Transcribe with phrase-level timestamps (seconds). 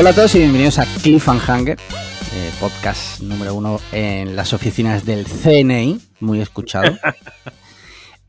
[0.00, 5.26] Hola a todos y bienvenidos a Cliffhanger, eh, podcast número uno en las oficinas del
[5.26, 6.96] CNI, muy escuchado.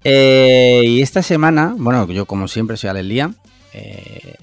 [0.03, 3.31] Eh, y esta semana, bueno, yo como siempre soy Alex Lía,
[3.71, 4.33] eh,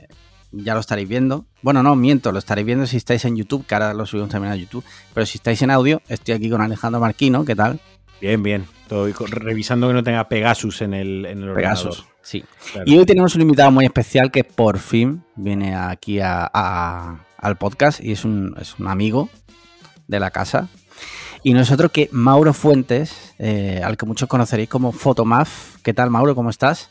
[0.52, 1.46] ya lo estaréis viendo.
[1.62, 4.52] Bueno, no, miento, lo estaréis viendo si estáis en YouTube, que ahora lo subimos también
[4.52, 4.84] a YouTube.
[5.12, 7.80] Pero si estáis en audio, estoy aquí con Alejandro Marquino, ¿qué tal?
[8.20, 8.66] Bien, bien.
[8.82, 12.14] Estoy revisando que no tenga Pegasus en el, en el Pegasus, ordenador.
[12.22, 12.44] sí.
[12.72, 12.90] Claro.
[12.90, 17.56] Y hoy tenemos un invitado muy especial que por fin viene aquí a- a- al
[17.58, 19.28] podcast y es un, es un amigo
[20.06, 20.68] de la casa.
[21.44, 25.76] Y nosotros que Mauro Fuentes, eh, al que muchos conoceréis como Fotomaf.
[25.82, 26.34] ¿Qué tal, Mauro?
[26.34, 26.90] ¿Cómo estás?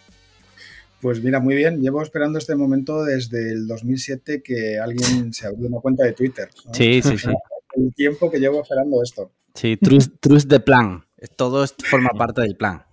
[1.01, 1.81] Pues mira, muy bien.
[1.81, 6.47] Llevo esperando este momento desde el 2007 que alguien se abrió una cuenta de Twitter.
[6.65, 6.73] ¿no?
[6.73, 7.27] Sí, sí, sí.
[7.75, 11.03] El tiempo que llevo esperando esto, Sí, trust, trust the plan.
[11.35, 12.83] Todo esto forma parte del plan.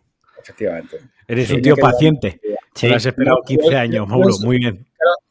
[0.40, 0.98] efectivamente.
[1.26, 2.40] Eres Sí, un tío paciente.
[2.74, 2.88] Sí.
[2.88, 4.34] Lo has esperado No, 15 yo- años, Mauro.
[4.42, 4.86] Muy bien.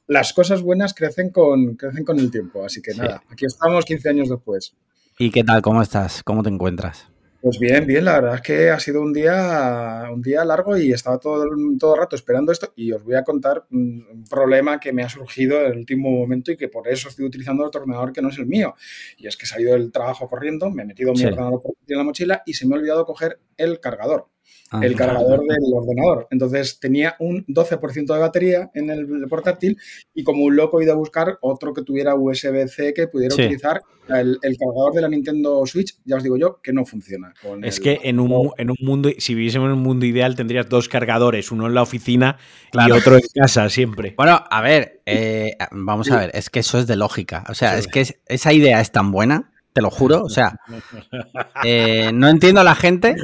[0.08, 3.00] Las cosas buenas crecen con, crecen con el tiempo, así que Sí.
[3.00, 4.76] nada, aquí estamos 15 años después.
[5.20, 5.62] ¿Y qué tal?
[5.62, 6.24] ¿Cómo estás?
[6.24, 7.08] ¿Cómo te encuentras?
[7.44, 10.94] Pues bien, bien, la verdad es que ha sido un día, un día largo y
[10.94, 14.80] estaba todo, el- todo el rato esperando esto y os voy a contar un problema
[14.80, 17.82] que me ha surgido en el último momento y que por eso estoy utilizando otro
[17.82, 18.76] ordenador que no es el mío.
[19.18, 21.26] Y es que he salido del trabajo corriendo, me he metido mi Sí.
[21.26, 24.30] ordenador en la mochila y se me ha olvidado coger el cargador,
[24.74, 26.28] Ah, el cargador del ordenador.
[26.32, 29.78] Entonces tenía un 12% de batería en el portátil
[30.16, 33.44] y como un loco he ido a buscar otro que tuviera USB-C que pudiera Sí.
[33.44, 37.34] utilizar el, el cargador de la Nintendo Switch, ya os digo yo, que no funciona.
[37.42, 40.36] con Es el- que en un, en un mundo, si viviésemos en un mundo ideal,
[40.36, 42.38] tendrías dos cargadores, uno en la oficina
[42.72, 42.96] Claro.
[42.96, 44.14] y otro en casa siempre.
[44.18, 47.44] Bueno, a ver, eh, vamos a ver, es que eso es de lógica.
[47.48, 47.80] O sea, Sí.
[47.80, 50.24] es que es- esa idea es tan buena, te lo juro.
[50.24, 50.60] O sea,
[51.64, 53.16] eh, no entiendo a la gente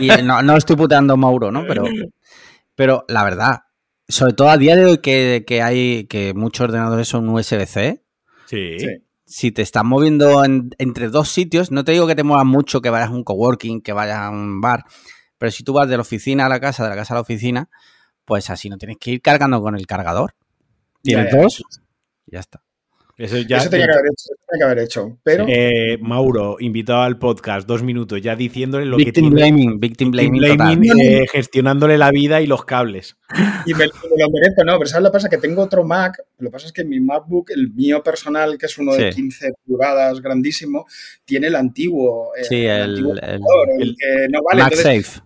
[0.00, 1.64] y no, no estoy puteando a Mauro, ¿no?
[1.66, 1.84] Pero,
[2.74, 3.60] pero la verdad,
[4.08, 8.02] sobre todo a día de hoy que, que hay que muchos ordenadores son USB-C,
[8.46, 8.78] Sí.
[8.78, 8.86] Sí.
[9.24, 12.82] si te estás moviendo en- entre dos sitios, no te digo que te muevas mucho,
[12.82, 14.84] que vayas a un coworking, que vayas a un bar,
[15.38, 17.20] pero si tú vas de la oficina a la casa, de la casa a la
[17.22, 17.70] oficina,
[18.26, 20.34] pues así no tienes que ir cargando con el cargador.
[21.02, 21.62] Ya, Tienes ya, dos,
[22.26, 22.62] ya está.
[23.18, 23.58] Eso ya.
[23.58, 25.18] Eso tenía que haber hecho, eso tenía que haber hecho.
[25.22, 29.34] Pero Eh, Mauro, invitado al podcast, dos minutos, ya diciéndole lo que Victim tiene.
[29.36, 30.56] blaming, victim Victim blaming total.
[30.78, 33.16] blaming, eh, gestionándole la vida y los cables.
[33.66, 35.28] y me, me lo merezco, no, pero ¿sabes lo que pasa?
[35.28, 38.66] Que tengo otro Mac, lo que pasa es que mi MacBook, el mío personal, que
[38.66, 39.16] es uno de Sí.
[39.16, 40.86] 15 pulgadas, grandísimo,
[41.24, 42.32] tiene el antiguo.
[42.36, 44.62] eh, Sí, el- antiguo el- el el- que no vale.
[44.62, 45.20] MagSafe.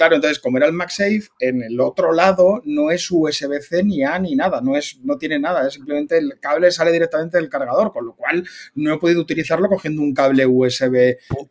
[0.00, 4.18] Claro, entonces, como era el MagSafe, en el otro lado no es USB-C ni A
[4.18, 7.92] ni nada, no, es, no tiene nada, es simplemente el cable sale directamente del cargador,
[7.92, 8.42] con lo cual
[8.74, 10.94] no he podido utilizarlo cogiendo un cable USB.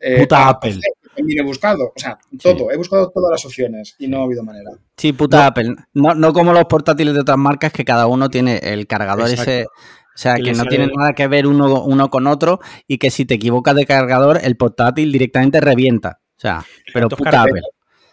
[0.00, 0.80] eh, Puta Apple.
[1.16, 4.72] he buscado, o sea, todo, he buscado todas las opciones y no ha habido manera.
[4.96, 5.76] Sí, puta Apple.
[5.94, 9.50] No, no como los portátiles de otras marcas que cada uno tiene el cargador Exacto.
[9.52, 9.64] ese.
[9.66, 12.58] O sea, Que no sale- tiene nada que ver uno, uno con otro
[12.88, 16.20] y que si te equivocas de cargador, el portátil directamente revienta.
[16.36, 17.42] O sea, pero ¿Cuántos puta?
[17.42, 17.60] Apple.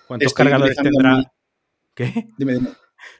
[0.08, 1.18] ¿Cuántos Estoy cargadores tendrá?
[1.18, 1.26] mi-
[1.94, 2.28] ¿Qué?
[2.38, 2.70] Dime, dime.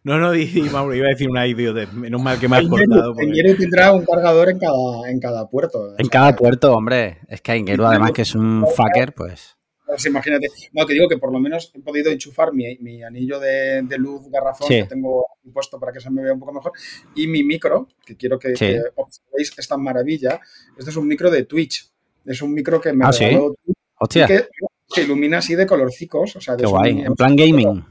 [0.04, 1.92] No, no, di, di, Mauro, iba a decir una idiotez.
[1.94, 3.14] Menos mal que me has cortado.
[3.14, 5.90] Porque- Geru tendrá un cargador en cada, en cada puerto.
[5.90, 7.20] En O sea, cada puerto, hombre.
[7.28, 9.56] Es que Ingeru, además, que es un fucker, pues.
[9.86, 10.48] pues imagínate.
[10.74, 13.98] No, que digo que por lo menos he podido enchufar mi, mi anillo de, de
[13.98, 14.76] luz garrafón Sí.
[14.82, 16.72] que tengo puesto para que se me vea un poco mejor.
[17.16, 18.66] Y mi micro, que quiero que, Sí.
[18.66, 20.40] que observéis esta maravilla.
[20.78, 21.90] Este es un micro de Twitch.
[22.26, 23.26] Es un micro que me Ah, ¿sí?
[23.26, 24.48] regaló y Hostia, que
[24.90, 26.36] se ilumina así de colorcicos.
[26.36, 27.02] O sea, de qué guay.
[27.02, 27.86] En plan gaming.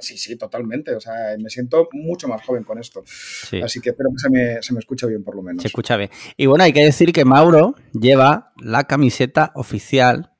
[0.00, 0.94] Sí, sí, totalmente.
[0.94, 3.02] O sea, me siento mucho más joven con esto.
[3.06, 3.60] Sí.
[3.62, 5.62] Así que espero que se me, se me escuche bien por lo menos.
[5.62, 6.10] Se escucha bien.
[6.36, 10.32] Y bueno, hay que decir que Mauro lleva la camiseta oficial,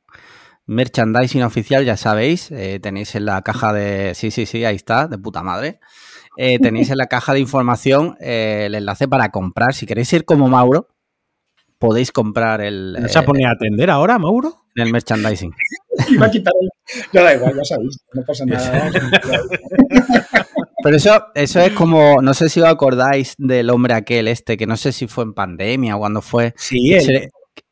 [0.67, 2.51] merchandising oficial, ya sabéis.
[2.51, 4.15] eh, tenéis en la caja de.
[4.15, 5.81] Sí, sí, sí, ahí está, de puta madre.
[6.37, 9.73] Eh, tenéis en la caja de información eh, el enlace para comprar.
[9.73, 10.89] Si queréis ir como Mauro,
[11.79, 14.63] podéis comprar el, ¿Te vas a eh, poner a atender ahora, Mauro?
[14.77, 15.53] el merchandising.
[16.11, 16.69] Iba a quitar el...
[17.13, 18.91] Ya da igual, ya sabéis, no pasa nada.
[20.83, 24.67] Pero eso, eso es como, no sé si os acordáis del hombre aquel este, que
[24.67, 27.31] no sé si fue en pandemia o cuando fue, Sí, que, se-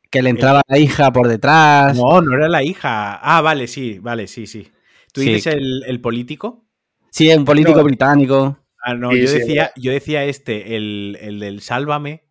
[0.09, 1.95] que le entraba la hija por detrás.
[1.95, 3.15] No, no era la hija.
[3.21, 4.71] Ah, vale, sí, vale, sí, sí.
[5.11, 5.33] ¿Tú Sí.
[5.33, 6.65] dices el, el político?
[7.11, 7.83] Sí, un político No.
[7.83, 8.57] británico.
[8.83, 12.23] Ah, no, Sí, yo sí, decía, yo decía este, el, el del Sálvame,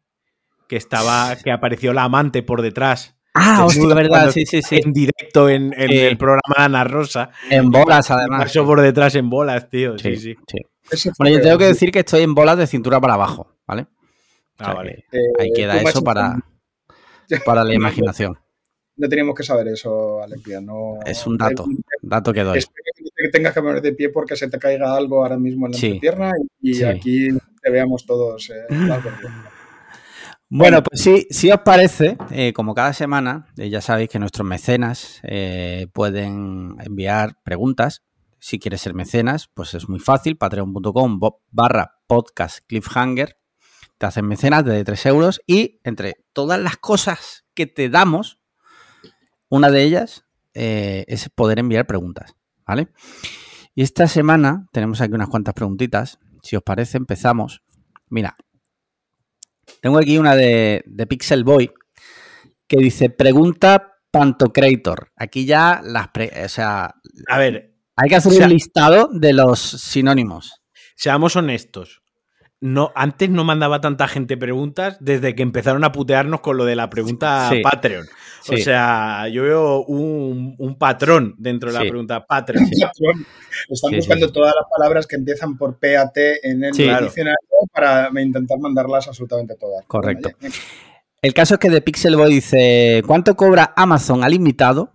[0.72, 3.14] que estaba, que apareció la amante por detrás.
[3.34, 4.80] Ah, hostia, verdad, sí, sí, sí.
[4.82, 5.98] En directo en, en Sí.
[5.98, 7.28] el programa de Ana Rosa.
[7.50, 8.44] En bolas, además.
[8.44, 9.98] Pasó por detrás en bolas, tío.
[9.98, 10.34] Sí, sí.
[11.18, 13.82] Bueno, yo tengo que decir que estoy en bolas de cintura para abajo, ¿vale?
[13.82, 13.86] O
[14.60, 15.04] Ah, sea vale.
[15.10, 16.36] que Eh, ahí queda eso para,
[17.44, 18.38] para la imaginación.
[18.96, 20.62] No teníamos que saber eso, Alexia.
[20.62, 21.66] No, Es un dato,
[22.00, 22.56] dato que doy.
[22.58, 22.82] Espero
[23.14, 25.78] que tengas que poner de pie porque se te caiga algo ahora mismo en la
[25.78, 25.98] Sí.
[26.00, 26.30] pierna
[26.62, 26.84] y, y Sí.
[26.84, 27.28] aquí
[27.62, 28.48] te veamos todos.
[28.48, 28.64] eh.
[30.54, 34.46] Bueno, pues sí, si os parece, eh, como cada semana, eh, ya sabéis que nuestros
[34.46, 38.02] mecenas eh, pueden enviar preguntas.
[38.38, 41.20] Si quieres ser mecenas, pues es muy fácil, patreon.com
[41.50, 43.38] barra podcast cliffhanger.
[43.96, 48.38] Te hacen mecenas de 3 euros y entre todas las cosas que te damos,
[49.48, 52.88] una de ellas es poder enviar preguntas, ¿vale?
[53.74, 56.18] Y esta semana tenemos aquí unas cuantas preguntitas.
[56.42, 57.62] Si os parece, empezamos.
[58.10, 58.36] Mira,
[59.82, 61.72] tengo aquí una de, de Pixel Boy
[62.68, 65.10] que dice: Pregunta Pantocrator.
[65.16, 66.08] Aquí ya las.
[66.44, 66.94] o sea.
[67.28, 67.74] A ver.
[67.96, 70.62] Hay que hacer un listado de los sinónimos.
[70.96, 72.01] Seamos honestos
[72.62, 76.76] no, antes no mandaba tanta gente preguntas desde que empezaron a putearnos con lo de
[76.76, 78.06] la pregunta Patreon.
[78.48, 82.64] O sea, yo veo un, patrón dentro de la pregunta Patreon.
[83.68, 87.36] Están buscando todas las palabras que empiezan por PAT en el diccionario
[87.72, 89.84] para intentar mandarlas absolutamente todas.
[89.88, 90.30] Correcto.
[91.20, 94.92] El caso es que de Pixelboy dice, ¿cuánto cobra Amazon al invitado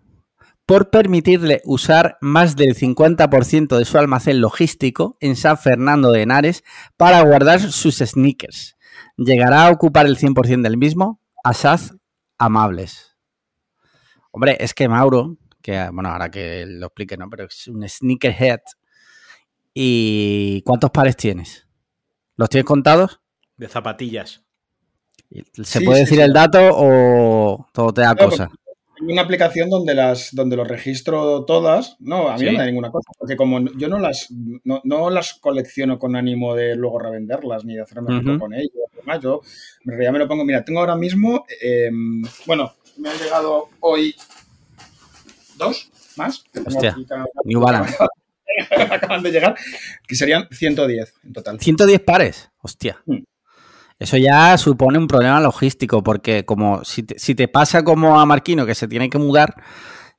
[0.67, 6.65] por permitirle usar más del 50% de su almacén logístico en San Fernando de Henares
[6.97, 8.77] para guardar sus sneakers.
[9.15, 11.21] ¿Llegará a ocupar el 100% del mismo?
[11.41, 11.95] Asaz
[12.37, 13.15] amables.
[14.31, 17.29] Hombre, es que Mauro, que bueno, ahora que lo explique, ¿no?
[17.29, 18.59] Pero es un sneakerhead.
[19.73, 21.65] ¿Y cuántos pares tienes?
[22.35, 23.21] ¿Los tienes contados?
[23.55, 24.43] De zapatillas.
[25.63, 28.49] ¿Se puede decir el dato o todo te da cosa?
[28.99, 31.97] Hay una aplicación donde las donde los registro todas.
[31.99, 33.11] No, a mí no me da ninguna cosa.
[33.17, 37.81] Porque como yo no las no, las colecciono con ánimo de luego revenderlas ni de
[37.81, 38.71] hacerme uh con ellas.
[39.21, 39.41] yo
[39.85, 40.45] en realidad me lo pongo.
[40.45, 41.45] Mira, tengo ahora mismo.
[41.61, 44.15] Em, bueno, me han llegado hoy
[45.57, 46.43] dos más.
[46.65, 46.95] Hostia,
[47.45, 47.95] New Balance.
[48.89, 49.55] Acaban de llegar,
[50.07, 51.59] que serían 110 en total.
[51.59, 53.01] 110 pares, hostia.
[53.05, 53.17] Mm.
[53.99, 58.75] Eso ya supone un problema logístico, porque como si te, pasa como a Marquino, que
[58.75, 59.55] se tiene que mudar,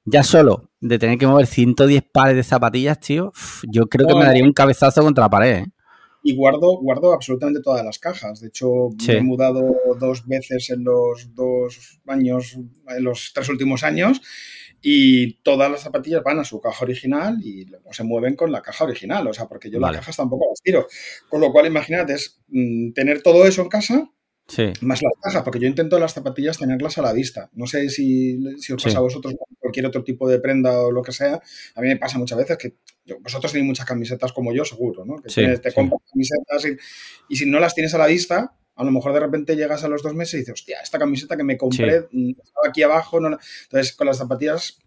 [0.04, 3.32] ya solo de tener que mover 110 pares de zapatillas, tío,
[3.70, 5.56] yo creo que me daría un cabezazo contra la pared.
[5.58, 5.66] ¿eh?
[6.24, 8.40] Y guardo, guardo absolutamente todas las cajas.
[8.40, 12.56] De hecho, me he mudado dos veces en los dos años,
[12.88, 14.20] en los tres últimos años,
[14.80, 18.62] y todas las zapatillas van a su caja original y luego se mueven con la
[18.62, 20.86] caja original, o sea, porque yo las cajas tampoco las tiro.
[21.28, 24.10] Con lo cual, imagínate, es mm, tener todo eso en casa
[24.80, 27.50] más las cajas, porque yo intento las zapatillas tenerlas a la vista.
[27.52, 31.02] No sé si, si os pasa a vosotros cualquier otro tipo de prenda o lo
[31.02, 31.40] que sea.
[31.74, 32.74] A mí me pasa muchas veces que
[33.20, 35.16] vosotros tenéis muchas camisetas como yo, seguro, ¿no?
[35.16, 38.92] Que te compras camisetas y, y si no las tienes a la vista, a lo
[38.92, 41.58] mejor de repente llegas a los dos meses y dices, hostia, esta camiseta que me
[41.58, 43.18] compré mm, estaba aquí abajo.
[43.18, 44.78] No, Entonces, con las zapatillas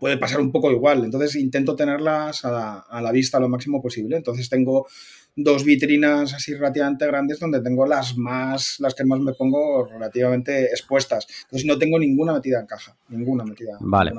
[0.00, 1.04] puede pasar un poco igual.
[1.04, 4.16] Entonces, intento tenerlas a la, vista lo máximo posible.
[4.16, 4.88] Entonces, tengo
[5.36, 10.64] dos vitrinas así relativamente grandes donde tengo las más, las que más me pongo relativamente
[10.64, 11.28] expuestas.
[11.44, 12.96] Entonces, no tengo ninguna metida en caja.
[13.08, 13.76] Ninguna metida.
[13.78, 14.12] Vale.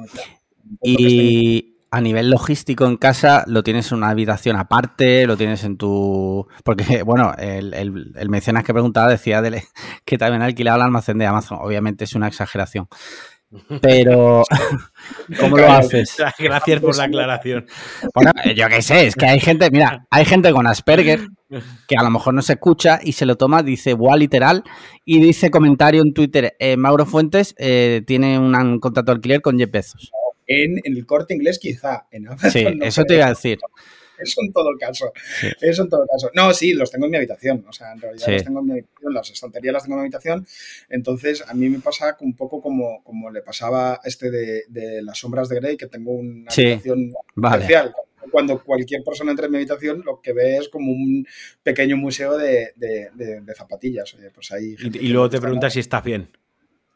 [0.82, 5.78] Y a nivel logístico en casa, lo tienes en una habitación aparte, lo tienes en
[5.78, 6.48] tu.
[6.64, 9.42] Porque, bueno, el, el, mecenas que preguntaba decía
[10.06, 11.60] que también alquilaba el almacén de Amazon.
[11.62, 12.88] Obviamente es una exageración.
[13.82, 14.44] Pero,
[15.40, 16.16] ¿cómo lo haces?
[16.38, 17.66] Gracias por la aclaración.
[18.14, 21.30] Bueno, yo qué sé, es que hay gente, mira, hay gente con Asperger
[21.88, 24.64] que a lo mejor no se escucha y se lo toma, dice buah literal
[25.04, 29.58] y dice comentario en Twitter, eh, Mauro Fuentes eh, tiene un contrato de alquiler con
[29.58, 30.12] 10 pesos
[30.50, 33.60] en, el corte inglés quizá, en Sí, eso te iba a decir.
[34.18, 35.14] Eso en todo caso.
[35.62, 36.30] Eso en todo caso.
[36.34, 37.66] No, sí, los tengo en mi habitación.
[37.70, 40.06] O sea, en realidad los tengo en mi habitación, las estanterías las tengo en mi
[40.06, 40.48] habitación.
[40.90, 45.48] Entonces, a mí me pasa un poco como, como le pasaba este de, las sombras
[45.48, 47.14] de Grey, que tengo una habitación
[47.54, 47.94] especial.
[48.30, 51.26] Cuando cualquier persona entra en mi habitación, lo que ve es como un
[51.64, 52.74] pequeño museo de,
[53.56, 54.18] zapatillas.
[54.36, 56.30] pues ahí y, luego te preguntas si estás bien.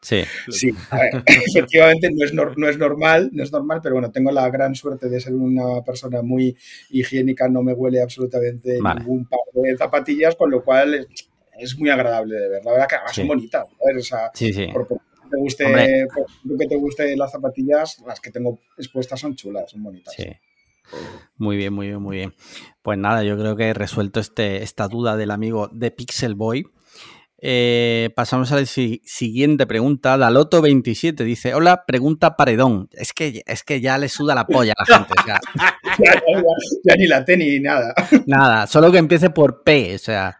[0.04, 0.22] Sí.
[0.50, 0.68] Sí,
[1.26, 5.08] efectivamente no es, no es normal, no es normal, pero bueno, tengo la gran suerte
[5.08, 6.54] de ser una persona muy
[6.90, 11.08] higiénica, no me huele absolutamente ningún par de zapatillas, con lo cual
[11.58, 12.64] es, muy agradable de ver.
[12.66, 14.66] La verdad que además son bonitas, O sea, sí, sí.
[14.74, 14.94] Por, que
[15.30, 15.64] te guste,
[16.58, 20.12] que te guste las zapatillas, las que tengo expuestas son chulas, son bonitas.
[20.14, 20.26] Sí.
[21.38, 22.34] Muy bien, muy bien, muy bien.
[22.82, 26.66] Pues nada, yo creo que he resuelto este, esta duda del amigo de Pixel Boy.
[27.46, 30.16] Eh, pasamos a la siguiente pregunta.
[30.16, 32.88] Daloto27 dice: Hola, pregunta paredón.
[32.92, 35.12] Es que, es que ya le suda la polla a la gente.
[36.84, 37.92] ya, ni la T ni nada.
[38.24, 39.94] Nada, solo que empiece por P.
[39.94, 40.38] O sea.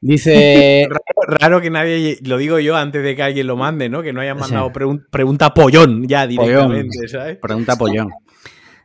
[0.00, 0.88] Dice.
[1.28, 4.02] Raro, que nadie, lo digo yo antes de que alguien lo mande, ¿no?
[4.02, 7.36] Que no hayan mandado pregunta pollón ya directamente, ¿sabes?
[7.36, 8.08] Pregunta pollón.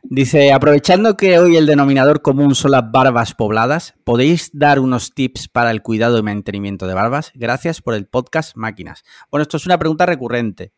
[0.02, 5.48] Dice, aprovechando que hoy el denominador común son las barbas pobladas, ¿podéis dar unos tips
[5.48, 7.32] para el cuidado y mantenimiento de barbas?
[7.34, 9.04] Gracias por el podcast Máquinas.
[9.30, 10.72] Bueno, esto es una pregunta recurrente.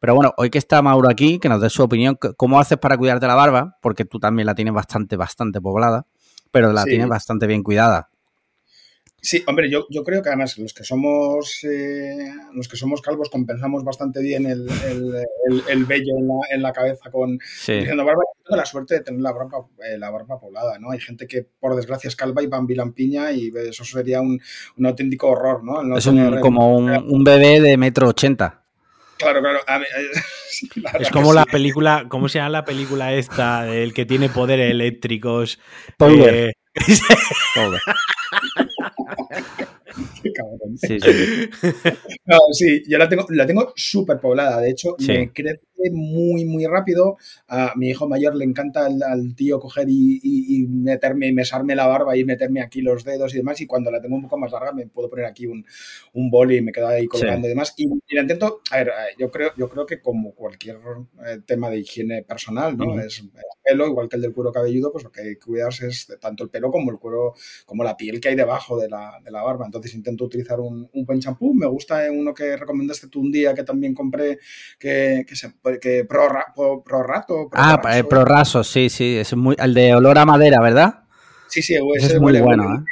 [0.00, 2.96] Pero bueno, hoy que está Mauro aquí, que nos dé su opinión, ¿cómo haces para
[2.96, 3.76] cuidarte la barba?
[3.82, 6.06] Porque tú también la tienes bastante, bastante poblada,
[6.50, 8.08] pero la tienes bastante bien cuidada.
[9.24, 13.30] Sí, hombre, yo, yo creo que además los que somos eh, los que somos calvos
[13.30, 14.68] compensamos bastante bien el,
[15.66, 18.22] el, vello en la, en la, cabeza con barba.
[18.44, 20.90] Tengo la suerte de tener la barba, eh, la barba poblada, ¿no?
[20.90, 24.38] Hay gente que por desgracia es calva y bambilampiña y eso sería un,
[24.76, 25.96] un auténtico horror, ¿no?
[25.96, 26.06] es
[26.42, 28.62] como un, un, bebé de metro ochenta.
[29.16, 29.60] Claro, claro.
[31.00, 35.58] es como la película, ¿cómo se llama la película esta del que tiene poderes eléctricos?
[35.96, 36.34] Power.
[36.34, 36.52] Eh,
[40.76, 41.50] Sí, sí.
[42.26, 44.60] No, sí, yo la tengo, la tengo súper poblada.
[44.60, 45.60] De hecho, me crece
[45.92, 47.16] muy, muy rápido.
[47.48, 52.16] A mi hijo mayor le encanta al, tío coger y, meterme y mesarme la barba
[52.16, 53.60] y meterme aquí los dedos y demás.
[53.60, 55.64] Y cuando la tengo un poco más larga, me puedo poner aquí un,
[56.14, 57.74] un boli y me quedo ahí colgando y demás.
[57.76, 60.78] Y, la intento, a ver, eh, yo creo, yo creo que como cualquier
[61.26, 62.98] eh, tema de higiene personal, ¿no?
[63.00, 63.30] Es el
[63.62, 66.44] pelo, igual que el del cuero cabelludo, pues lo que hay que cuidarse es tanto
[66.44, 67.34] el pelo como el cuero,
[67.66, 69.66] como la piel que hay debajo de la, de la barba.
[69.66, 71.54] Entonces intento utilizar un, un buen champú.
[71.54, 74.38] Me gusta uno que recomendaste tú un día que también compré,
[74.78, 76.28] que, que, se, que pro,
[76.84, 77.48] pro, rato.
[77.52, 79.16] ah, el pro raso, sí, sí.
[79.16, 81.04] Es muy, el de olor a madera, ¿verdad?
[81.48, 82.74] Sí, sí, ese, es muy bueno.
[82.74, 82.84] ¿eh?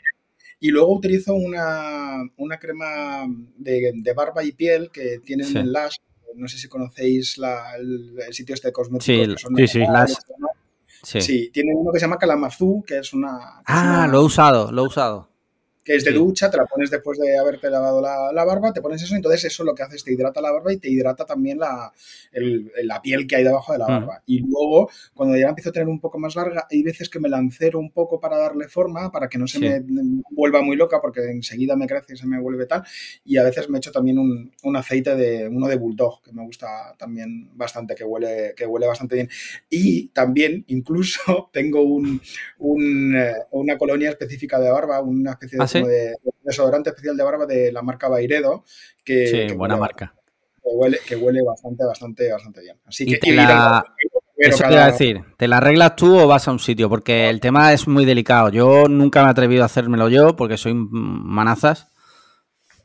[0.60, 3.26] Y luego utilizo una, una crema
[3.56, 5.60] de, de, barba y piel que tiene sí.
[5.62, 5.96] Lash.
[6.36, 9.40] No sé si conocéis la, el, el, sitio este de cosméticos.
[9.40, 10.14] Sí, sí, sí, Lash.
[11.02, 11.20] Sí.
[11.20, 11.50] sí.
[11.52, 13.62] tiene uno que se llama Kalamazoo, que es una...
[13.66, 15.31] ah, es una, lo he usado, lo he usado
[15.84, 18.80] que es de ducha, te la pones después de haberte lavado la, la, barba, te
[18.80, 21.24] pones eso, entonces eso lo que hace es te hidrata la barba y te hidrata
[21.24, 21.92] también la,
[22.32, 24.18] el, la piel que hay debajo de la barba.
[24.18, 24.32] Mm.
[24.32, 27.28] Y luego, cuando ya empiezo a tener un poco más larga, hay veces que me
[27.28, 29.64] lancero un poco para darle forma, para que no se sí.
[29.64, 32.84] me vuelva muy loca, porque enseguida me crece y se me vuelve tal.
[33.24, 36.44] Y a veces me echo también un, un aceite de uno de bulldog, que me
[36.44, 39.28] gusta también bastante, que huele, que huele bastante bien.
[39.68, 42.20] Y también, incluso, tengo un,
[42.58, 45.64] un, eh, una colonia específica de barba, una especie de...
[45.64, 48.64] ¿Ah, como de, desodorante especial de barba de la marca Bairedo.
[49.04, 50.14] Que, sí, que buena huele, marca.
[50.62, 52.76] Que huele, que huele, bastante, bastante, bastante bien.
[52.84, 53.84] Así que, te la...
[54.36, 54.68] Eso cada...
[54.68, 56.88] te iba a decir, ¿te la arreglas tú o vas a un sitio?
[56.88, 58.48] Porque el tema es muy delicado.
[58.48, 61.88] Yo nunca me he atrevido a hacérmelo yo porque soy manazas.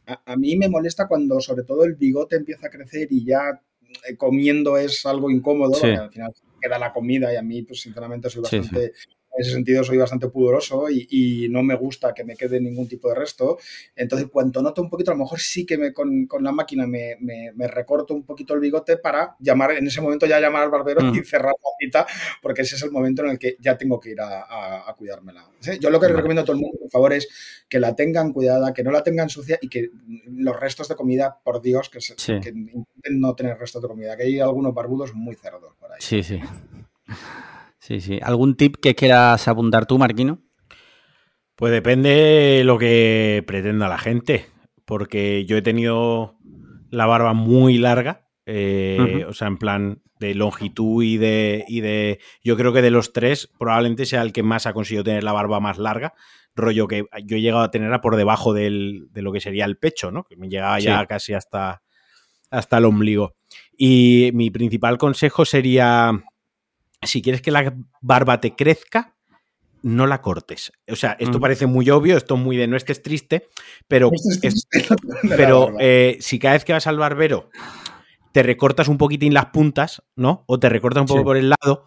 [0.06, 3.62] A, a mí me molesta cuando sobre todo el bigote empieza a crecer y ya
[4.08, 5.88] eh, comiendo es algo incómodo, sí.
[5.88, 9.41] al final queda la comida y a mí, pues sinceramente, soy bastante sí, sí en
[9.41, 13.10] ese sentido soy bastante pudoroso y, y, no me gusta que me quede ningún tipo
[13.10, 13.58] de resto.
[13.96, 16.88] Entonces, cuando noto un poquito, a lo mejor sí que me, con, con, la máquina
[16.88, 20.63] me, me, me, recorto un poquito el bigote para llamar, en ese momento ya llamar
[20.63, 21.15] al barbero mm.
[21.15, 22.08] y cerrar la cita,
[22.41, 24.94] porque ese es el momento en el que ya tengo que ir a, a, a
[24.96, 25.48] cuidármela.
[25.60, 25.77] ¿Sí?
[25.79, 27.27] Yo lo que recomiendo a todo el mundo, por favor, es
[27.70, 29.91] que la tengan cuidada, que no la tengan sucia y que
[30.32, 32.39] los restos de comida, por Dios, que, se, sí.
[32.39, 36.00] que intenten no tener restos de comida, que hay algunos barbudos muy cerdos por ahí.
[36.00, 36.39] Sí, sí.
[37.88, 38.20] Sí, sí.
[38.22, 40.41] ¿Algún tip que quieras apuntar tú, Marquino?
[41.56, 44.46] Pues depende de lo que pretenda la gente.
[44.84, 46.38] Porque yo he tenido
[46.89, 48.27] la barba muy larga.
[48.46, 49.25] Eh, uh -huh.
[49.27, 52.20] O sea, en plan de longitud y de, y de.
[52.44, 55.32] Yo creo que de los tres, probablemente sea el que más ha conseguido tener la
[55.32, 56.13] barba más larga.
[56.56, 59.77] Rollo que yo he llegado a tenerla por debajo del, de lo que sería el
[59.77, 60.25] pecho, ¿no?
[60.25, 61.08] Que me llegaba ya sí.
[61.08, 61.84] casi hasta,
[62.51, 63.38] hasta el ombligo.
[63.77, 66.12] Y mi principal consejo sería
[67.01, 69.16] si quieres que la barba te crezca,
[69.84, 70.72] no la cortes.
[70.89, 71.42] O sea, esto mm.
[71.42, 73.48] parece muy obvio, esto es muy de no estés triste,
[73.88, 74.12] pero,
[74.42, 74.68] es,
[75.30, 77.50] pero eh, si cada vez que vas al barbero
[78.32, 80.44] te recortas un poquitín las puntas, ¿no?
[80.48, 81.25] O te recortas un poco sí.
[81.25, 81.86] por el lado,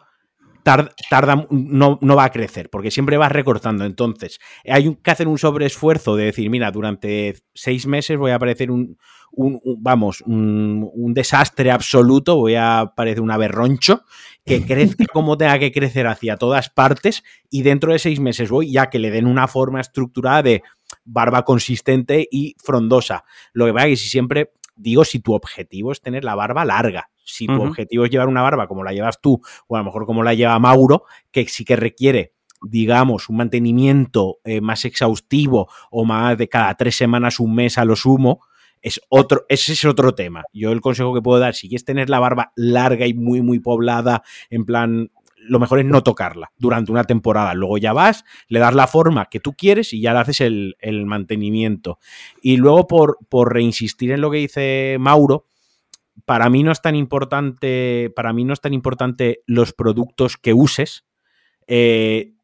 [0.63, 3.85] tarda, tarda no, no, va a crecer, porque siempre vas recortando.
[3.85, 8.71] Entonces, hay que hacer un sobreesfuerzo de decir, mira, durante seis meses voy a aparecer
[8.71, 8.99] un,
[9.33, 14.05] un, un vamos, un, un, desastre absoluto, voy a parecer un aberroncho,
[14.45, 18.73] que crezca como tenga que crecer hacia todas partes y dentro de seis meses voy
[18.73, 20.63] ya que le den una forma estructurada de
[21.05, 23.25] barba consistente y frondosa.
[23.53, 26.65] Lo que pasa es que si siempre digo, si tu objetivo es tener la barba
[26.65, 27.69] larga, si tu uh -huh.
[27.69, 30.35] objetivo es llevar una barba como la llevas tú o a lo mejor como la
[30.35, 32.33] lleva Mauro, que sí que requiere
[32.63, 37.85] digamos, un mantenimiento eh, más exhaustivo o más de cada tres semanas, un mes a
[37.85, 38.41] lo sumo,
[38.83, 40.45] es otro, ese es otro tema.
[40.53, 43.59] Yo el consejo que puedo dar, si quieres tener la barba larga y muy, muy
[43.59, 47.55] poblada, en plan, lo mejor es no tocarla durante una temporada.
[47.55, 50.77] Luego ya vas, le das la forma que tú quieres y ya le haces el,
[50.81, 51.99] el mantenimiento.
[52.43, 55.47] Y luego, por, por reinsistir en lo que dice Mauro,
[56.25, 60.53] para mí no es tan importante, para mí no es tan importante los productos que
[60.53, 61.05] uses,
[61.67, 62.35] eh,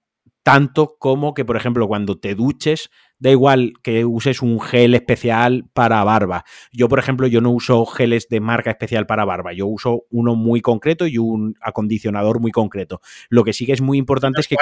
[0.46, 2.88] tanto como que, por ejemplo, cuando te duches,
[3.18, 6.44] da igual que uses un gel especial para barba.
[6.72, 9.54] Yo, por ejemplo, yo no uso geles de marca especial para barba.
[9.54, 13.00] Yo uso uno muy concreto y un acondicionador muy concreto.
[13.28, 14.54] Lo que sí que es muy importante es que...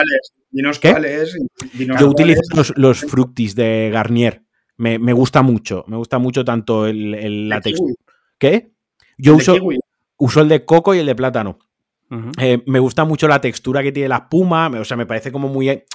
[0.50, 1.36] Dinos cuáles.
[1.74, 2.40] Yo utilizo
[2.76, 4.42] los, fructis de Garnier.
[4.78, 5.84] Me, gusta mucho.
[5.86, 7.92] Me gusta mucho tanto el, el la textura.
[8.38, 8.72] ¿Qué?
[9.18, 9.58] Yo uso,
[10.16, 11.58] uso el de coco y el de plátano.
[12.38, 15.48] Eh, me gusta mucho la textura que tiene la espuma, o sea, me parece como
[15.48, 15.68] muy...
[15.68, 15.86] Eh,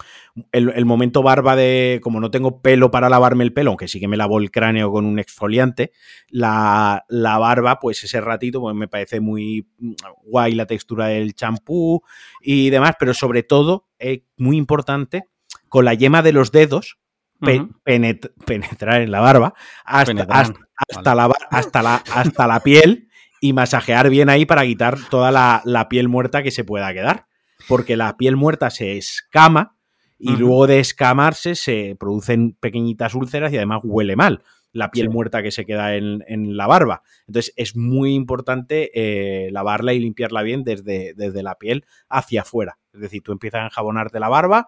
[0.52, 2.00] el, momento barba de...
[2.02, 4.92] Como no tengo pelo para lavarme el pelo, aunque sí que me lavo el cráneo
[4.92, 5.92] con un exfoliante,
[6.30, 9.94] la, barba, pues ese ratito, pues me parece muy mm,
[10.26, 12.02] guay la textura del champú
[12.42, 15.26] y demás, pero sobre todo, es muy importante,
[15.68, 17.00] con la yema de los dedos,
[17.40, 19.54] penetrar en la barba
[19.86, 20.54] hasta, la,
[21.50, 23.09] hasta, la, hasta la piel
[23.42, 27.28] y masajear bien ahí para quitar toda la, piel muerta que se pueda quedar.
[27.68, 29.76] Porque la piel muerta se escama
[30.18, 35.42] y luego de escamarse se producen pequeñitas úlceras y además huele mal la piel muerta
[35.42, 37.02] que se queda en, la barba.
[37.28, 42.78] Entonces es muy importante eh, lavarla y limpiarla bien desde, desde la piel hacia afuera.
[42.94, 44.68] Es decir, tú empiezas a enjabonarte la barba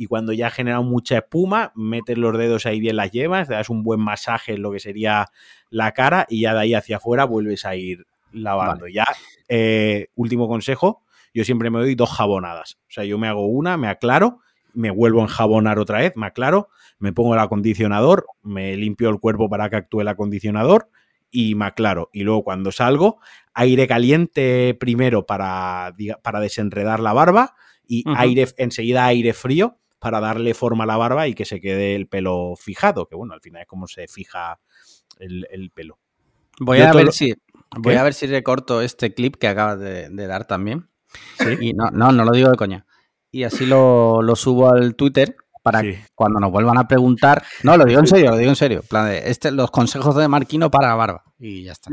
[0.00, 3.52] y cuando ya ha generado mucha espuma, metes los dedos ahí bien las llevas, te
[3.52, 5.26] das un buen masaje en lo que sería
[5.68, 8.88] la cara y ya de ahí hacia afuera vuelves a ir lavando.
[8.88, 9.04] Ya,
[9.50, 11.02] eh, último consejo,
[11.34, 12.78] yo siempre me doy dos jabonadas.
[12.88, 14.38] O sea, yo me hago una, me aclaro,
[14.72, 19.20] me vuelvo a enjabonar otra vez, me aclaro, me pongo el acondicionador, me limpio el
[19.20, 20.88] cuerpo para que actúe el acondicionador
[21.30, 22.08] y me aclaro.
[22.14, 23.18] Y luego cuando salgo,
[23.52, 27.54] aire caliente primero para, para desenredar la barba
[27.86, 31.94] y aire, enseguida aire frío para darle forma a la barba y que se quede
[31.94, 34.58] el pelo fijado, que bueno, al final es como se fija
[35.18, 35.98] el, pelo.
[36.58, 37.34] Voy a ver si
[37.76, 40.88] Voy a ver si recorto este clip que acabas de, dar también.
[41.60, 42.86] Y no, no, no lo digo de coña.
[43.30, 45.82] Y así lo, subo al Twitter para
[46.14, 47.44] cuando nos vuelvan a preguntar.
[47.62, 48.82] No, lo digo en serio, lo digo en serio.
[48.88, 51.22] plan de este, los consejos de Marquino para barba.
[51.38, 51.90] Y ya está.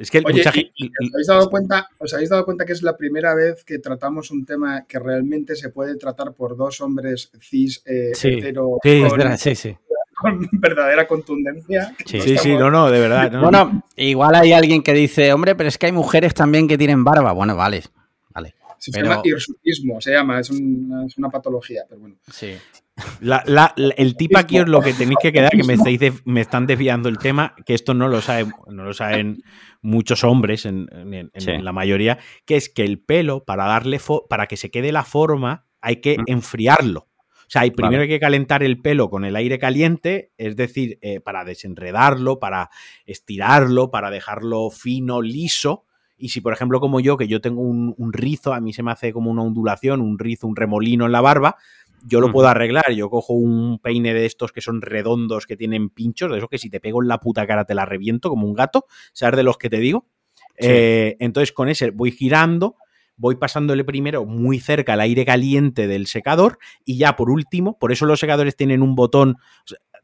[0.00, 3.34] Es que Oye, ¿os, habéis dado cuenta, ¿Os habéis dado cuenta que es la primera
[3.34, 8.12] vez que tratamos un tema que realmente se puede tratar por dos hombres cis eh,
[8.14, 8.40] sí.
[9.36, 9.76] sí, sí
[10.20, 11.94] con verdadera contundencia.
[12.04, 13.40] Sí, sí, sí, no, no, de verdad.
[13.40, 17.02] Bueno, igual hay alguien que dice, hombre, pero es que hay mujeres también que tienen
[17.02, 17.32] barba.
[17.32, 17.82] Bueno, vale,
[18.30, 18.54] vale.
[18.78, 22.16] Se llama hirsutismo, se llama, es una, patología, pero bueno.
[22.30, 22.54] Sí.
[23.86, 27.08] El tip aquí es lo que tenéis que quedar, que me, estáis me están desviando
[27.08, 29.42] el tema, que esto no lo saben, no lo saben
[29.82, 30.88] muchos hombres en,
[31.34, 35.66] la mayoría, que es que el pelo, para darle para que se quede la forma,
[35.80, 36.24] hay que mm.
[36.26, 37.10] enfriarlo.
[37.50, 41.00] O sea, hay primero hay que calentar el pelo con el aire caliente, es decir,
[41.02, 42.70] eh, para desenredarlo, para
[43.06, 45.84] estirarlo, para dejarlo fino, liso.
[46.16, 48.92] Y si, por ejemplo, como yo, que yo tengo un, rizo, a mí se me
[48.92, 51.56] hace como una ondulación, un rizo, un remolino en la barba,
[52.04, 52.92] yo lo puedo arreglar.
[52.92, 56.58] Yo cojo un peine de estos que son redondos, que tienen pinchos, de esos que
[56.58, 59.42] si te pego en la puta cara te la reviento como un gato, ¿sabes de
[59.42, 60.06] los que te digo?
[60.56, 62.76] Eh, entonces con ese voy girando
[63.20, 67.92] voy pasándole primero muy cerca al aire caliente del secador y ya por último, por
[67.92, 69.36] eso los secadores tienen un botón,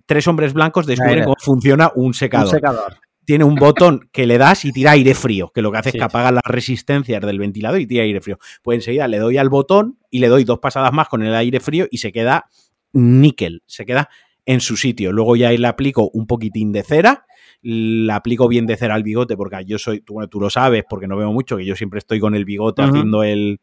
[0.05, 2.51] tres hombres blancos descubren cómo funciona un secador.
[2.51, 2.99] secador.
[3.27, 5.97] Tiene un botón que le das y tira aire frío, que lo que hace es
[5.97, 8.39] que apaga las resistencias del ventilador y tira aire frío.
[8.63, 11.61] Pues enseguida le doy al botón y le doy dos pasadas más con el aire
[11.61, 12.47] frío y se queda
[12.93, 14.09] níquel, se queda
[14.47, 15.13] en su sitio.
[15.13, 17.27] Luego ya le aplico un poquitín de cera
[17.69, 21.09] la aplico bien de cera al bigote, porque yo soy, tú, tú lo sabes, porque
[21.09, 23.61] no veo mucho, que yo siempre estoy con el bigote haciendo el...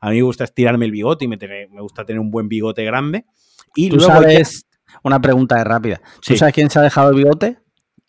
[0.00, 2.84] A mí me gusta estirarme el bigote y me, me gusta tener un buen bigote
[2.84, 3.24] grande.
[3.74, 4.66] Y ¿Tú sabes,
[5.02, 7.58] una pregunta rápida, ¿tú sabes quién se ha dejado el bigote?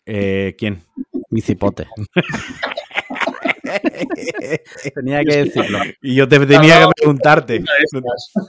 [0.06, 0.82] Eh, ¿Quién?
[1.30, 1.86] Mi cipote.
[4.94, 5.78] tenía que decirlo.
[6.02, 7.62] Y yo te tenía que preguntarte.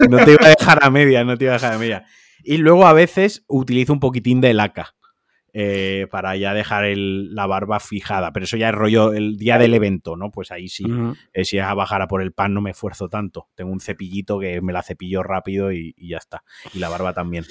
[0.10, 2.06] No, te iba a dejar a media, no te iba a dejar a media.
[2.44, 4.96] Y luego a veces utilizo un poquitín de laca.
[5.54, 8.32] Eh, para ya dejar la barba fijada.
[8.32, 10.32] Pero eso ya es rollo el día del evento, ¿no?
[10.32, 10.86] Pues ahí sí,
[11.34, 13.50] eh, si es a bajar a por el pan no me esfuerzo tanto.
[13.54, 16.44] Tengo un cepillito que me la cepillo rápido y, ya está.
[16.74, 17.44] Y la barba también.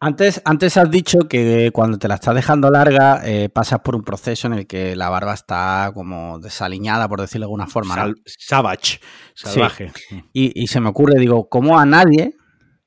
[0.00, 4.04] Antes, antes has dicho que cuando te la estás dejando larga eh, pasas por un
[4.04, 8.14] proceso en el que la barba está como desaliñada, por decirlo de alguna forma.
[8.24, 9.00] savage,
[9.34, 9.92] salvaje.
[10.32, 12.36] Y, y, se me ocurre, digo, ¿cómo a nadie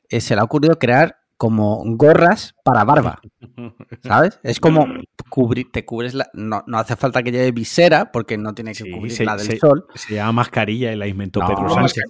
[0.09, 3.19] se le ha ocurrido crear como gorras para barba.
[4.03, 4.39] ¿Sabes?
[4.43, 4.85] Es como
[5.27, 6.29] cubrir, te cubres la.
[6.33, 9.87] No, hace falta que lleve visera porque no tiene que cubrir la del sol.
[9.95, 12.03] Se llama mascarilla y la inventó Pedro Sánchez.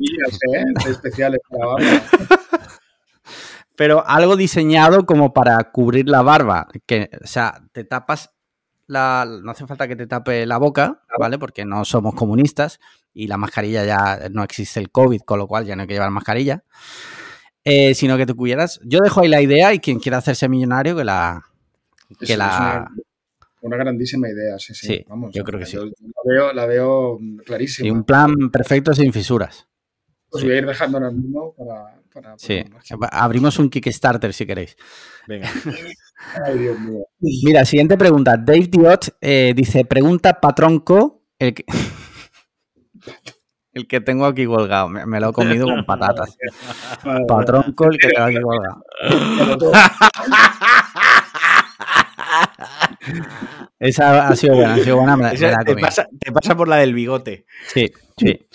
[0.53, 0.63] ¿eh?
[0.89, 2.01] especiales para barba.
[3.75, 6.67] Pero algo diseñado como para cubrir la barba.
[6.85, 8.31] Que, o sea, te tapas
[8.91, 11.39] no hace falta que te tape la boca, ¿vale?
[11.39, 12.79] Porque no somos comunistas
[13.13, 15.93] y la mascarilla ya no existe el COVID, con lo cual ya no hay que
[15.93, 16.63] llevar mascarilla.
[17.63, 18.79] Eh, sino que te cubrieras.
[18.83, 21.45] Yo dejo ahí la idea y quien quiera hacerse millonario que la.
[22.19, 22.89] Que la...
[23.61, 25.05] Una, grandísima idea, sí, sí.
[25.07, 25.77] Vamos, yo creo que sí.
[25.77, 25.83] la,
[26.25, 27.87] veo, la veo clarísima.
[27.87, 29.67] Y un plan perfecto sin fisuras.
[30.29, 32.00] Pues voy a ir dejando ahora mismo para.
[32.13, 32.63] Para sí,
[33.11, 34.75] abrimos un Kickstarter si queréis.
[35.27, 35.49] Venga.
[36.45, 37.05] Ay, Dios mío.
[37.19, 38.37] Mira, siguiente pregunta.
[38.37, 41.65] Dave Diot eh, dice: Pregunta Patronco, el que.
[43.73, 46.35] El que tengo aquí colgado, me, lo he comido con patatas.
[47.25, 48.83] Patronco, el que tengo aquí colgado.
[53.79, 55.31] Esa ha sido buena, ha sido buena.
[55.63, 57.45] te, pasa, por la del bigote.
[57.67, 58.47] Sí, sí.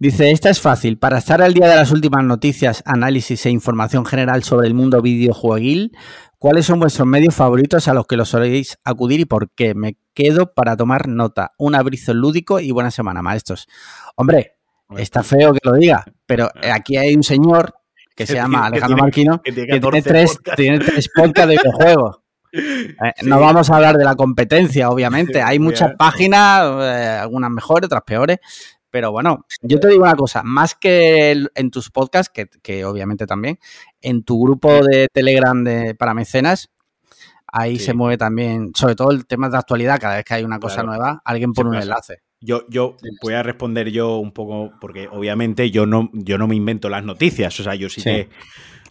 [0.00, 0.96] Dice, esta es fácil.
[0.96, 5.02] Para estar al día de las últimas noticias, análisis e información general sobre el mundo
[5.02, 5.92] videojueguil,
[6.38, 9.74] ¿cuáles son vuestros medios favoritos a los que los soléis acudir y por qué?
[9.74, 11.52] Me quedo para tomar nota.
[11.58, 13.68] Un abrizo lúdico y buena semana, maestros.
[14.16, 14.56] Hombre,
[14.96, 17.74] está feo que lo diga, pero aquí hay un señor
[18.16, 20.38] que se llama Alejandro Marquino que, tiene, tres,
[21.14, 22.20] podcasts de videojuegos.
[22.52, 25.40] Eh, no vamos a hablar de la competencia, obviamente.
[25.42, 28.38] Hay muchas páginas, eh, algunas mejores, otras peores.
[28.90, 33.58] Pero bueno, yo te digo una cosa, más que en tus podcasts, que, obviamente también,
[34.00, 36.70] en tu grupo de Telegram de, para mecenas,
[37.46, 40.58] ahí se mueve también, sobre todo el tema de actualidad, cada vez que hay una
[40.58, 42.22] cosa nueva, alguien pone un enlace.
[42.42, 46.56] Yo, yo voy a responder yo un poco, porque obviamente yo no, yo no me
[46.56, 47.58] invento las noticias.
[47.60, 48.30] O sea, yo sí, que.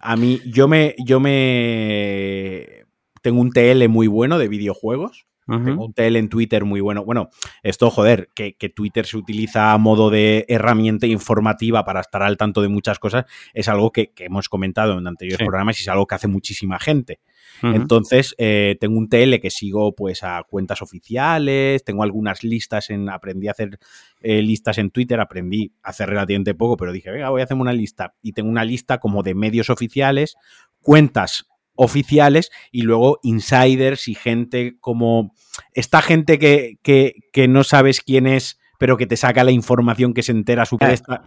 [0.02, 0.96] A mí, yo me.
[1.04, 2.86] Yo me.
[3.24, 5.26] Tengo un TL muy bueno de videojuegos.
[5.50, 7.04] Tengo un TL en Twitter muy bueno.
[7.04, 7.30] Bueno,
[7.64, 12.62] esto, joder, que, Twitter se utiliza a modo de herramienta informativa para estar al tanto
[12.62, 16.16] de muchas cosas, es algo que, hemos comentado en anteriores programas y es algo que
[16.16, 17.20] hace muchísima gente.
[17.62, 23.10] Entonces, eh, tengo un TL que sigo pues a cuentas oficiales, tengo algunas listas en,
[23.10, 23.80] aprendí a hacer
[24.22, 27.74] eh, listas en Twitter, aprendí hace relativamente poco, pero dije, venga, voy a hacerme una
[27.74, 28.14] lista.
[28.22, 30.36] Y tengo una lista como de medios oficiales,
[30.82, 31.49] cuentas
[31.82, 35.34] oficiales y luego insiders y gente como
[35.74, 40.22] esta gente que, que, no sabes quién es, pero que te saca la información que
[40.22, 41.24] se entera su cresta.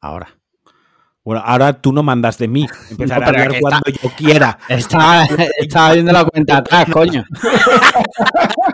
[0.00, 0.38] Ahora.
[1.22, 2.66] Bueno, ahora tú no mandas de mí.
[2.90, 4.58] Empezar a hablar cuando yo quiera.
[4.66, 5.26] Estaba,
[5.58, 7.24] estaba, viendo la cuenta atrás, coño.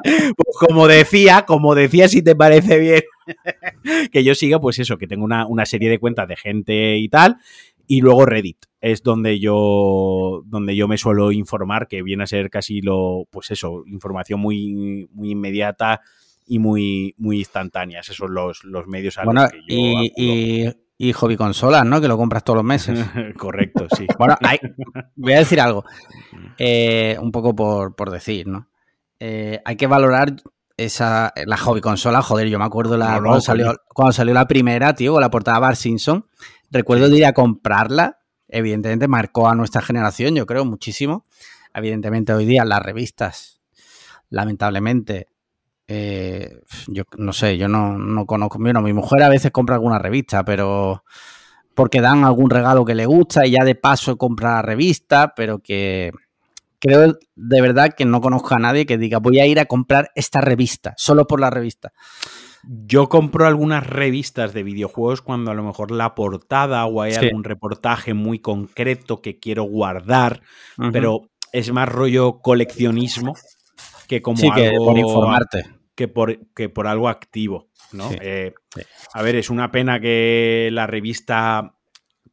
[0.05, 3.03] Pues como decía, como decía, si te parece bien,
[4.13, 7.09] que yo siga, pues eso, que tengo una, una, serie de cuentas de gente y
[7.09, 7.39] tal.
[7.87, 12.51] Y luego Reddit es donde yo, donde yo me suelo informar, que viene a ser
[12.51, 16.01] casi lo, pues eso, información muy, muy inmediata
[16.47, 18.01] y muy, muy instantánea.
[18.01, 22.01] Esos son los, los medios a los que yo y, y hobby consolas, ¿no?
[22.01, 22.99] Que lo compras todos los meses.
[23.37, 24.07] Correcto, sí.
[24.19, 24.37] bueno,
[25.17, 25.85] voy a decir algo.
[26.59, 28.69] Eh, un poco por, decir, ¿no?
[29.21, 30.37] Eh, hay que valorar
[30.77, 32.23] esa, la hobby consola.
[32.23, 35.59] Joder, yo me acuerdo la, cuando, salió, cuando, salió, la primera, tío, con la portada
[35.59, 36.27] Bar Simpson.
[36.71, 38.19] Recuerdo de ir a comprarla.
[38.49, 41.27] Evidentemente marcó a nuestra generación, yo creo, muchísimo.
[41.75, 43.61] Evidentemente hoy día las revistas,
[44.31, 45.29] lamentablemente,
[45.89, 48.59] eh, yo no sé, yo no, conozco.
[48.59, 51.05] Bueno, mi mujer a veces compra alguna revista, pero
[51.75, 55.59] porque dan algún regalo que le gusta y ya de paso compra la revista, pero
[55.59, 56.13] que
[56.81, 60.11] creo de verdad que no conozco a nadie que diga voy a ir a comprar
[60.15, 61.93] esta revista, solo por la revista.
[62.67, 67.45] Yo compro algunas revistas de videojuegos cuando a lo mejor la portada o hay algún
[67.45, 70.43] reportaje muy concreto que quiero guardar,
[70.93, 73.35] pero es más rollo coleccionismo
[74.09, 75.65] que como algo por informarte.
[75.95, 78.11] que por, que por algo activo, ¿no?
[78.21, 78.53] Eh,
[79.13, 81.75] a ver, es una pena que la revista,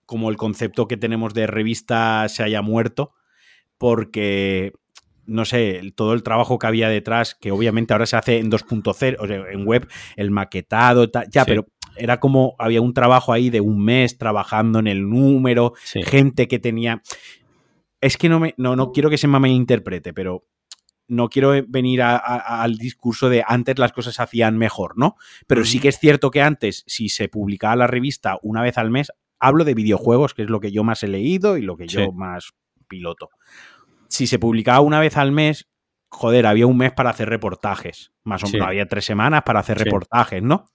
[0.06, 3.14] como el concepto que tenemos de revista, se haya muerto,
[3.78, 4.74] porque,
[5.26, 9.18] no sé, todo el trabajo que había detrás, que obviamente ahora se hace en 2.0,
[9.20, 13.62] o sea, en web, el maquetado, ya, pero era como, había un trabajo ahí de
[13.62, 15.74] un mes trabajando en el número,
[16.06, 17.02] gente que tenía...
[18.02, 20.46] Es que no, me, no, no quiero que se me interprete, pero
[21.08, 25.16] no quiero venir al discurso de antes las cosas se hacían mejor, ¿no?
[25.48, 28.90] Pero sí que es cierto que antes, si se publicaba la revista una vez al
[28.90, 31.88] mes, hablo de videojuegos, que es lo que yo más he leído y lo que
[31.88, 32.52] yo más
[32.88, 33.30] piloto.
[34.14, 35.68] Si se publicaba una vez al mes,
[36.10, 39.80] joder, había un mes para hacer reportajes, más o menos, había tres semanas para hacer
[39.80, 40.68] reportajes, ¿no?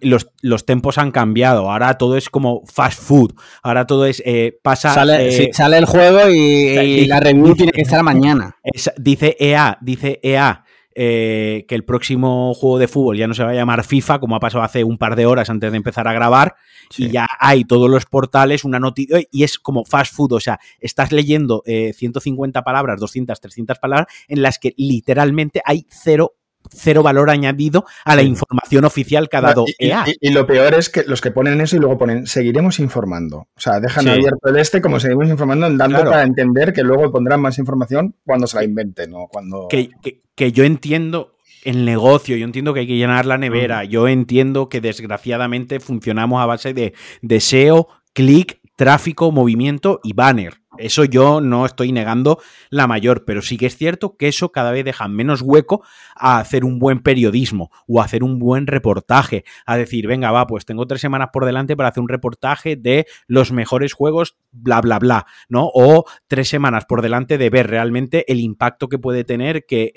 [0.00, 1.70] los, los tempos han cambiado.
[1.70, 3.34] Ahora todo es como fast food.
[3.62, 4.22] Ahora todo es.
[4.26, 4.92] Eh, pasa.
[4.92, 8.56] Sale, eh, sale, el juego y, la review tiene que estar mañana.
[8.98, 10.64] dice EA, dice EA.
[10.98, 14.34] Eh, que el próximo juego de fútbol ya no se va a llamar FIFA, como
[14.34, 16.54] ha pasado hace un par de horas antes de empezar a grabar,
[16.96, 20.58] y ya hay todos los portales una noticia, y es como fast food, o sea,
[20.80, 26.35] estás leyendo 150 palabras, 200, 300 palabras, en las que literalmente hay cero
[26.72, 30.04] cero valor añadido a la información oficial que ha dado EA.
[30.20, 33.48] Y, lo peor es que los que ponen eso y luego ponen seguiremos informando.
[33.56, 37.40] O sea, dejan abierto el este como seguimos informando, dando para entender que luego pondrán
[37.40, 39.68] más información cuando se la inventen o cuando.
[39.68, 39.90] Que,
[40.34, 43.88] que, yo entiendo el negocio, yo entiendo que hay que llenar la nevera, mm.
[43.88, 50.58] yo entiendo que desgraciadamente funcionamos a base de deseo, clic, tráfico, movimiento y banner.
[50.78, 52.38] Eso yo no estoy negando
[52.70, 55.82] la mayor, pero sí que es cierto que eso cada vez deja menos hueco
[56.14, 60.46] a hacer un buen periodismo o a hacer un buen reportaje, a decir, venga, va,
[60.46, 64.80] pues tengo tres semanas por delante para hacer un reportaje de los mejores juegos, bla,
[64.80, 65.70] bla, bla, ¿no?
[65.72, 69.92] O tres semanas por delante de ver realmente el impacto que puede tener que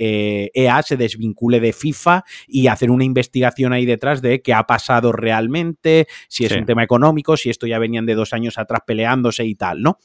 [0.54, 4.54] EA eh, e se desvincule de FIFA y hacer una investigación ahí detrás de qué
[4.54, 8.58] ha pasado realmente, si es un tema económico, si esto ya venían de dos años
[8.58, 10.00] atrás peleándose y tal, ¿no?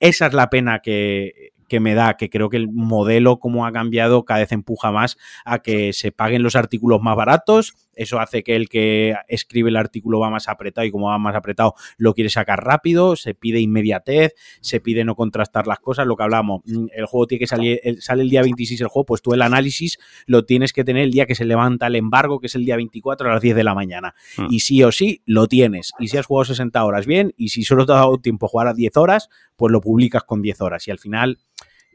[0.00, 3.72] Esa es la pena que, que me da, que creo que el modelo como ha
[3.72, 7.74] cambiado cada vez empuja más a que se paguen los artículos más baratos.
[8.00, 11.34] Eso hace que el que escribe el artículo va más apretado y como va más
[11.34, 16.16] apretado lo quiere sacar rápido, se pide inmediatez, se pide no contrastar las cosas, lo
[16.16, 19.22] que hablamos, mm, el juego tiene que salir, sale el día 26 el juego, pues
[19.22, 22.46] tú el análisis lo tienes que tener el día que se levanta el embargo, que
[22.46, 24.14] es el día 24 a las 10 de la mañana.
[24.36, 24.46] Hmm.
[24.50, 25.92] Y sí o sí, lo tienes.
[25.98, 28.68] Y si has jugado 60 horas, bien, y si solo te ha dado tiempo jugar
[28.68, 30.88] a 10 horas, pues lo publicas con 10 horas.
[30.88, 31.38] Y al final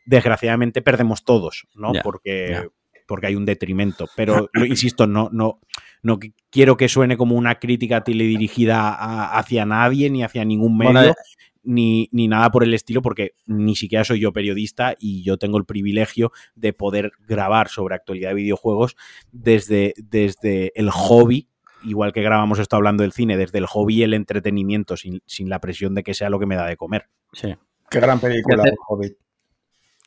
[0.06, 1.91] desgraciadamente perdemos todos, ¿no?
[2.04, 2.70] porque,
[3.08, 4.08] porque hay un detrimento.
[4.15, 5.60] Pero, insisto, no, no,
[6.06, 6.20] no
[6.52, 8.94] quiero que suene como una crítica teledirigida
[9.36, 11.02] hacia nadie ni hacia ningún medio.
[11.02, 11.15] Eh.
[11.63, 15.58] Ni, ni, nada por el estilo, porque ni siquiera soy yo periodista y yo tengo
[15.58, 18.96] el privilegio de poder grabar sobre actualidad de videojuegos
[19.32, 21.50] desde, desde el hobby,
[21.84, 25.50] igual que grabamos esto hablando del cine, desde el hobby y el entretenimiento, sin, sin
[25.50, 27.08] la presión de que sea lo que me da de comer.
[27.34, 27.56] Sí.
[27.89, 29.18] Qué gran película, el Hobbit.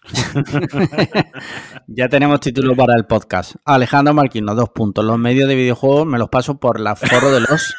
[1.87, 3.57] ya tenemos título para el podcast.
[3.65, 5.05] Alejandro Marquino, dos puntos.
[5.05, 7.75] Los medios de videojuegos me los paso por la foro de los.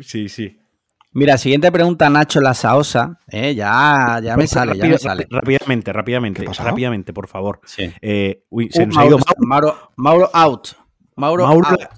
[0.06, 0.58] sí, sí.
[1.14, 3.18] Mira, siguiente pregunta, Nacho La Saosa.
[3.28, 5.26] Eh, ya, ya me sale, ya me sale.
[5.30, 7.60] Rápidamente, rápidamente, rápidamente, por favor.
[7.76, 10.68] Eh, uy, se uh, nos ha ido Mauro, Mauro, out.
[11.14, 11.46] Mauro,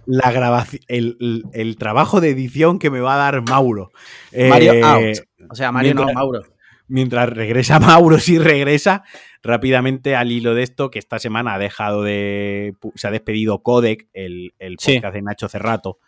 [0.07, 3.92] la grabación, el, trabajo de edición que me va a dar Mauro.
[4.33, 5.18] Mario eh, out.
[5.48, 6.42] O sea, Mario no, Mauro
[6.88, 9.05] mientras regresa Mauro, si regresa,
[9.42, 12.75] rápidamente al hilo de esto, que esta semana ha dejado de.
[12.94, 15.99] se ha despedido Codec, el, el podcast de Nacho Cerrato.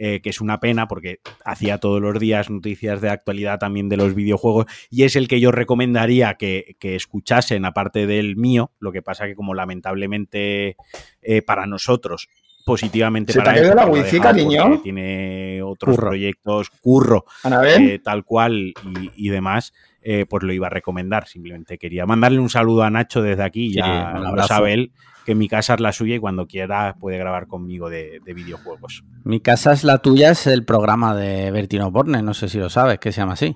[0.00, 3.96] Eh, que es una pena porque hacía todos los días noticias de actualidad también de
[3.96, 9.02] los videojuegos y es el que yo recomendaría que, escuchasen aparte del mío, lo que
[9.02, 10.76] pasa que como lamentablemente
[11.20, 12.28] eh, para nosotros
[12.68, 14.80] positivamente ¿Se para te la wifi, cariño?
[14.82, 17.24] Tiene otros proyectos, curro,
[17.64, 18.74] eh, tal cual
[19.16, 19.72] y, demás.
[20.00, 21.26] Eh, pues lo iba a recomendar.
[21.26, 23.72] Simplemente quería mandarle un saludo a Nacho desde aquí.
[23.72, 24.92] ya lo sabe él
[25.28, 29.04] que mi casa es la suya y cuando quiera puede grabar conmigo de, videojuegos.
[29.24, 32.70] Mi casa es la tuya, es el programa de Bertino Borne, no sé si lo
[32.70, 33.54] sabes, que se llama así.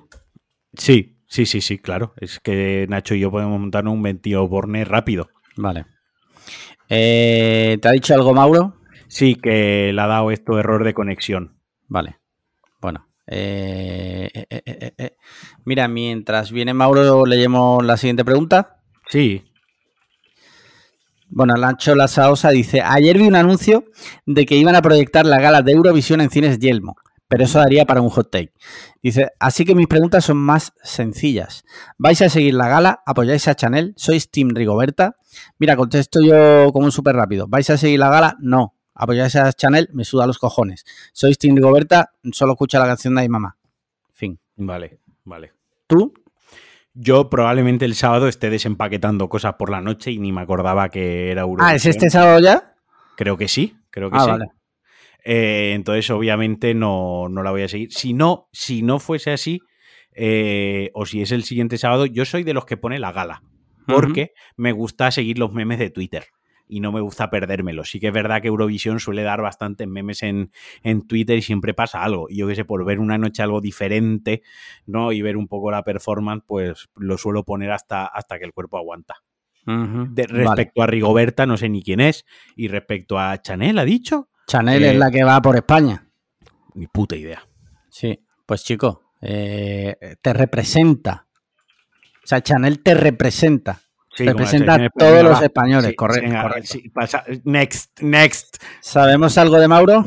[0.75, 2.13] Sí, sí, sí, sí, claro.
[2.17, 5.29] Es que Nacho y yo podemos montar un Bertino Borne rápido.
[5.55, 5.87] Vale.
[6.89, 8.75] Eh, ¿Te ha dicho algo, Mauro?
[9.07, 11.57] Sí, que le ha dado esto error de conexión.
[11.87, 12.19] Vale.
[12.81, 15.15] Bueno, eh, eh, eh,
[15.65, 18.81] Mira, mientras viene Mauro, leemos la siguiente pregunta.
[19.07, 19.43] Sí.
[21.29, 23.85] Bueno, Lancho Lasaosa dice: Ayer vi un anuncio
[24.25, 26.95] de que iban a proyectar la gala de Eurovisión en cines Yelmo,
[27.27, 28.53] pero eso daría para un hot take.
[29.01, 31.63] Dice: Así que mis preguntas son más sencillas.
[31.97, 33.01] ¿Vais a seguir la gala?
[33.05, 33.93] ¿Apoyáis a Chanel?
[33.95, 35.15] ¿Sois Team Rigoberta?
[35.57, 37.47] Mira, contesto yo como un súper rápido.
[37.47, 38.35] ¿Vais a seguir la gala?
[38.39, 40.85] No apoyáis a Chanel, me suda los cojones.
[41.11, 43.57] Sois Tim Rigoberta, solo escucha la canción de mi mamá.
[44.13, 44.39] Fin.
[44.55, 45.53] Vale, vale.
[45.87, 46.13] ¿Tú?
[46.93, 51.31] Yo probablemente el sábado esté desempaquetando cosas por la noche y ni me acordaba que
[51.31, 51.69] era Eurovisión.
[51.71, 52.75] Ah, ¿es este sábado ya?
[53.17, 54.29] Creo que sí, creo que ah, sí.
[54.29, 54.45] Vale.
[55.25, 57.91] Eh, entonces, obviamente, no, no, la voy a seguir.
[57.91, 59.61] Si no, si no fuese así,
[60.11, 63.41] eh, o si es el siguiente sábado, yo soy de los que pone la gala.
[63.85, 66.25] Porque me gusta seguir los memes de Twitter
[66.73, 67.83] y no me gusta perdérmelo.
[67.83, 70.49] Sí que es verdad que Eurovisión suele dar bastantes memes en,
[71.07, 72.25] Twitter y siempre pasa algo.
[72.29, 74.41] Y yo que sé, por ver una noche algo diferente,
[74.87, 75.11] ¿no?
[75.11, 78.79] Y ver un poco la performance, pues lo suelo poner hasta, hasta que el cuerpo
[78.79, 79.17] aguanta.
[79.67, 82.25] respecto a Rigoberta, no sé ni quién es.
[82.55, 84.29] Y respecto a Chanel, ¿ha dicho?
[84.47, 86.07] Chanel es eh, la que va por España.
[86.73, 87.47] Ni puta idea.
[87.91, 91.27] Sí, pues chico, eh, te representa.
[92.23, 93.83] O sea, Chanel te representa.
[94.17, 96.35] Representa a todos los españoles, correcto.
[97.45, 98.57] next, next.
[98.81, 100.05] ¿Sabemos algo de Mauro?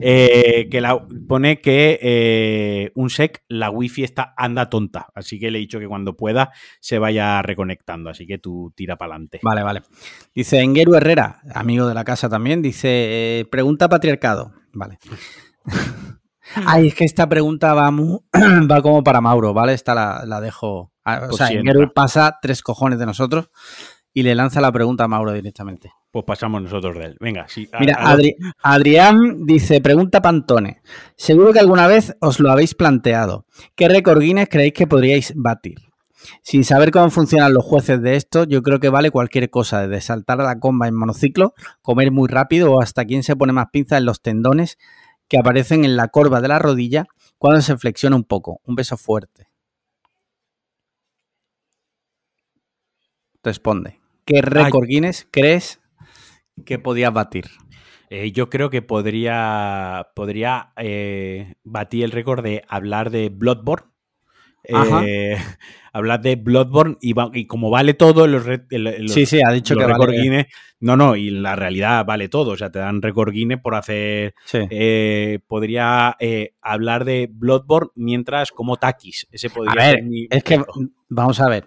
[0.00, 5.06] Eh, que la, pone que eh, un sec, la wifi está anda tonta.
[5.14, 8.10] Así que le he dicho que cuando pueda se vaya reconectando.
[8.10, 9.40] Así que tú tira para adelante.
[9.42, 9.82] Vale, vale.
[10.34, 12.88] Dice Engueru Herrera, amigo de la casa también, dice:
[13.40, 14.52] eh, Pregunta patriarcado.
[14.72, 14.98] Vale.
[16.54, 17.90] Ay, es que esta pregunta va,
[18.70, 19.72] va como para Mauro, ¿vale?
[19.72, 20.68] Esta la, dejo.
[20.68, 23.50] O pues sea, Engeru pasa tres cojones de nosotros
[24.12, 25.92] y le lanza la pregunta a Mauro directamente.
[26.10, 27.16] Pues pasamos nosotros de él.
[27.20, 27.68] Venga, sí.
[27.78, 27.98] Mira,
[28.62, 30.80] Adrián dice, pregunta Pantone.
[31.16, 33.44] Seguro que alguna vez os lo habéis planteado.
[33.74, 35.76] ¿Qué récord Guinness creéis que podríais batir?
[36.42, 40.00] Sin saber cómo funcionan los jueces de esto, yo creo que vale cualquier cosa, desde
[40.00, 43.66] saltar a la comba en monociclo, comer muy rápido o hasta quien se pone más
[43.70, 44.78] pinza en los tendones
[45.28, 47.06] que aparecen en la corva de la rodilla
[47.38, 48.60] cuando se flexiona un poco.
[48.64, 49.48] Un beso fuerte.
[53.42, 54.00] Responde.
[54.24, 55.80] ¿Qué récord Guinness crees
[56.64, 57.46] que podías batir?
[58.10, 63.90] Eh, yo creo que podría, podría eh, batir el récord de hablar de Bloodborne.
[64.68, 65.36] Eh,
[65.92, 68.44] hablar de Bloodborne y, como vale todo, los,
[69.06, 70.20] sí, sí, ha dicho que vale.
[70.20, 70.46] Guinness,
[70.80, 74.34] no, no, y la realidad vale todo, o sea, te dan récord Guinness por hacer,
[75.46, 76.16] podría
[76.60, 80.62] hablar de Bloodborne mientras como Takis, ese podría ser es que,
[81.08, 81.66] vamos a ver,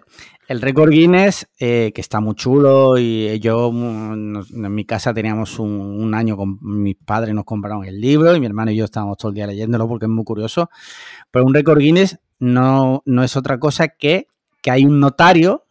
[0.50, 6.12] el récord Guinness, eh, que está muy chulo, y yo en mi casa teníamos un,
[6.12, 9.28] año con mis padres, nos compraron el libro, y mi hermano y yo estábamos todo
[9.28, 10.68] el día leyéndolo porque es muy curioso.
[11.30, 14.26] Pero un récord Guinness no, no es otra cosa que
[14.62, 15.64] que hay un notario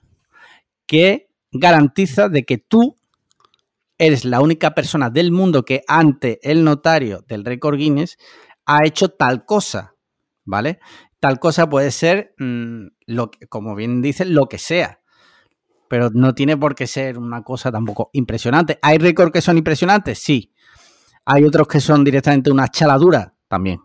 [0.88, 2.96] que garantiza de que tú
[3.98, 8.18] eres la única persona del mundo que ante el notario del récord Guinness
[8.66, 9.96] ha hecho tal cosa,
[10.46, 10.80] ¿vale?
[11.20, 15.02] tal cosa puede ser, mm, lo como bien dice, lo que sea.
[15.90, 18.78] Pero no tiene por qué ser una cosa tampoco impresionante.
[18.82, 20.20] ¿Hay récords que son impresionantes?
[20.20, 20.54] Sí.
[21.26, 23.82] Hay otros que son directamente una chaladura también.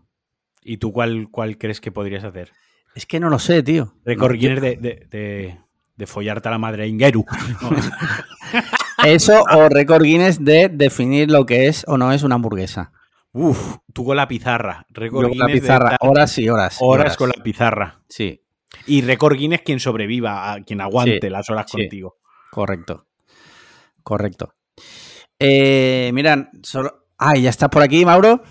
[0.63, 2.53] ¿Y tú cuál, cuál crees que podrías hacer?
[2.95, 3.95] Es que no lo sé, tío.
[4.05, 5.59] Récord Guinness de,
[5.97, 7.25] de, follarte a la madre Ingeru.
[9.05, 12.93] Eso o récord Guinness de definir lo que es o no es una hamburguesa.
[13.33, 14.87] Uf, tú con la pizarra.
[14.91, 16.79] Récord con la pizarra, horas y horas.
[16.81, 18.01] Horas, con la pizarra.
[18.09, 18.43] Sí.
[18.87, 22.19] Y récord Guinness quien sobreviva, quien aguante las horas contigo.
[22.51, 23.07] Correcto.
[24.03, 24.55] Correcto.
[25.39, 27.07] Eh, miran, solo.
[27.19, 28.43] Ay, ya estás por aquí, Mauro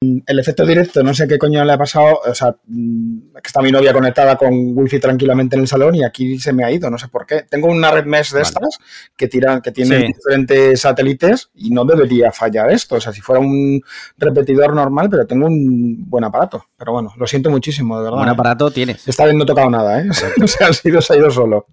[0.00, 3.60] el efecto directo, no sé qué coño le ha pasado, o sea, mm, que está
[3.60, 6.88] mi novia conectada con wifi tranquilamente en el salón y aquí se me ha ido,
[6.88, 7.42] no sé por qué.
[7.42, 8.78] Tengo una red mesh de estas
[9.16, 13.40] que tiran, que tienen diferentes satélites y no debería fallar esto, o sea, si fuera
[13.40, 13.80] un
[14.16, 16.64] repetidor normal, pero tengo un buen aparato.
[16.76, 18.18] Pero bueno, lo siento muchísimo, de verdad.
[18.18, 18.32] Buen ¿eh?
[18.32, 19.08] aparato tienes.
[19.08, 20.08] Esta vez no he tocado nada, ¿eh?
[20.42, 21.66] o sea, ha sido, se ha ido solo.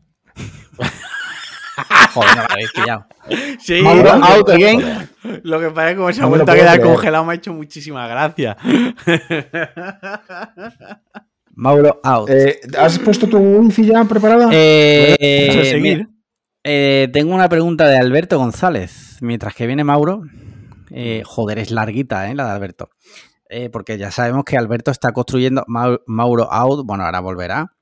[2.14, 3.06] Joder, no lo habéis pillado.
[3.60, 5.10] Sí, Mauro out again.
[5.44, 7.54] Lo que pasa es que como se ha vuelto a quedar congelado me ha hecho
[7.54, 8.58] muchísima gracia.
[11.56, 12.30] Mauro out.
[12.30, 14.50] Eh, ¿Has puesto tu wifi ya preparada?
[14.52, 16.06] Eh, eh,
[16.64, 19.18] eh, tengo una pregunta de Alberto González.
[19.22, 20.24] Mientras que viene Mauro.
[21.24, 22.36] joder, es larguita, ¿eh?
[22.36, 22.90] La de Alberto.
[23.72, 26.86] porque ya sabemos que Alberto está construyendo Mauro out.
[26.86, 27.75] Bueno, ahora volverá.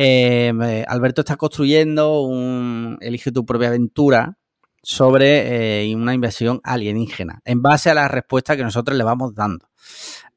[0.00, 4.38] Eh, Alberto está construyendo un Elige tu propia aventura
[4.80, 9.68] sobre eh, una inversión alienígena, en base a la respuesta que nosotros le vamos dando.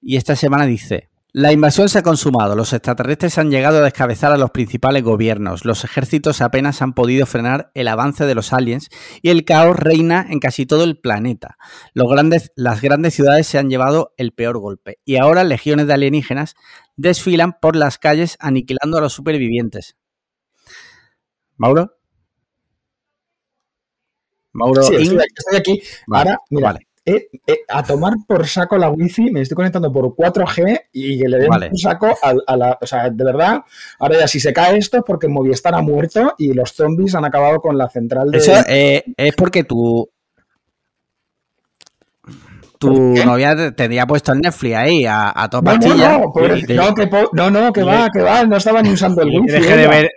[0.02, 4.34] Y esta semana dice, la invasión se ha consumado, los extraterrestres han llegado a descabezar
[4.34, 8.89] a los principales gobiernos, los ejércitos apenas han podido frenar el avance de los aliens
[9.21, 11.58] y el caos reina en casi todo el planeta.
[11.93, 16.56] Las grandes ciudades se han llevado el peor golpe y ahora legiones de alienígenas
[16.95, 19.97] desfilan por las calles aniquilando a los supervivientes.
[21.58, 21.97] ¿Mauro?
[24.54, 25.82] Mauro, sí, estoy, aquí.
[26.12, 26.77] Ahora, mira,
[27.67, 31.49] a tomar por saco la wifi, me estoy conectando por 4G y que le den
[31.49, 32.77] por saco a, la.
[32.80, 33.63] O sea, de verdad,
[33.99, 37.25] ahora ya si se cae esto es porque Movistar ha muerto y los zombies han
[37.25, 38.38] acabado con la central de.
[38.38, 40.10] Eso eh, es porque tu.
[42.81, 42.89] Tu
[43.23, 47.71] novia tendría puesto el Netflix ahí a, a toda no, No, no, que, no, no,
[47.71, 49.51] que va, que va, no estaba ni usando el wifi.
[49.51, 50.11] Deje de ver.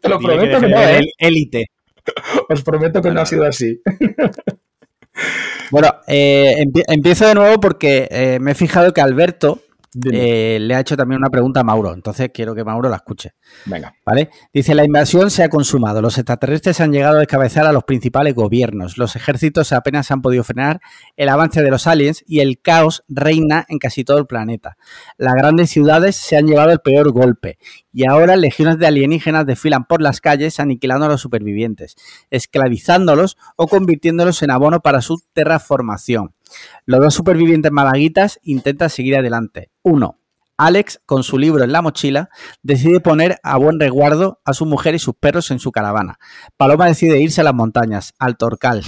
[0.00, 1.00] Te lo prometo que, no, ¿eh?
[1.18, 1.66] Élite.
[2.48, 3.82] Os prometo que no ha sido así.
[5.72, 9.62] Bueno, eh, empiezo de nuevo porque eh, me he fijado que Alberto
[10.12, 13.34] eh, le ha hecho también una pregunta a Mauro, entonces quiero que Mauro la escuche.
[13.64, 13.94] Venga.
[14.04, 14.30] ¿Vale?
[14.52, 18.34] Dice, la invasión se ha consumado, los extraterrestres han llegado a descabezar a los principales
[18.34, 20.80] gobiernos, los ejércitos apenas han podido frenar
[21.16, 24.76] el avance de los aliens y el caos reina en casi todo el planeta.
[25.16, 27.58] Las grandes ciudades se han llevado el peor golpe
[27.96, 31.96] y ahora legiones de alienígenas desfilan por las calles aniquilando a los supervivientes,
[32.28, 36.34] esclavizándolos o convirtiéndolos en abono para su terraformación.
[36.84, 39.70] Los dos supervivientes malaguitas intentan seguir adelante.
[39.80, 40.18] Uno,
[40.58, 42.28] Alex, con su libro en la mochila,
[42.62, 46.18] decide poner a buen resguardo a su mujer y sus perros en su caravana.
[46.58, 48.82] Paloma decide irse a las montañas, al Torcal,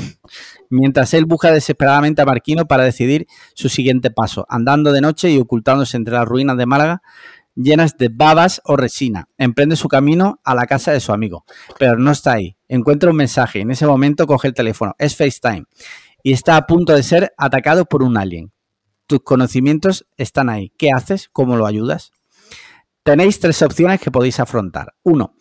[0.69, 5.39] mientras él busca desesperadamente a Marquino para decidir su siguiente paso, andando de noche y
[5.39, 7.03] ocultándose entre las ruinas de Málaga
[7.59, 9.29] llenas de babas o resina.
[9.37, 11.45] Emprende su camino a la casa de su amigo,
[11.79, 12.57] pero no está ahí.
[12.69, 14.95] Encuentra un mensaje en ese momento coge el teléfono.
[14.99, 15.65] Es FaceTime
[16.23, 18.53] y está a punto de ser atacado por un alien
[19.09, 20.73] tus conocimientos están ahí.
[20.79, 21.29] ¿Qué haces?
[21.33, 22.13] ¿Cómo lo ayudas?
[23.03, 24.95] Tenéis tres opciones que podéis afrontar.
[25.03, 25.35] Uno,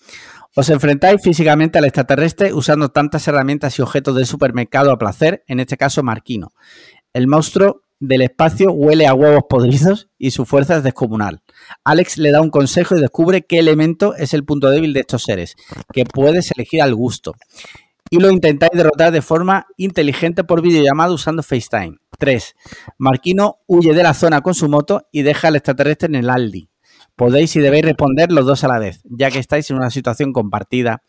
[0.56, 5.60] os enfrentáis físicamente al extraterrestre usando tantas herramientas y objetos del supermercado a placer, en
[5.60, 6.54] este caso Marquino.
[7.14, 11.42] El monstruo del espacio huele a huevos podridos y su fuerza es descomunal.
[11.84, 15.24] Alex le da un consejo y descubre qué elemento es el punto débil de estos
[15.24, 15.56] seres,
[15.94, 17.34] que puedes elegir al gusto.
[18.10, 21.98] Y lo intentáis derrotar de forma inteligente por videollamada usando FaceTime.
[22.18, 22.56] 3.
[22.98, 26.70] Marquino huye de la zona con su moto y deja al extraterrestre en el Aldi.
[27.16, 30.34] Podéis y debéis responder los dos a la vez, ya que estáis en una situación
[30.34, 31.02] compartida.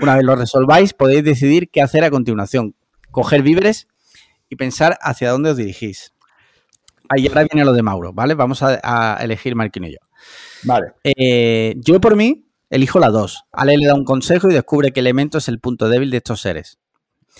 [0.00, 2.76] Una vez lo resolváis, podéis decidir qué hacer a continuación.
[3.10, 3.88] Coger víveres
[4.48, 6.12] y pensar hacia dónde os dirigís.
[7.08, 8.34] Ahí ahora viene lo de Mauro, ¿vale?
[8.34, 9.98] Vamos a, elegir Marquino y yo.
[10.64, 10.92] Vale.
[11.04, 13.44] Eh, yo por mí elijo la 2.
[13.52, 16.40] Ale le da un consejo y descubre qué elemento es el punto débil de estos
[16.40, 16.78] seres.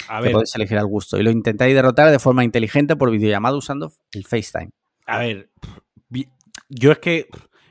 [0.09, 0.33] A ver.
[0.33, 1.19] podéis elegir al gusto.
[1.19, 4.71] Y lo intentáis derrotar de forma inteligente por videollamada usando el FaceTime.
[5.07, 5.51] A ver,
[6.69, 7.29] yo es que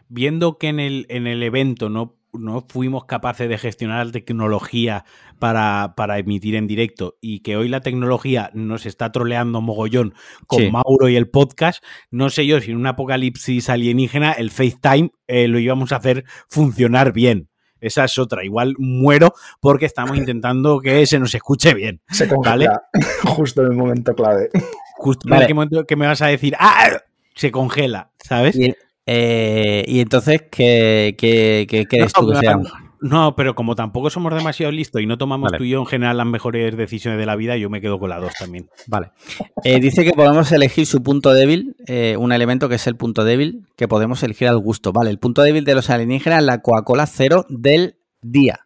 [0.10, 5.06] viendo que en el, en el evento no, no fuimos capaces de gestionar la tecnología
[5.40, 10.14] para, emitir en directo y que hoy la tecnología nos está troleando mogollón
[10.48, 15.12] con Mauro y el podcast, no sé yo si en un apocalipsis alienígena el FaceTime
[15.28, 17.50] eh, lo íbamos a hacer funcionar bien.
[17.80, 18.44] Esa es otra.
[18.44, 22.02] Igual muero porque estamos intentando que se nos escuche bien.
[22.10, 22.84] Se congela
[23.24, 24.50] justo en el momento clave.
[24.98, 26.90] Justo en el momento que me vas a decir, ¡ah!
[27.36, 28.56] Se congela, ¿sabes?
[28.56, 28.76] Y,
[29.08, 32.56] eh, entonces, ¿qué, qué, qué qué tú que
[33.00, 36.18] no, pero como tampoco somos demasiado listos y no tomamos tú y yo en general
[36.18, 38.70] las mejores decisiones de la vida, yo me quedo con la 2 también.
[38.88, 39.12] Vale.
[39.64, 43.24] Eh, dice que podemos elegir su punto débil, eh, un elemento que es el punto
[43.24, 44.94] débil, que podemos elegir al gusto.
[44.94, 48.62] Vale, el punto débil de los alienígenas es la Coca-Cola cero del día.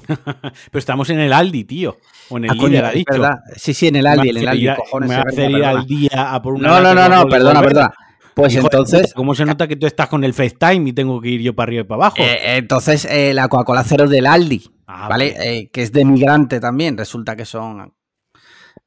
[0.06, 1.96] pero estamos en el Aldi, tío.
[2.28, 3.38] O en el ah, ¿verdad?
[3.56, 5.24] Sí, sí, en el Aldi, en el Aldi, cojones.
[5.36, 6.68] Me ir al día a por una.
[6.68, 7.94] No, no, no, no, perdona, perdona.
[8.34, 9.12] Pues entonces.
[9.14, 11.68] ¿Cómo se nota que tú estás con el FaceTime y tengo que ir yo para
[11.68, 12.16] arriba y para abajo?
[12.18, 15.34] Eh, entonces, eh, la Coca-Cola Cero del Aldi, ah, ¿vale?
[15.40, 17.92] Eh, que es de migrante también, resulta que son.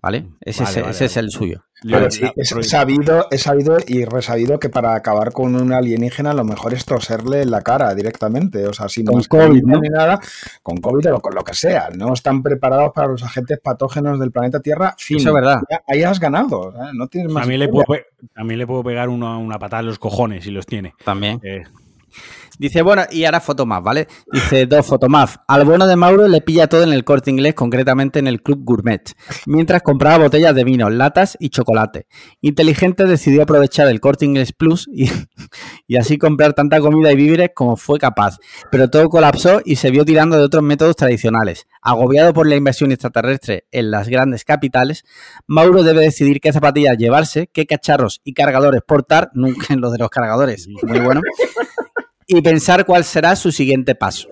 [0.03, 0.27] ¿Vale?
[0.41, 5.73] Ese, ese es el suyo es, sabido, sabido y resabido que para acabar con un
[5.73, 8.65] alienígena lo mejor es toserle en la cara directamente.
[8.67, 10.19] O sea, sin con COVID, ni nada,
[10.61, 11.89] con COVID o con lo que sea.
[11.95, 14.95] No están preparados para los agentes patógenos del planeta Tierra.
[14.97, 15.17] Fin.
[15.17, 15.61] Eso es verdad.
[15.87, 16.71] ahí has ganado.
[16.71, 16.91] ¿eh?
[16.93, 17.43] No tienes más.
[17.43, 17.85] A mí, le puedo,
[18.35, 20.93] le puedo pegar una, una patada en los cojones si los tiene.
[21.03, 21.39] También.
[21.43, 21.63] Eh,
[22.59, 24.07] Dice, bueno, y ahora foto más, ¿vale?
[24.31, 25.39] Dice, dos fotos más.
[25.47, 28.61] Al bueno de Mauro le pilla todo en el corte inglés, concretamente en el Club
[28.63, 29.01] Gourmet,
[29.47, 32.05] mientras compraba botellas de vino, latas y chocolate.
[32.41, 35.09] Inteligente decidió aprovechar el corte inglés Plus y,
[35.87, 38.37] y así comprar tanta comida y víveres como fue capaz.
[38.71, 41.67] Pero todo colapsó y se vio tirando de otros métodos tradicionales.
[41.81, 45.05] Agobiado por la invasión extraterrestre en las grandes capitales,
[45.47, 49.97] Mauro debe decidir qué zapatillas llevarse, qué cacharros y cargadores portar, nunca en lo de
[49.97, 51.21] los cargadores, muy bueno
[52.27, 54.27] y pensar cuál será su siguiente paso.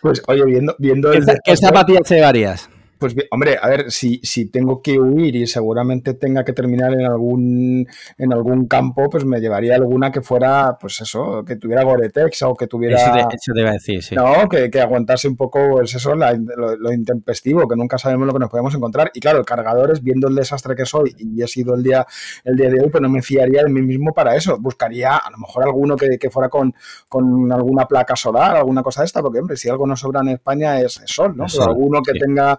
[0.00, 0.74] Pues oye, viendo...
[0.78, 2.70] viendo ¿Qué, ¿qué zapatillas llevarías?
[3.00, 7.06] Pues hombre, a ver, si, si tengo que huir y seguramente tenga que terminar en
[7.06, 7.88] algún,
[8.18, 12.54] en algún campo, pues me llevaría alguna que fuera, pues eso, que tuviera Gore-Tex o
[12.54, 12.96] que tuviera...
[12.96, 14.14] Eso, debe decir, sí.
[14.14, 18.38] No, que, que aguantase un poco, pues eso, lo, intempestivo, que nunca sabemos lo que
[18.38, 19.10] nos podemos encontrar.
[19.14, 22.06] Y claro, el cargador es, viendo el desastre que soy y he sido el día,
[22.44, 24.58] el día de hoy, pues no me fiaría de mí mismo para eso.
[24.60, 26.74] Buscaría a lo mejor alguno que, que fuera con,
[27.08, 30.28] con alguna placa solar, alguna cosa de esta, porque hombre, si algo no sobra en
[30.28, 31.46] España es, sol, ¿no?
[31.50, 32.58] Pero alguno que tenga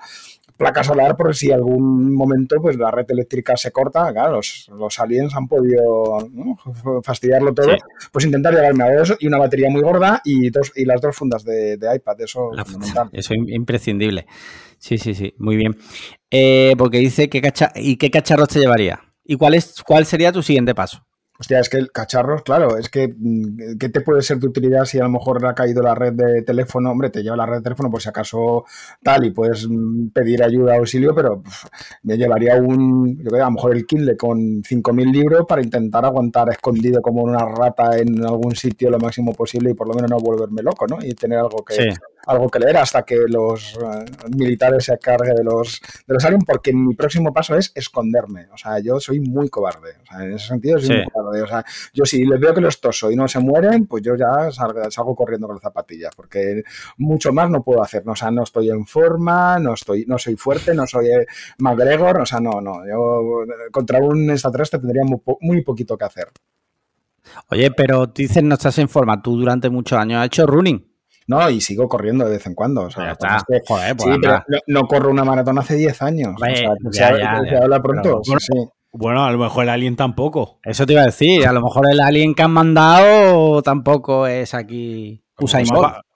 [0.62, 5.36] placa solar por si algún momento pues la red eléctrica se corta, claro, los, aliens
[5.36, 6.30] han podido
[7.03, 7.76] fastidiarlo todo,
[8.12, 11.16] pues intentar llevarme a eso y una batería muy gorda y dos y las dos
[11.16, 12.51] fundas de, iPad, eso
[13.12, 14.28] Eso es imprescindible.
[14.78, 15.76] Sí, sí, sí, muy bien.
[16.30, 18.99] Eh, porque dice que cacha ¿y qué cacharros te llevaría?
[19.24, 21.03] ¿Y cuál es cuál sería tu siguiente paso?
[21.42, 24.86] Hostia, es que el cacharros, claro, es que mm, ¿qué te puede ser de utilidad
[24.86, 26.92] si a lo mejor ha caído la red de teléfono?
[26.92, 28.64] Hombre, te lleva la red de teléfono por si acaso
[29.02, 31.42] tal y puedes mm, pedir ayuda, auxilio, pero
[32.04, 36.06] me llevaría un, yo creo, a lo mejor el Kindle con 5.000 libros para intentar
[36.06, 40.12] aguantar escondido como una rata en algún sitio lo máximo posible y por lo menos
[40.12, 41.00] no volverme loco, ¿no?
[41.02, 41.92] Y tener algo que,
[42.28, 44.05] algo que leer hasta que los eh,
[44.36, 48.47] militares se carguen de los, de los aliens, porque mi próximo paso es esconderme.
[48.53, 49.95] O sea, yo soy muy cobarde.
[50.01, 51.41] O sea, en ese sentido soy muy cobarde.
[51.41, 54.15] O sea, yo si les veo que los toso y no se mueren, pues yo
[54.15, 56.63] ya salgo, corriendo con las zapatillas, porque
[56.97, 58.03] mucho más no puedo hacer.
[58.05, 61.26] O sea, no estoy en forma, no estoy, no soy fuerte, no soy eh,
[61.59, 62.86] McGregor, o sea, no, no.
[62.88, 66.28] Yo contra un extraterrestre tendría muy, muy poquito que hacer.
[67.49, 69.22] Oye, pero dices no estás en forma.
[69.22, 70.91] Tú durante muchos años has hecho running.
[71.32, 72.82] No, y sigo corriendo de vez en cuando.
[72.82, 73.32] O sea, pues
[73.97, 76.36] sí, pero no, corro una maratón hace 10 años.
[76.36, 78.21] o sea, se, habla pronto.
[78.91, 80.59] Bueno, a lo mejor el alien tampoco.
[80.61, 81.47] Eso te iba a decir.
[81.47, 85.65] A lo mejor el alien que han mandado tampoco es aquí Usain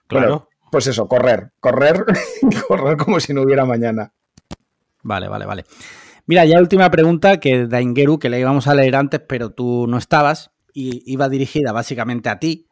[0.08, 0.50] Claro.
[0.70, 1.54] pues eso, correr.
[1.62, 2.04] Correr,
[2.68, 4.12] correr como si no hubiera mañana.
[5.02, 5.64] Vale, vale, vale.
[6.26, 9.88] Mira, ya última pregunta que da Ingeru, que le íbamos a leer antes, pero tú
[9.88, 12.68] no estabas y iba dirigida básicamente a ti.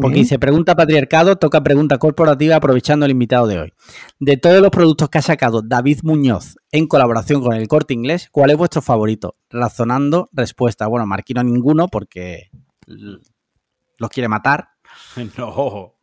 [0.00, 3.72] Porque se pregunta patriarcado, toca pregunta corporativa aprovechando el invitado de hoy.
[4.18, 8.28] De todos los productos que ha sacado David Muñoz en colaboración con el corte inglés,
[8.30, 9.36] ¿cuál es vuestro favorito?
[9.50, 10.86] Razonando, respuesta.
[10.88, 12.50] Bueno, Marquino ninguno porque
[12.86, 14.68] los quiere matar.
[15.38, 15.94] No.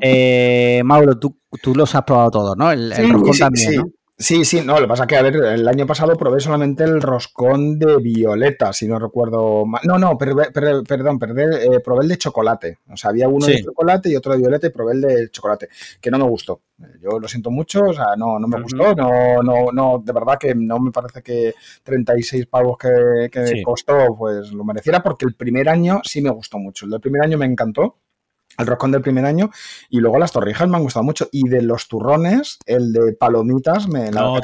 [0.00, 2.70] Eh, Mauro, tú, tú, los has probado todos, ¿no?
[2.70, 3.84] El, el también, ¿no?
[4.18, 6.84] Sí, sí, no, lo que pasa es que, a ver, el año pasado probé solamente
[6.84, 9.82] el roscón de violeta, si no recuerdo mal.
[9.84, 12.78] No, no, perdón, perdé, eh, probé el de chocolate.
[12.90, 15.68] O sea, había uno de chocolate y otro de violeta y probé el de chocolate,
[16.00, 16.62] que no me gustó.
[17.02, 20.38] Yo lo siento mucho, o sea, no, no me gustó, no, no, no, de verdad
[20.40, 21.52] que no me parece que
[21.82, 26.58] 36 pavos que, que costó, pues lo mereciera, porque el primer año sí me gustó
[26.58, 26.86] mucho.
[26.86, 27.96] El del primer año me encantó
[28.58, 29.50] el roscón del primer año
[29.90, 31.28] y luego las torrijas me han gustado mucho.
[31.32, 34.40] Y de los turrones el de palomitas me no,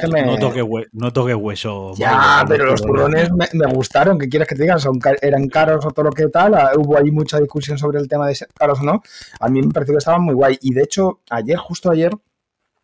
[1.11, 4.79] toque, hueso ya pero los turrones me, gustaron ¿qué quieres que te digan?
[4.79, 8.07] Son, eran caros o todo lo que tal ah, hubo ahí mucha discusión sobre el
[8.07, 9.01] tema de ser caros o no.
[9.39, 10.57] A mí me pareció que estaban muy guay.
[10.61, 12.11] Y de hecho ayer justo ayer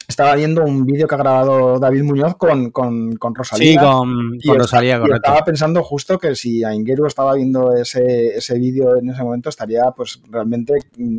[0.09, 3.73] estaba viendo un vídeo que ha grabado David Muñoz con, con, con Rosalía.
[3.73, 5.17] Sí, con, Rosalía, correcto.
[5.17, 9.83] estaba pensando justo que si Aingeru estaba viendo ese, ese vídeo en ese momento, estaría
[9.95, 10.73] pues realmente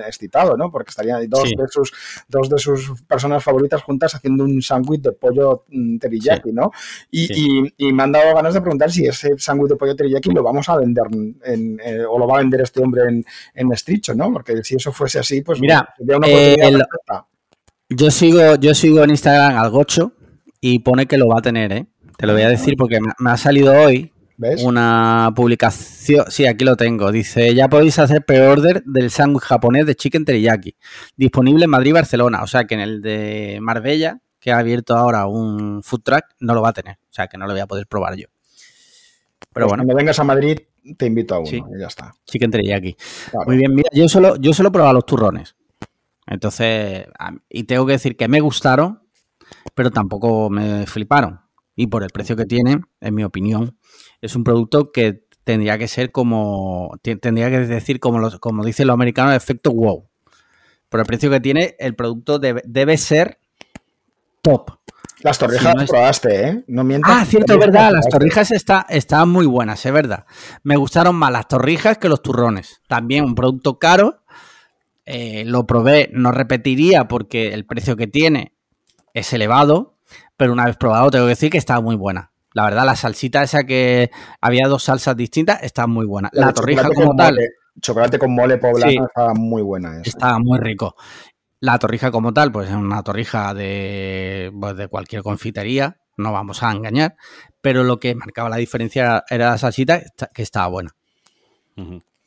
[0.05, 0.73] excitado, ¿no?
[0.73, 1.93] Porque estarían dos, de sus,
[2.29, 6.73] dos de sus personas favoritas juntas haciendo un sándwich de pollo mm, teriyaki, ¿no?
[7.13, 10.43] Y, y, me han dado ganas de preguntar si ese sándwich de pollo teriyaki lo
[10.43, 11.05] vamos a vender
[11.45, 13.25] en, eh, o lo va a vender este hombre en,
[13.55, 14.33] en Estricho, ¿no?
[14.33, 17.31] Porque si eso fuese así, pues Mira, sería una oportunidad eh,
[17.91, 20.13] yo sigo, yo sigo en Instagram al Gocho
[20.61, 21.87] y pone que lo va a tener, ¿eh?
[22.17, 24.13] Te lo voy a decir porque me ha salido hoy
[24.63, 26.27] una publicación.
[26.29, 27.11] Sí, aquí lo tengo.
[27.13, 30.77] Dice: Ya podéis hacer pre-order del sándwich japonés de chicken teriyaki.
[31.17, 32.43] Disponible en Madrid y Barcelona.
[32.43, 36.55] O sea que en el de Marbella, que ha abierto ahora un food truck, no
[36.55, 36.97] lo va a tener.
[36.97, 38.27] O sea que no lo voy a poder probar yo.
[39.53, 39.85] Pero pues bueno.
[39.85, 40.59] Cuando vengas a Madrid,
[40.97, 42.13] te invito a uno y ya está.
[42.27, 42.97] Chicken teriyaki.
[43.47, 45.55] Muy bien, mira, yo solo, yo solo he probado los turrones.
[46.31, 47.07] Entonces,
[47.49, 49.03] y tengo que decir que me gustaron,
[49.75, 51.41] pero tampoco me fliparon.
[51.75, 53.77] Y por el precio que tiene, en mi opinión,
[54.21, 58.87] es un producto que tendría que ser como, tendría que decir como, los, como dicen
[58.87, 60.09] los americanos, efecto wow.
[60.89, 63.39] Por el precio que tiene, el producto debe, ser
[64.41, 64.71] top.
[65.23, 66.65] Las torrijas las probaste, ¿eh?
[66.69, 67.13] No mientas.
[67.15, 67.93] Ah, cierto, es verdad.
[67.93, 70.27] Las torrijas está, están muy buenas, es verdad.
[70.63, 72.81] Me gustaron más las torrijas que los turrones.
[72.89, 74.23] También un producto caro,
[75.13, 78.55] eh, lo probé, no repetiría porque el precio que tiene
[79.13, 79.97] es elevado,
[80.37, 82.31] pero una vez probado tengo que decir que estaba muy buena.
[82.55, 86.31] La verdad, la salsita esa que había dos salsas distintas está muy buena.
[86.33, 87.37] La, torrija como tal.
[87.81, 90.01] chocolate con mole poblano estaba muy buena.
[90.05, 90.95] Estaba muy rico.
[91.59, 96.63] La torrija como tal, pues es una torrija de, pues, de cualquier confitería, no vamos
[96.63, 97.17] a engañar,
[97.61, 100.03] pero lo que marcaba la diferencia era la salsita
[100.33, 100.95] que estaba buena.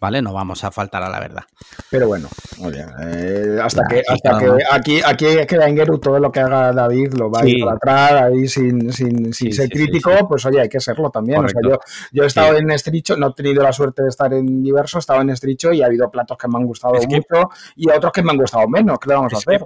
[0.04, 0.22] ¿Vale?
[0.22, 1.43] No vamos a faltar a la verdad.
[1.89, 2.28] Pero bueno,
[2.62, 7.32] eh, hasta, que, hasta que aquí, aquí queda Ingeru, todo lo que haga David lo
[7.32, 11.10] va a ir para atrás, ahí sin, sin, ser crítico, pues oye, hay que serlo
[11.10, 11.45] también.
[11.45, 11.80] O sea, yo,
[12.12, 14.99] yo he estado en Estricho, no he tenido la suerte de estar en diverso, he
[14.99, 18.24] estado en Estricho y ha habido platos que me han gustado mucho y otros que
[18.24, 18.99] me han gustado menos.
[18.99, 19.62] ¿Qué le vamos a hacer?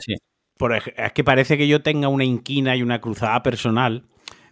[0.55, 4.03] Por, es que parece que yo tenga una inquina y una cruzada personal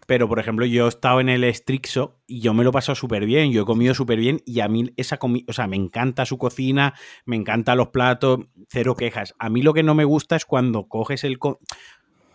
[0.05, 2.95] pero, por ejemplo, yo he estado en el Strixo y yo me lo he pasado
[2.95, 5.75] súper bien, yo he comido súper bien y a mí esa comida, o sea, me
[5.75, 6.93] encanta su cocina,
[7.25, 8.39] me encantan los platos,
[8.69, 9.33] cero quejas.
[9.39, 11.39] A mí lo que no me gusta es cuando coges el,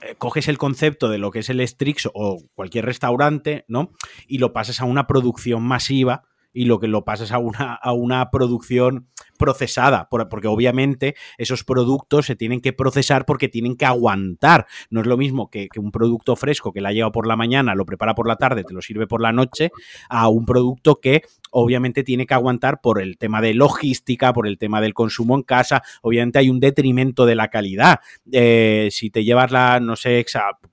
[0.00, 3.92] eh, coges el concepto de lo que es el Strixo o cualquier restaurante, ¿no?
[4.26, 7.92] Y lo pasas a una producción masiva y lo que lo pasas a una, a
[7.92, 14.66] una producción procesada, porque obviamente esos productos se tienen que procesar porque tienen que aguantar.
[14.90, 17.86] No es lo mismo que, un producto fresco que la lleva por la mañana, lo
[17.86, 19.70] prepara por la tarde, te lo sirve por la noche,
[20.08, 24.58] a un producto que obviamente tiene que aguantar por el tema de logística, por el
[24.58, 25.82] tema del consumo en casa.
[26.02, 28.00] Obviamente hay un detrimento de la calidad.
[28.32, 30.24] Eh, si te llevas la, no sé,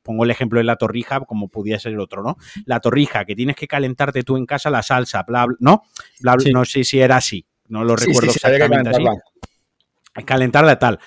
[0.03, 2.38] pongo el ejemplo de la torrija, como pudiera ser el otro, ¿no?
[2.65, 5.84] La torrija que tienes que calentarte tú en casa la salsa, bla, bla ¿no?
[6.51, 9.03] No sé si era así no lo recuerdo exactamente así.
[10.25, 10.99] Calentarla tal.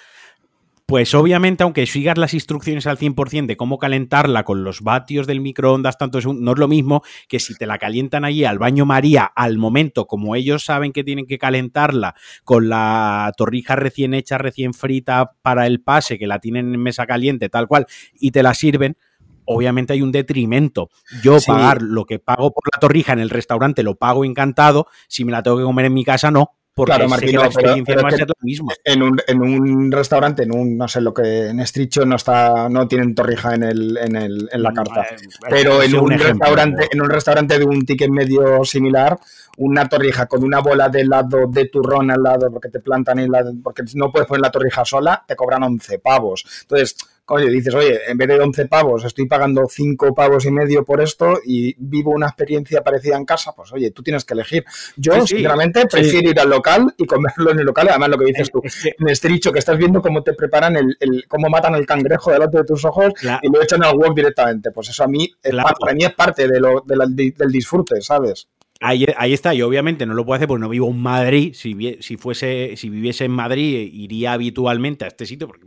[0.91, 5.41] Pues obviamente, aunque sigas las instrucciones al 100% de cómo calentarla con los vatios del
[5.41, 8.87] microondas, tanto es no es lo mismo que si te la calientan allí al baño
[8.87, 14.37] María al momento, como ellos saben que tienen que calentarla con la torrija recién hecha,
[14.37, 17.87] recién frita para el pase, que la tienen en mesa caliente, tal cual,
[18.19, 18.97] y te la sirven,
[19.45, 20.91] obviamente hay un detrimento.
[21.23, 25.25] Yo pagar lo que pago por la torrija en el restaurante lo pago encantado, si
[25.25, 28.03] me la tengo que comer en mi casa no, porque claro, Martín, la experiencia no
[28.03, 28.71] va a ser lo mismo.
[28.85, 32.69] En un, en un, restaurante, en un, no sé, lo que en Estricho no está,
[32.69, 35.03] no tienen torrija en, el, en, el, en la mm, carta.
[35.11, 35.17] Eh,
[35.49, 39.19] pero en un, restaurante, en un restaurante de un ticket medio similar,
[39.59, 43.31] una torrija con una bola de helado de turrón al lado, porque te plantan en
[43.31, 46.45] la, porque no puedes poner la torrija sola, te cobran 11 pavos.
[46.63, 46.97] Entonces,
[47.27, 51.01] oye, dices, oye, en vez de 11 pavos, estoy pagando 5 pavos y medio por
[51.01, 54.65] esto y vivo una experiencia parecida en casa, pues oye, tú tienes que elegir.
[54.97, 57.89] Yo, sinceramente, prefiero ir al local y comerlo en el local.
[57.89, 61.25] Además, lo que dices tú, en este dicho que estás viendo cómo te preparan el,
[61.29, 64.71] cómo matan el cangrejo delante de tus ojos y lo echan al wok directamente.
[64.73, 65.31] Pues eso a mí,
[65.79, 68.49] para mí es parte de lo, del disfrute, ¿sabes?
[68.83, 69.05] Ahí,
[69.35, 71.53] está, y obviamente no lo puedo hacer porque no vivo en Madrid.
[71.55, 75.67] Si, si, fuese, si viviese en Madrid, iría habitualmente a este sitio porque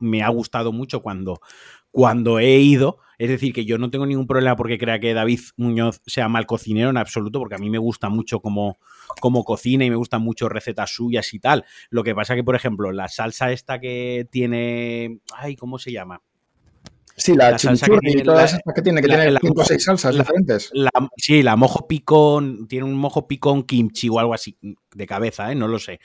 [0.00, 1.40] me, ha gustado mucho cuando,
[1.92, 2.98] cuando he ido.
[3.16, 6.46] Es decir, que yo no tengo ningún problema porque crea que David Muñoz sea mal
[6.46, 8.78] cocinero en absoluto, porque a mí me gusta mucho como,
[9.20, 11.64] como cocina y me gustan mucho recetas suyas y tal.
[11.90, 15.20] Lo que pasa que, por ejemplo, la salsa esta que tiene.
[15.32, 16.22] Ay, ¿cómo se llama?
[17.18, 17.58] Sí, la, la
[18.02, 20.70] y todas esas que tiene, que tiene cinco o seis salsas diferentes.
[21.16, 24.56] sí, la mojo picón, tiene un mojo picón kimchi o algo así,
[24.94, 25.56] de cabeza, ¿eh?
[25.56, 25.98] no lo sé.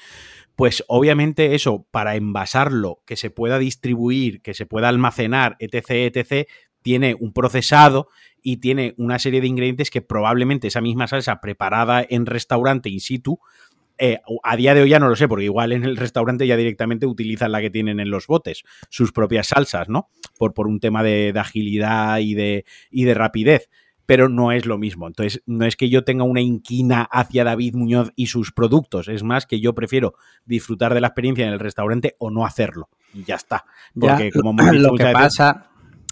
[0.55, 6.47] Pues obviamente eso, para envasarlo, que se pueda distribuir, que se pueda almacenar, etc., etc.,
[6.81, 8.09] tiene un procesado
[8.41, 12.99] y tiene una serie de ingredientes que probablemente esa misma salsa preparada en restaurante in
[12.99, 13.39] situ
[13.97, 16.57] eh, a día de hoy ya no lo sé, porque igual en el restaurante ya
[16.57, 20.09] directamente utilizan la que tienen en los botes, sus propias salsas, ¿no?
[20.37, 23.69] Por, por un tema de, agilidad y de, y de rapidez
[24.05, 25.07] pero no es lo mismo.
[25.07, 29.23] Entonces, no es que yo tenga una inquina hacia David Muñoz y sus productos, es
[29.23, 30.15] más que yo prefiero
[30.45, 32.89] disfrutar de la experiencia en el restaurante o no hacerlo.
[33.13, 33.63] Y ya está.
[33.97, 35.69] Porque como lo que pasa,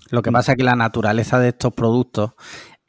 [0.10, 2.32] lo que pasa es que la naturaleza de estos productos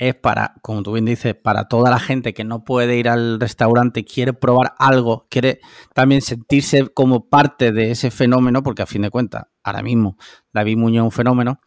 [0.08, 3.38] es para, como tú bien dices, para toda la gente que no puede ir al
[3.38, 5.60] restaurante, quiere probar algo, quiere
[5.94, 10.16] también sentirse como parte de ese fenómeno, porque a fin de cuentas, ahora mismo
[10.52, 11.60] David Muñoz es un fenómeno.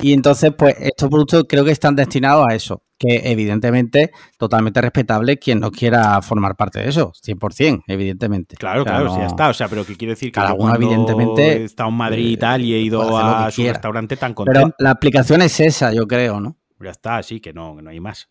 [0.00, 5.38] Y entonces, pues estos productos creo que están destinados a eso, que evidentemente totalmente respetable
[5.38, 8.56] quien no quiera formar parte de eso, 100%, evidentemente.
[8.56, 9.48] Claro, claro, sí, ya está.
[9.48, 10.28] O sea, pero ¿qué quiere decir?
[10.28, 13.62] Que cada uno, evidentemente, he estado en Madrid y tal y he ido a su
[13.62, 14.60] restaurante tan contento.
[14.60, 16.56] Pero la aplicación es esa, yo creo, ¿no?
[16.80, 18.28] Ya está, así que no, no hay más.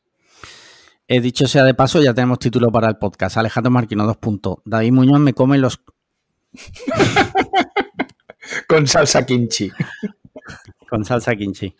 [1.08, 3.38] He dicho sea de paso, ya tenemos título para el podcast.
[3.38, 4.58] Alejandro Marquino, dos puntos.
[4.66, 5.82] David Muñoz me come los.
[8.68, 9.72] Con salsa kimchi.
[10.90, 11.74] Con salsa kimchi.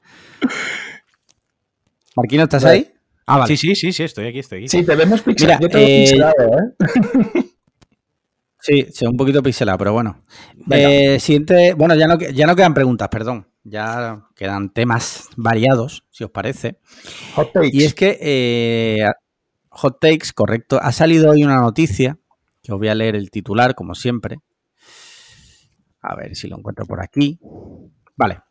[2.16, 2.92] Marquino, ¿estás ahí?
[3.26, 3.56] Ah, vale.
[3.56, 4.70] Sí, sí, sí, sí, estoy aquí, estoy aquí.
[4.70, 5.62] Sí, te vemos pixelado.
[5.62, 6.04] Yo te eh...
[6.04, 6.74] pixelado, ¿eh?
[8.60, 10.24] Sí, sí, un poquito pixelado, pero bueno.
[10.72, 16.24] Eh, siguiente, bueno, ya no, ya no quedan preguntas, perdón ya quedan temas variados, si
[16.24, 16.80] os parece.
[17.36, 17.70] Hot takes.
[17.74, 19.06] Y es que eh,
[19.70, 20.80] Hot Takes, correcto.
[20.82, 22.18] Ha salido hoy una noticia,
[22.64, 24.40] que os voy a leer el titular, como siempre.
[26.02, 27.40] A ver si lo encuentro por aquí.
[28.16, 28.42] Vale.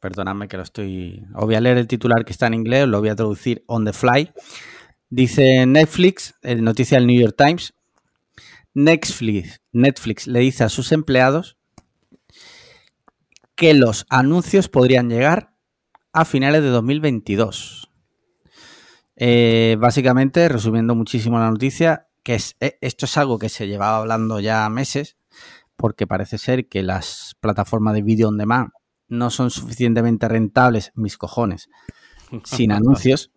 [0.00, 1.26] Perdonadme que lo estoy.
[1.34, 3.84] Os voy a leer el titular que está en inglés, lo voy a traducir on
[3.84, 4.30] the fly.
[5.10, 7.74] Dice Netflix, noticia del New York Times.
[8.74, 11.57] Netflix, Netflix le dice a sus empleados
[13.58, 15.52] que los anuncios podrían llegar
[16.12, 17.90] a finales de 2022.
[19.16, 23.96] Eh, básicamente, resumiendo muchísimo la noticia, que es, eh, esto es algo que se llevaba
[23.96, 25.16] hablando ya meses,
[25.74, 28.70] porque parece ser que las plataformas de video on demand
[29.08, 31.68] no son suficientemente rentables, mis cojones,
[32.44, 33.32] sin anuncios.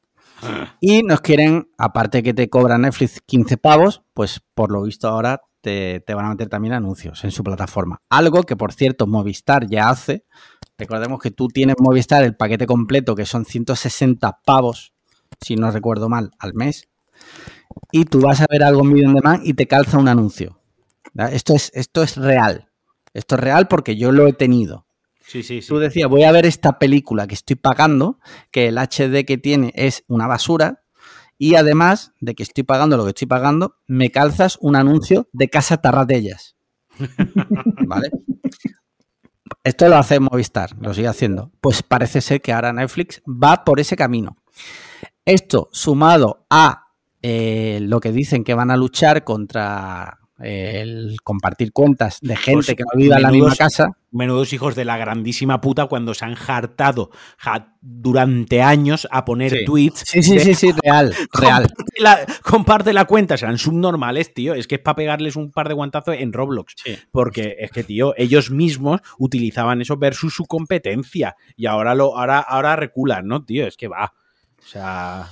[0.80, 5.42] Y nos quieren, aparte que te cobra Netflix 15 pavos, pues por lo visto ahora
[5.62, 8.02] te, van a meter también anuncios en su plataforma.
[8.10, 10.26] Algo que, por cierto, Movistar ya hace.
[10.78, 14.94] Recordemos que tú tienes Movistar el paquete completo, que son 160 pavos,
[15.40, 16.90] si no recuerdo mal, al mes.
[17.92, 20.60] Y tú vas a ver algo en Video On y te calza un anuncio.
[21.16, 22.70] Esto es, esto es real.
[23.14, 24.88] Esto es real porque yo lo he tenido.
[25.26, 25.68] Sí, sí, sí.
[25.68, 28.20] Tú decías, voy a ver esta película que estoy pagando,
[28.52, 30.81] que el HD que tiene es una basura,
[31.42, 35.50] y además de que estoy pagando lo que estoy pagando, me calzas un anuncio de
[35.50, 36.56] Casa Tarratellas.
[37.88, 38.12] ¿Vale?
[39.64, 41.52] Esto lo hace Movistar, lo sigue haciendo.
[41.60, 44.38] Pues parece ser que ahora Netflix va por ese camino.
[45.26, 46.90] Esto sumado a
[47.24, 52.78] eh, lo que dicen que van a luchar contra el compartir cuentas de gente pues
[52.78, 53.92] que no vive en la misma casa.
[54.12, 57.12] Menudos hijos de la grandísima puta cuando se han hartado
[57.80, 60.04] durante años a poner tweets.
[60.06, 61.74] Sí, sí, sí, sí, real, real.
[62.44, 64.54] Comparte la, cuenta, serán subnormales, tío.
[64.54, 66.76] Es que es para pegarles un par de guantazos en Roblox.
[67.12, 71.36] Porque es que, tío, ellos mismos utilizaban eso versus su competencia.
[71.56, 73.66] Y ahora lo, ahora, ahora reculan, ¿no, tío?
[73.66, 74.14] Es que va.
[74.60, 75.30] O sea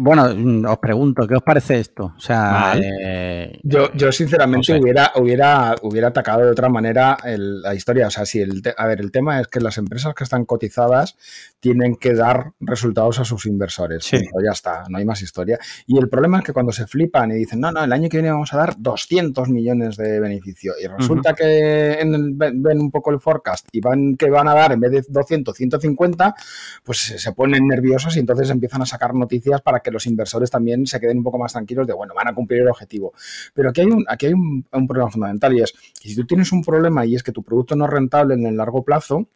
[0.00, 2.12] bueno, mm, os pregunto, ¿qué os parece esto?
[2.16, 8.08] O sea, eh, yo, yo sinceramente hubiera, hubiera, hubiera atacado de otra manera la historia.
[8.08, 11.16] O sea, si el a ver, el tema es que las empresas que están cotizadas
[11.58, 14.04] tienen que dar resultados a sus inversores.
[14.04, 14.18] Sí.
[14.44, 15.58] ya está, no hay más historia.
[15.86, 18.18] Y el problema es que cuando se flipan y dicen, no, no, el año que
[18.18, 20.74] viene vamos a dar 200 millones de beneficio.
[20.82, 24.80] Y resulta que ven un poco el forecast y van que van a dar en
[24.80, 26.34] vez de 200, 150,
[26.84, 30.86] pues se ponen nerviosos y entonces empiezan a sacar noticias para que los inversores también
[30.86, 33.12] se queden un poco más tranquilos de, bueno, van a cumplir el objetivo.
[33.54, 36.26] Pero aquí hay un, aquí hay un, un problema fundamental y es que si tú
[36.26, 39.28] tienes un problema y es que tu producto no es rentable en el largo plazo,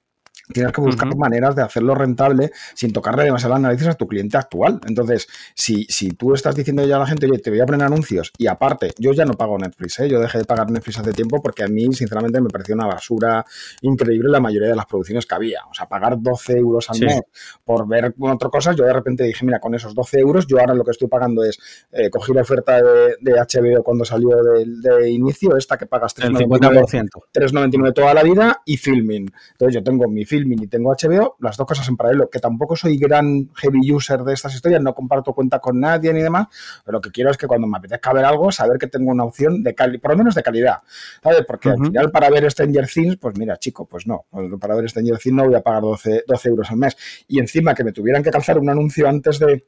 [0.52, 4.36] Tienes que buscar maneras de hacerlo rentable sin tocarle demasiado las narices a tu cliente
[4.36, 4.80] actual.
[4.86, 7.82] Entonces, si, si tú estás diciendo ya a la gente, oye, te voy a poner
[7.82, 10.08] anuncios y aparte, yo ya no pago Netflix, ¿eh?
[10.08, 13.44] yo dejé de pagar Netflix hace tiempo porque a mí, sinceramente, me pareció una basura
[13.82, 15.60] increíble la mayoría de las producciones que había.
[15.68, 17.22] O sea, pagar 12 euros al mes
[17.64, 20.74] por ver otras cosas, yo de repente dije, mira, con esos 12 euros, yo ahora
[20.74, 21.58] lo que estoy pagando es,
[21.90, 28.14] eh, cogí la oferta de, HBO cuando salió de, inicio, esta que pagas 3,99 toda
[28.14, 29.30] la vida y filming.
[29.52, 32.76] Entonces, yo tengo mi filming y tengo HBO, las dos cosas en paralelo, que tampoco
[32.76, 36.46] soy gran heavy user de estas historias, no comparto cuenta con nadie ni demás,
[36.84, 39.24] pero lo que quiero es que cuando me apetezca ver algo, saber que tengo una
[39.24, 40.78] opción de calidad, por lo menos de calidad,
[41.22, 41.44] ¿sabes?
[41.46, 44.26] Porque al final para ver Stranger Things, pues mira, chico, pues no,
[44.60, 46.96] para ver Stranger Things no voy a pagar 12, 12 euros al mes.
[47.28, 49.66] Y encima que me tuvieran que calzar un anuncio antes de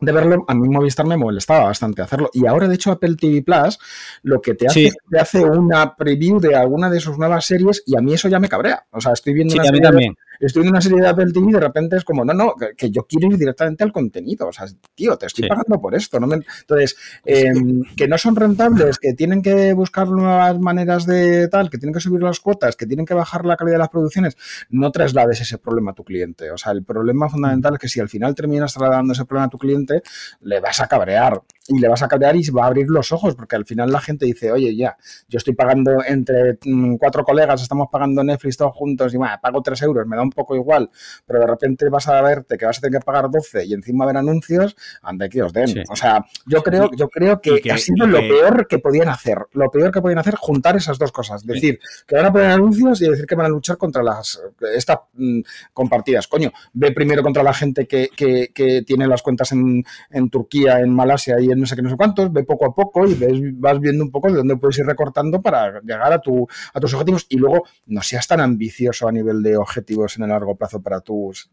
[0.00, 2.30] de verlo, a mí Movistar me molestaba bastante hacerlo.
[2.32, 3.78] Y ahora, de hecho, Apple TV Plus
[4.22, 7.96] lo que te hace, te hace una preview de alguna de sus nuevas series y
[7.96, 8.86] a mí eso ya me cabrea.
[8.90, 10.14] O sea, estoy viendo una serie también.
[10.14, 12.54] De, estoy viendo una serie de Apple TV y de repente es como, no, no,
[12.76, 14.48] que, yo quiero ir directamente al contenido.
[14.48, 16.18] O sea, tío, te estoy pagando por esto.
[16.18, 16.28] ¿no?
[16.32, 21.78] Entonces, em, que no son rentables, que tienen que buscar nuevas maneras de tal, que
[21.78, 24.36] tienen que subir las cuotas, que tienen que bajar la calidad de las producciones,
[24.70, 26.50] no traslades ese problema a tu cliente.
[26.50, 29.50] O sea, el problema fundamental es que si al final terminas trasladando ese problema a
[29.50, 30.02] tu cliente,
[30.40, 33.34] le vas a cabrear y le vas a cabrear y va a abrir los ojos
[33.34, 34.96] porque al final la gente dice, oye, ya,
[35.28, 39.62] yo estoy pagando entre mm, cuatro colegas, estamos pagando Netflix todos juntos y bueno, pago
[39.62, 40.90] tres euros, me da un poco igual,
[41.26, 44.06] pero de repente vas a verte que vas a tener que pagar 12 y encima
[44.06, 45.84] ver anuncios, ande que os den.
[45.88, 49.70] O sea, yo creo, yo creo que, ha sido lo peor que podían hacer, lo
[49.70, 53.08] peor que podían hacer, juntar esas dos cosas, decir que van a poner anuncios y
[53.08, 54.40] decir que van a luchar contra las
[54.74, 55.40] estas mm,
[55.72, 56.26] compartidas.
[56.26, 59.70] Coño, ve primero contra la gente que, que tiene las cuentas en
[60.10, 62.74] en, Turquía, en Malasia y en no sé qué, no sé cuántos, ve poco a
[62.74, 63.14] poco y
[63.52, 66.92] vas viendo un poco de dónde puedes ir recortando para llegar a, tu, a tus
[66.94, 70.82] objetivos y luego no seas tan ambicioso a nivel de objetivos en el largo plazo
[70.82, 71.50] para tus,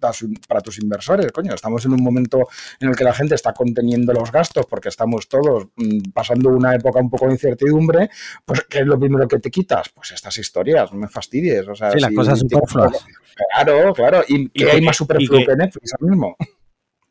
[0.47, 1.32] para tus inversores.
[1.32, 2.47] Coño, estamos en un momento
[2.80, 6.76] en el que la gente está conteniendo los gastos porque estamos todos mm, pasando una
[6.76, 8.10] época un poco de incertidumbre,
[8.45, 9.89] pues ¿qué es lo primero que te quitas?
[9.89, 11.68] Pues estas historias, no me fastidies.
[11.68, 13.05] O sea, sí, las cosas superfluas.
[13.53, 14.24] Claro, claro.
[14.28, 16.36] Y, que hay más superfluo que Netflix ahora mismo.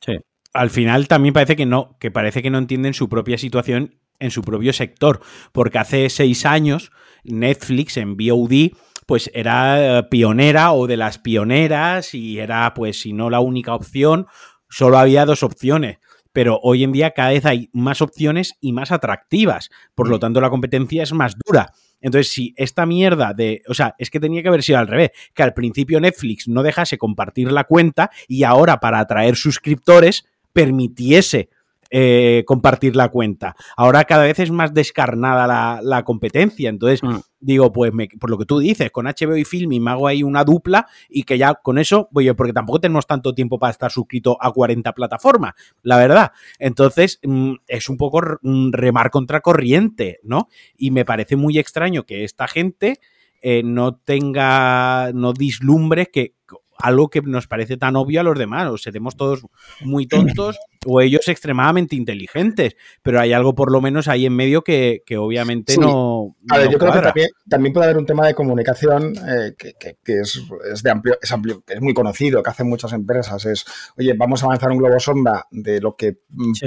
[0.01, 0.17] Sí
[0.57, 4.31] al final también parece que no, que parece que no entienden su propia situación en
[4.31, 5.21] su propio sector,
[5.53, 6.91] porque hace seis años
[7.25, 8.73] Netflix en VOD
[9.07, 14.27] pues era pionera o de las pioneras y era pues si no la única opción,
[14.69, 15.99] solo había dos opciones.
[16.33, 19.71] Pero hoy en día cada vez hay más opciones y más atractivas.
[19.95, 20.21] Por lo mm.
[20.21, 21.73] tanto, la competencia es más dura.
[22.01, 23.63] Entonces, si esta mierda de.
[23.69, 25.13] O sea, es que tenía que haber sido al revés.
[25.33, 30.27] Que al principio Netflix no dejase compartir la cuenta y ahora para atraer suscriptores
[30.57, 31.51] permitiese
[31.91, 33.55] eh, compartir la cuenta.
[33.77, 36.71] Ahora cada vez es más descarnada la, competencia.
[36.71, 37.19] Entonces, mm.
[37.41, 40.45] digo, pues por lo que tú dices, con HBO y Filming me hago ahí una
[40.45, 44.39] dupla y que ya con eso, voy porque tampoco tenemos tanto tiempo para estar suscrito
[44.41, 45.53] a 40 plataformas,
[45.83, 46.33] la verdad.
[46.59, 50.49] Entonces, mm, es un poco mm, remar contra corriente, ¿no?
[50.79, 52.99] Y me parece muy extraño que esta gente
[53.43, 56.35] eh, no tenga, no dislumbre que
[56.79, 59.47] algo que nos parece tan obvio a los demás, o seremos todos
[59.81, 60.57] muy tontos,
[60.87, 65.77] o ellos extremadamente inteligentes, pero hay algo por lo menos ahí en medio que, obviamente
[65.77, 66.37] no...
[66.51, 70.43] A ver, yo creo que también, puede haber un tema de comunicación eh, que, es,
[70.83, 73.65] de amplio, es amplio, que es muy conocido, que hacen muchas empresas, es,
[73.99, 76.19] oye, vamos a avanzar un globo sonda de lo que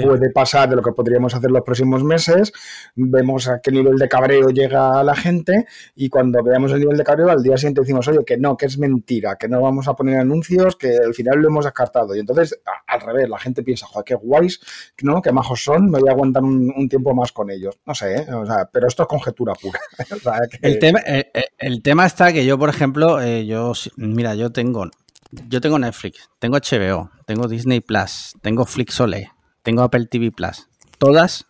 [0.02, 2.52] puede pasar, de lo que podríamos hacer los próximos meses,
[2.94, 7.04] vemos a qué nivel de cabreo llega la gente y cuando veamos el nivel de
[7.04, 9.94] cabreo al día siguiente decimos, oye, que no, que es mentira, que no vamos a
[9.94, 12.14] poner anuncios, que al final lo hemos descartado.
[12.14, 14.60] Y entonces, al revés, la gente piensa, joder, qué guays,
[15.02, 15.22] ¿no?
[15.22, 17.78] Qué majos son, me voy a aguantar un, tiempo más con ellos.
[17.86, 18.26] No sé, ¿eh?
[18.72, 19.78] pero esto es conjetura pura.
[20.62, 24.90] el, tema, eh, eh, el, tema está que yo, por ejemplo, yo, mira, yo tengo,
[25.30, 29.30] yo tengo Netflix, tengo HBO, tengo Disney Plus, tengo Flixole,
[29.62, 30.68] tengo Apple TV Plus.
[30.98, 31.46] Todas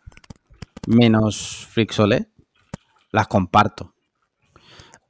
[0.87, 2.29] menos Flixole
[3.11, 3.95] las comparto.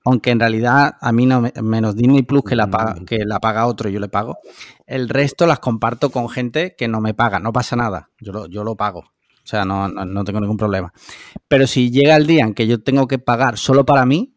[0.05, 3.05] Aunque en realidad a mí no, menos Disney Plus que la, paga, mm.
[3.05, 4.38] que la paga otro, yo le pago.
[4.86, 8.46] El resto las comparto con gente que no me paga, no pasa nada, yo lo,
[8.46, 9.01] yo lo pago.
[9.01, 10.92] O sea, no, no, tengo ningún problema.
[11.48, 14.34] Pero si llega el día en que yo tengo que pagar solo para mí,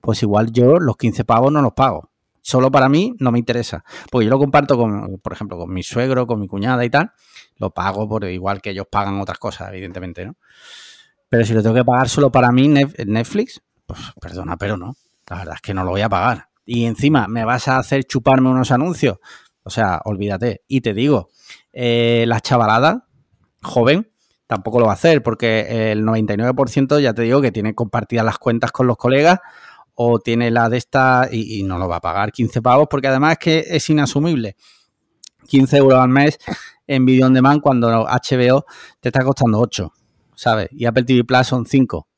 [0.00, 2.10] pues igual yo los 15 pavos no los pago.
[2.40, 3.84] Solo para mí no me interesa.
[4.10, 7.12] Porque yo lo comparto con, por ejemplo, con mi suegro, con mi cuñada y tal.
[7.56, 10.36] Lo pago por igual que ellos pagan otras cosas, evidentemente, ¿no?
[11.28, 14.96] Pero si lo tengo que pagar solo para mí, Netflix, pues perdona, pero no.
[15.28, 16.48] La verdad es que no lo voy a pagar.
[16.66, 19.18] Y encima, ¿me vas a hacer chuparme unos anuncios?
[19.62, 20.62] O sea, olvídate.
[20.68, 21.30] Y te digo,
[21.72, 23.06] eh, la chavalada
[23.62, 24.10] joven
[24.46, 28.38] tampoco lo va a hacer porque el 99% ya te digo que tiene compartidas las
[28.38, 29.40] cuentas con los colegas
[29.94, 33.32] o tiene la de esta y, no lo va a pagar 15 pavos porque además
[33.32, 34.56] es que es inasumible.
[35.48, 36.38] 15 euros al mes
[36.86, 38.64] en Video On Demand cuando HBO
[39.00, 39.92] te está costando 8,
[40.34, 40.68] ¿sabes?
[40.72, 42.08] Y Apple TV Plus son 5.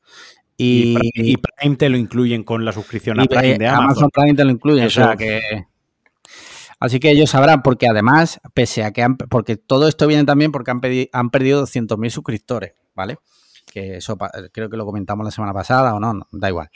[0.57, 4.09] Y, Prime te lo incluyen con la suscripción a Prime de Amazon.
[4.11, 5.41] Prime te lo incluyen, o sea que...
[6.79, 10.53] Así que ellos sabrán, porque además, pese a que han, porque todo esto viene también
[10.53, 10.81] porque han,
[11.13, 13.17] han perdido 200.000 suscriptores, ¿vale?
[13.73, 14.19] Que eso
[14.53, 16.71] creo que lo comentamos la semana pasada o no, da igual.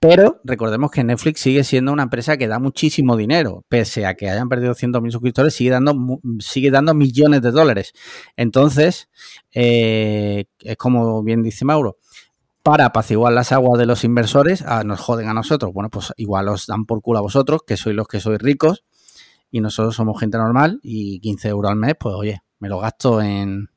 [0.00, 4.30] Pero recordemos que Netflix sigue siendo una empresa que da muchísimo dinero, pese a que
[4.30, 7.92] hayan perdido 200.000 suscriptores, sigue dando, sigue dando millones de dólares.
[8.36, 9.08] Entonces,
[9.52, 11.98] eh, es como bien dice Mauro,
[12.68, 15.72] para apaciguar las aguas de los inversores, ah, nos joden a nosotros.
[15.72, 18.84] Bueno, pues igual os dan por culo a vosotros, que sois los que sois ricos,
[19.50, 23.22] y nosotros somos gente normal, y 15 euros al mes, pues oye, me lo gasto
[23.22, 23.70] en,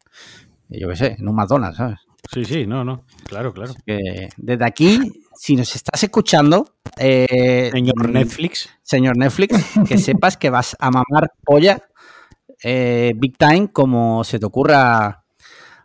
[0.68, 2.00] yo qué sé, en un McDonald's, ¿sabes?
[2.34, 3.74] Sí, sí, no, no, claro, claro.
[3.86, 5.00] desde aquí,
[5.40, 9.56] si nos estás escuchando, eh, señor Netflix, señor Netflix,
[9.88, 11.82] que sepas que vas a mamar polla
[12.62, 15.21] eh, big time como se te ocurra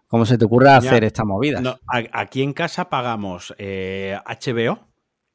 [0.08, 1.78] ¿Cómo se te ocurre hacer esta movida?
[2.12, 4.18] aquí en casa pagamos HBO, eh,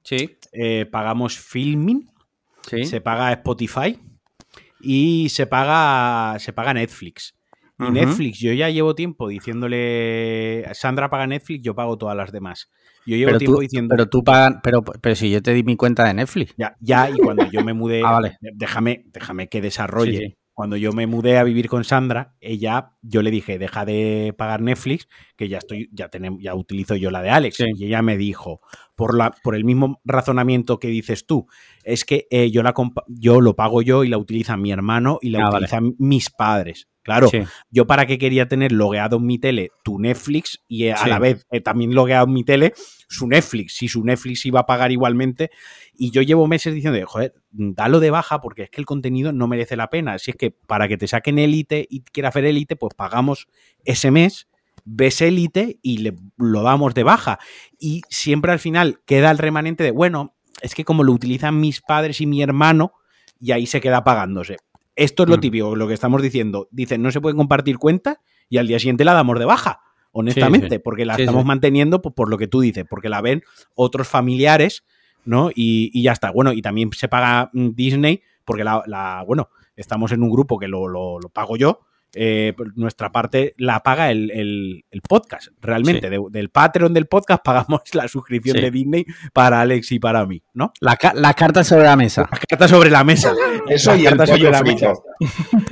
[0.03, 0.37] sí.
[0.53, 2.09] Eh, pagamos Filming,
[2.61, 3.99] se paga Spotify
[4.79, 7.35] y se paga, se paga Netflix.
[7.79, 12.69] Y Netflix, yo ya llevo tiempo diciéndole, Sandra paga Netflix, yo pago todas las demás.
[13.07, 13.95] Yo llevo tiempo diciendo.
[13.95, 16.53] Pero tú pagas, pero, pero si yo te di mi cuenta de Netflix.
[16.57, 18.37] Ya, ya, y cuando yo me mudé, ah, vale.
[18.39, 23.31] déjame, déjame que desarrolle cuando yo me mudé a vivir con Sandra, ella, yo le
[23.31, 27.29] dije, deja de pagar Netflix, que ya estoy, ya tenemos, ya utilizo yo la de
[27.29, 27.59] Alex.
[27.75, 28.61] Y ella me dijo,
[28.95, 31.47] por la, por el mismo razonamiento que dices tú,
[31.83, 32.73] es que eh, yo la
[33.07, 36.87] yo lo pago yo y la utiliza mi hermano y la ah, utilizan mis padres.
[37.03, 37.31] Claro,
[37.71, 41.17] yo para qué quería tener logueado en mi tele tu Netflix y eh, a la
[41.17, 42.73] vez eh, también logueado en mi tele
[43.09, 45.49] su Netflix, si su Netflix iba a pagar igualmente.
[45.93, 49.47] Y yo llevo meses diciendo, joder, dalo de baja porque es que el contenido no
[49.47, 50.17] merece la pena.
[50.19, 53.47] Si es que para que te saquen élite y quiera hacer élite, pues pagamos
[53.85, 54.47] ese mes,
[54.83, 57.39] ves élite y le, lo damos de baja.
[57.79, 61.81] Y siempre al final queda el remanente de, bueno, es que como lo utilizan mis
[61.81, 62.93] padres y mi hermano,
[63.39, 64.57] y ahí se queda pagándose.
[64.95, 65.41] Esto es lo mm.
[65.41, 66.67] típico, lo que estamos diciendo.
[66.71, 68.17] Dicen, no se pueden compartir cuentas
[68.49, 69.81] y al día siguiente la damos de baja,
[70.11, 73.43] honestamente, porque la estamos manteniendo por lo que tú dices, porque la ven
[73.75, 74.83] otros familiares,
[75.25, 75.49] ¿no?
[75.53, 76.31] Y, ya está.
[76.31, 80.67] Bueno, y también se paga mm, Disney, porque la, bueno, estamos en un grupo que
[80.67, 81.79] lo, lo pago yo,
[82.13, 86.09] eh, pues, nuestra parte la paga el, podcast, realmente.
[86.09, 90.73] del Patreon del podcast pagamos la suscripción de Disney para Alex y para mí, ¿no?
[90.81, 92.27] La, carta sobre la mesa.
[92.29, 93.33] La carta sobre la mesa.
[93.67, 95.03] Eso y el pollo frito.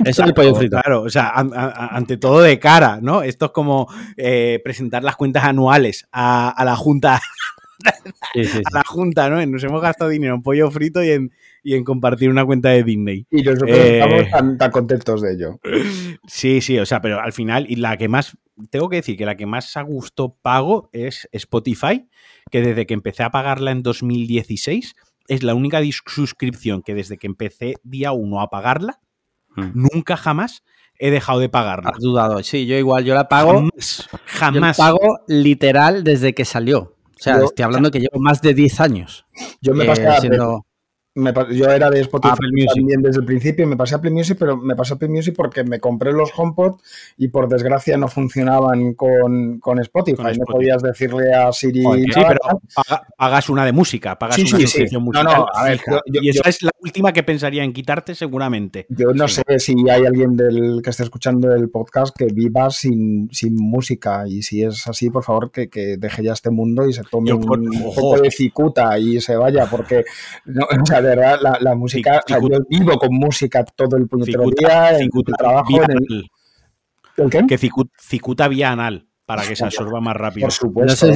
[0.04, 0.78] Eso es el pollo frito.
[0.80, 3.22] Claro, o sea, ante todo de cara, ¿no?
[3.22, 7.20] Esto es como eh, presentar las cuentas anuales a, la Junta.
[8.64, 9.44] a la Junta, ¿no?
[9.46, 12.82] Nos hemos gastado dinero en pollo frito y en, y en compartir una cuenta de
[12.82, 13.26] Disney.
[13.30, 15.60] Y nosotros estamos eh, tan, contentos de ello.
[16.26, 18.36] Sí, sí, o sea, pero al final, y la que más,
[18.70, 22.08] tengo que decir que la que más a gusto pago es Spotify,
[22.50, 24.94] que desde que empecé a pagarla en 2016,
[25.28, 29.00] es la única suscripción que desde que empecé día uno a pagarla,
[29.56, 29.70] hmm.
[29.74, 30.64] nunca jamás
[31.00, 31.90] he dejado de pagarla.
[31.94, 33.68] Has dudado, sí, yo igual, yo la pago.
[34.26, 34.76] Jamás.
[34.76, 36.96] Yo pago literal desde que salió.
[37.20, 39.26] O sea, estoy hablando que llevo más de 10 años.
[39.60, 40.06] Yo me pasé
[41.28, 42.34] eh, yo era de Spotify
[42.74, 45.10] también desde el principio y me pasé a Play Music, pero me pasé a Play
[45.10, 46.80] Music porque me compré los HomePod
[47.18, 50.38] y por desgracia no funcionaban con, con, Spotify.
[50.38, 51.82] No podías decirle a Siri.
[51.82, 52.40] sí, pero
[53.16, 55.24] pagas una de música, pagas una musical.
[55.24, 58.86] No, no, a ver, y esa es la última que pensaría en quitarte seguramente.
[58.88, 63.28] Yo no sé si hay alguien del que esté escuchando el podcast que viva sin,
[63.32, 66.92] sin música y si es así, por favor, que, que deje ya este mundo y
[66.92, 67.44] se tome un,
[67.94, 70.04] poco de cicuta y se vaya porque
[70.44, 75.10] no, o sea, verdad, la, música, yo vivo con música todo el puñetero día, en
[75.36, 77.30] trabajo en el...
[77.30, 77.46] qué?
[77.46, 80.46] Que cicuta vía anal para que se absorba más rápido.
[80.46, 81.06] Por supuesto,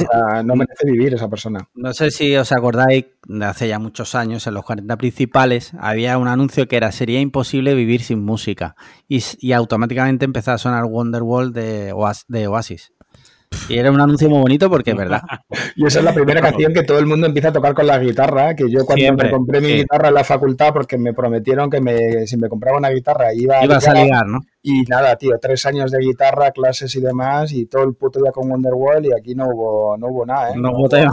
[0.45, 1.67] no, merece vivir esa persona.
[1.73, 6.17] No sé si os acordáis, de hace ya muchos años, en los 40 principales, había
[6.17, 8.77] un anuncio que era sería imposible vivir sin música.
[9.09, 11.93] Y, y automáticamente empezaba a sonar Wonderwall de,
[12.29, 12.93] de Oasis.
[13.69, 15.21] Y era un anuncio muy bonito porque es verdad.
[15.75, 17.97] y esa es la primera canción que todo el mundo empieza a tocar con la
[17.99, 21.81] guitarra, que yo cuando me compré mi guitarra en la facultad, porque me prometieron que
[21.81, 24.39] me, si me compraba una guitarra iba, a ligar, ¿no?
[24.61, 28.31] Y nada, tío, tres años de guitarra, clases y demás, y todo el puto día
[28.31, 30.53] con Wonderwall y aquí no hubo, no hubo nada, ¿eh?
[30.55, 31.11] No, hubo tema.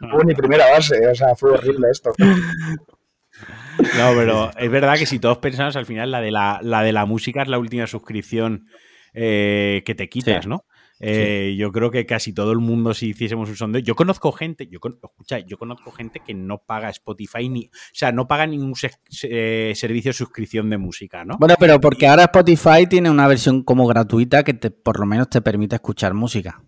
[0.00, 2.12] no hubo ni primera base, o sea, fue horrible esto.
[2.18, 6.92] No, pero es verdad que si todos pensamos, al final la de la, la de
[6.92, 8.66] la música es la última suscripción
[9.14, 10.64] eh, que te quitas, ¿no?
[11.02, 14.66] Eh, yo creo que casi todo el mundo, si hiciésemos un sondeo, yo conozco gente,
[14.66, 18.74] yo, escucha, yo conozco gente que no paga Spotify ni, o sea, no paga ningún
[19.22, 21.38] eh, servicio de suscripción de música, ¿no?
[21.38, 25.30] Bueno, pero porque ahora Spotify tiene una versión como gratuita que te, por lo menos
[25.30, 26.62] te permite escuchar música.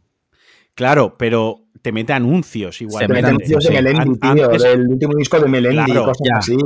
[0.75, 3.07] Claro, pero te mete anuncios igual.
[3.07, 6.57] Te mete anuncios de Melendi, tío, del último disco de Melendi, cosas así.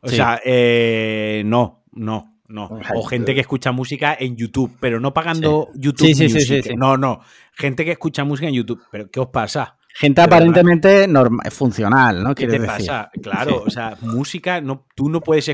[0.00, 2.35] O sea, eh, no, no.
[2.48, 6.14] No, o gente que escucha música en YouTube, pero no pagando YouTube.
[6.14, 7.20] Sí, sí, sí, No, no.
[7.52, 8.82] Gente que escucha música en YouTube.
[8.90, 9.78] ¿Pero qué os pasa?
[9.94, 12.34] Gente aparentemente normal, funcional, ¿no?
[12.34, 13.10] ¿Qué te pasa?
[13.22, 15.50] Claro, o sea, música, no, tú no puedes.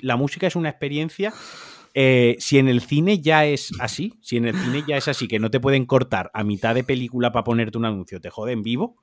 [0.00, 1.32] La música es una experiencia.
[1.94, 5.28] Eh, si en el cine ya es así, si en el cine ya es así,
[5.28, 8.62] que no te pueden cortar a mitad de película para ponerte un anuncio, te joden
[8.62, 8.96] vivo,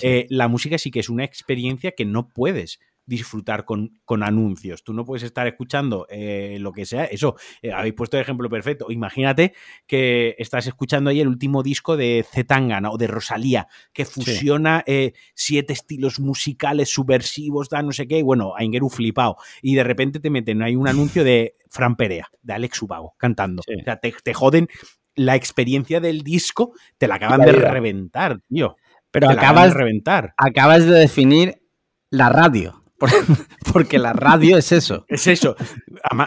[0.00, 4.84] eh, la música sí que es una experiencia que no puedes disfrutar con, con, anuncios.
[4.84, 7.04] Tú no puedes estar escuchando eh, lo que sea.
[7.04, 8.90] Eso, eh, habéis puesto el ejemplo perfecto.
[8.90, 9.54] Imagínate
[9.86, 15.12] que estás escuchando ahí el último disco de Zetangana o de Rosalía, que fusiona eh,
[15.34, 18.22] siete estilos musicales subversivos, da no sé qué.
[18.22, 19.36] Bueno, a Ingeru flipado.
[19.60, 23.62] Y de repente te meten ahí un anuncio de Fran Perea, de Alex Ubago, cantando.
[23.62, 24.68] O sea, te, joden
[25.14, 28.76] la experiencia del disco, te la acaban de reventar, tío.
[29.10, 30.34] Pero acabas de reventar.
[30.38, 31.62] Acabas de definir
[32.10, 32.81] la radio.
[33.72, 35.04] Porque la radio es eso.
[35.08, 35.56] Es eso.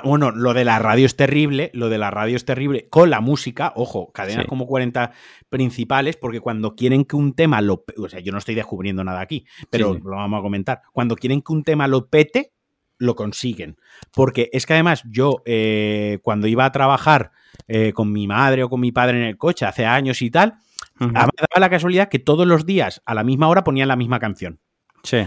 [0.03, 3.21] Bueno, lo de la radio es terrible, lo de la radio es terrible con la
[3.21, 5.11] música, ojo, cadenas como 40
[5.49, 7.83] principales, porque cuando quieren que un tema lo...
[7.97, 10.81] O sea, yo no estoy descubriendo nada aquí, pero lo vamos a comentar.
[10.91, 12.53] Cuando quieren que un tema lo pete,
[12.97, 13.77] lo consiguen.
[14.13, 17.31] Porque es que además yo, eh, cuando iba a trabajar
[17.67, 20.55] eh, con mi madre o con mi padre en el coche hace años y tal,
[20.99, 24.19] me daba la casualidad que todos los días a la misma hora ponían la misma
[24.19, 24.59] canción.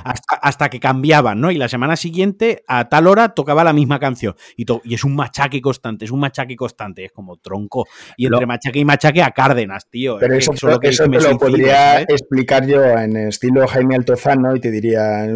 [0.05, 1.51] Hasta, que cambiaban, ¿no?
[1.51, 4.35] Y la semana siguiente, a tal hora, tocaba la misma canción.
[4.57, 7.87] Y, y es un machaque constante, es un machaque constante, es como tronco.
[8.17, 10.19] Y entre machaque y machaque a Cárdenas, tío.
[10.19, 14.71] Pero eso, lo, que te lo podría explicar yo en estilo Jaime Altozano y te
[14.71, 15.27] diría,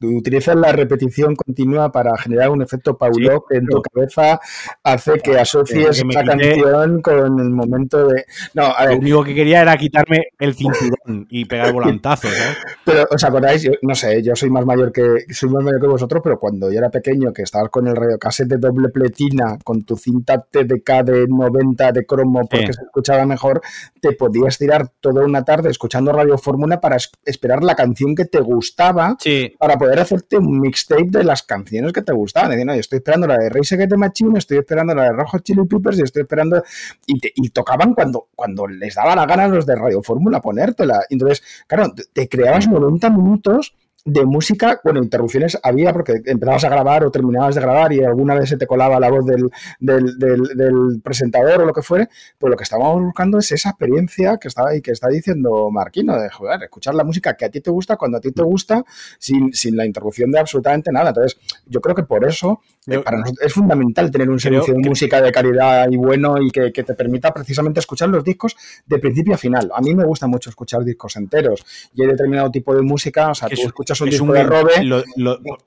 [0.00, 4.40] utilizas la repetición continua para generar un efecto Paulo que en tu cabeza
[4.82, 8.24] hace que asocies esa canción con el momento de...
[8.54, 12.56] No, Lo único que quería era quitarme el cinturón y pegar volantazos, ¿eh?
[12.84, 13.68] Pero, ¿os acordáis?
[13.82, 16.78] no sé, yo soy más mayor que soy más mayor que vosotros, pero cuando yo
[16.78, 21.26] era pequeño, que estabas con el cassette de doble pletina, con tu cinta TDK de
[21.28, 23.60] 90 de cromo porque se escuchaba mejor,
[24.00, 28.40] te podías tirar toda una tarde escuchando Radio Fórmula para esperar la canción que te
[28.40, 29.16] gustaba,
[29.58, 32.50] para poder hacerte un mixtape de las canciones que te gustaban.
[32.50, 35.64] Diciendo, estoy esperando la de Race Against the Machine, estoy esperando la de Rojo Chili
[35.66, 36.62] Peppers y estoy esperando.
[37.06, 41.00] Y, tocaban cuando, cuando les daba la gana los de Radio Fórmula ponértela.
[41.10, 43.74] Entonces, claro, te creabas 90 minutos
[44.04, 48.34] de música, bueno, interrupciones había porque empezabas a grabar o terminabas de grabar y alguna
[48.34, 49.48] vez se te colaba la voz del,
[49.78, 54.48] del, presentador o lo que fuere, pues lo que estábamos buscando es esa experiencia que
[54.48, 57.70] estaba ahí, que está diciendo Marquino, de joder, escuchar la música que a ti te
[57.70, 58.84] gusta, cuando a ti te gusta,
[59.18, 61.10] sin, sin la interrupción de absolutamente nada.
[61.10, 64.80] Entonces, yo creo que por eso eh, para nosotros es fundamental tener un servicio de
[64.80, 68.56] música de calidad y bueno y que, te permita precisamente escuchar los discos
[68.86, 69.70] de principio a final.
[69.74, 71.64] A mí me gusta mucho escuchar discos enteros
[71.94, 74.72] y hay determinado tipo de música, o sea, tú escuchas un disco de Robe,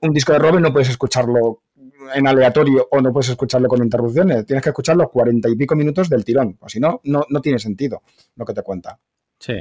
[0.00, 1.62] un disco de Robe no puedes escucharlo
[2.14, 4.46] en aleatorio o no puedes escucharlo con interrupciones.
[4.46, 6.56] Tienes que escuchar los cuarenta y pico minutos del tirón.
[6.60, 8.02] O si no, no, no tiene sentido
[8.36, 8.98] lo que te cuenta.
[9.38, 9.54] Sí.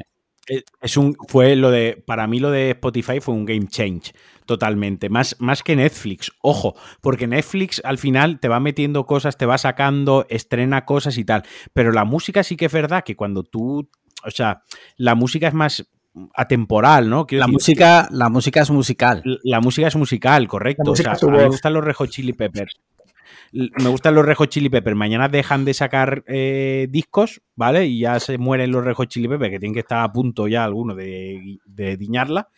[0.47, 4.13] Eh, es un, fue lo de, para mí lo de Spotify fue un game change,
[4.45, 5.09] totalmente.
[5.09, 9.57] Más, más que Netflix, ojo, porque Netflix al final te va metiendo cosas, te va
[9.57, 11.43] sacando, estrena cosas y tal.
[11.73, 13.89] Pero la música sí que es verdad que cuando tú,
[14.23, 14.61] o sea,
[14.97, 15.87] la música es más
[16.33, 17.27] atemporal, ¿no?
[17.29, 19.21] la música, la música es musical.
[19.43, 20.91] La, música es musical, correcto.
[20.91, 22.79] O sea, a mí me gustan los Rejo Chili Peppers
[23.55, 24.95] me gustan los Rejo Chili Peppers.
[24.95, 27.85] Mañana dejan de sacar eh, discos, ¿vale?
[27.85, 30.63] Y ya se mueren los Rejo Chili Peppers, que tienen que estar a punto ya
[30.63, 31.59] alguno de,
[31.97, 32.49] diñarla.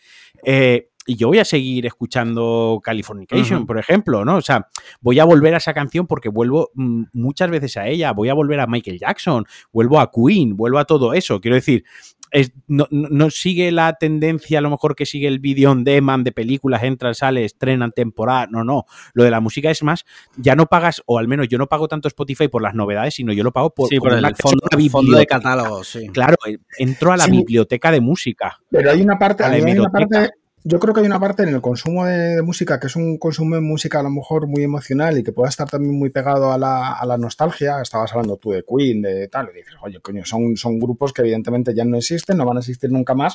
[0.44, 4.36] Eh, y yo voy a seguir escuchando Californication, por ejemplo, ¿no?
[4.36, 4.68] O sea,
[5.00, 8.34] voy a volver a esa canción porque vuelvo mm, muchas veces a ella, voy a
[8.34, 11.40] volver a Michael Jackson, vuelvo a Queen, vuelvo a todo eso.
[11.40, 11.84] Quiero decir,
[12.66, 16.82] no, sigue la tendencia a lo mejor que sigue el video on demand de películas,
[16.82, 18.46] entran, sale, estrenan temporada.
[18.50, 18.84] No, no.
[19.14, 20.04] Lo de la música es más,
[20.36, 23.32] ya no pagas, o al menos yo no pago tanto Spotify por las novedades, sino
[23.32, 25.80] yo lo pago por, por el fondo, de catálogo.
[26.12, 26.36] Claro,
[26.76, 28.60] entro a la biblioteca de música.
[28.68, 30.32] Pero hay una parte, hay una parte
[30.64, 33.54] yo creo que hay una parte en el consumo de, música que es un consumo
[33.54, 36.58] de música a lo mejor muy emocional y que pueda estar también muy pegado a
[36.58, 37.80] la, a la nostalgia.
[37.80, 41.22] Estabas hablando tú de Queen, de tal, y dices, oye, coño, son, son grupos que
[41.22, 43.34] evidentemente ya no existen, no van a existir nunca más,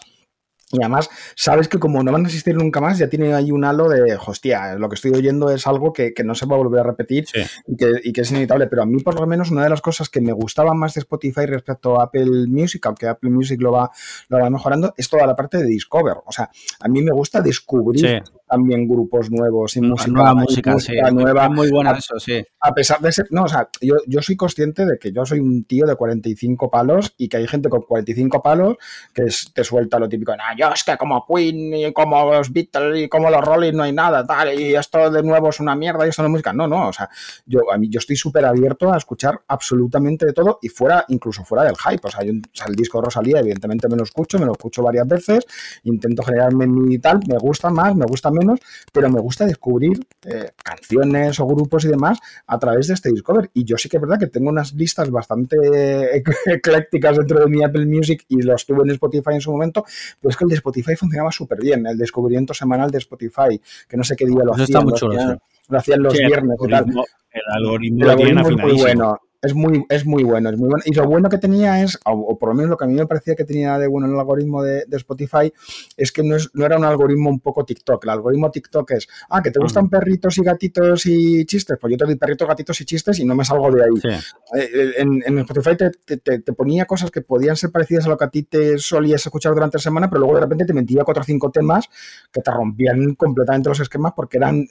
[0.73, 3.63] y además, sabes que como no van a existir nunca más, ya tiene ahí un
[3.63, 6.79] halo de, hostia, lo que estoy oyendo es algo que, no se va a volver
[6.79, 7.25] a repetir
[7.67, 8.67] y, que, es inevitable.
[8.67, 11.01] Pero a mí, por lo menos, una de las cosas que me gustaba más de
[11.01, 13.91] Spotify respecto a Apple Music, aunque Apple Music lo va,
[14.29, 16.17] lo va mejorando, es toda la parte de Discover.
[16.25, 16.49] O sea,
[16.79, 20.75] a mí me gusta descubrir también grupos nuevos y música, nueva música,
[21.11, 21.49] nueva.
[21.49, 22.43] muy buena eso, sí.
[22.59, 25.39] A pesar de ser, no, o sea, yo, yo soy consciente de que yo soy
[25.39, 28.75] un tío de 45 palos y que hay gente con 45 palos
[29.11, 33.05] que te suelta lo típico, no, yo es que como Queen y como los Beatles
[33.05, 36.05] y como los Rolling no hay nada, tal, y esto de nuevo es una mierda
[36.05, 36.53] y esto no es música.
[36.53, 37.09] No, no, o sea,
[37.47, 41.43] yo, a mí, yo estoy súper abierto a escuchar absolutamente de todo y fuera, incluso
[41.43, 42.07] fuera del hype.
[42.07, 42.33] O sea, yo,
[42.67, 45.43] el disco de Rosalía, evidentemente me lo escucho, me lo escucho varias veces,
[45.85, 48.42] intento generarme mi tal, me gusta más, me gusta menos,
[48.91, 53.49] pero me gusta descubrir eh, canciones o grupos y demás a través de este Discover.
[53.53, 55.57] Y yo sí que es verdad que tengo unas listas bastante
[56.45, 59.85] eclécticas dentro de mi Apple Music y los tuve en Spotify en su momento,
[60.21, 63.97] pero es que el de Spotify funcionaba súper bien, el descubrimiento semanal de Spotify, que
[63.97, 64.65] no sé qué día lo hacían.
[64.65, 66.57] Está mucho lo, hacían, los viernes.
[66.61, 70.57] El algoritmo, el algoritmo, el algoritmo es muy bueno es muy, es muy bueno, es
[70.57, 70.83] muy bueno.
[70.85, 73.05] Y lo bueno que tenía es, o, por lo menos lo que a mí me
[73.05, 75.51] parecía que tenía de bueno en el algoritmo de, Spotify,
[75.97, 78.05] es que no, es, no era un algoritmo un poco TikTok.
[78.05, 81.97] El algoritmo TikTok es, ah, que te gustan perritos y gatitos y chistes, pues yo
[81.97, 84.13] te doy perritos, gatitos y chistes y no me salgo de ahí.
[84.55, 88.23] Eh, eh, en, Spotify te, te, ponía cosas que podían ser parecidas a lo que
[88.23, 91.21] a ti te solías escuchar durante la semana, pero luego de repente te metía cuatro
[91.21, 91.89] o cinco temas
[92.31, 94.65] que te rompían completamente los esquemas porque eran,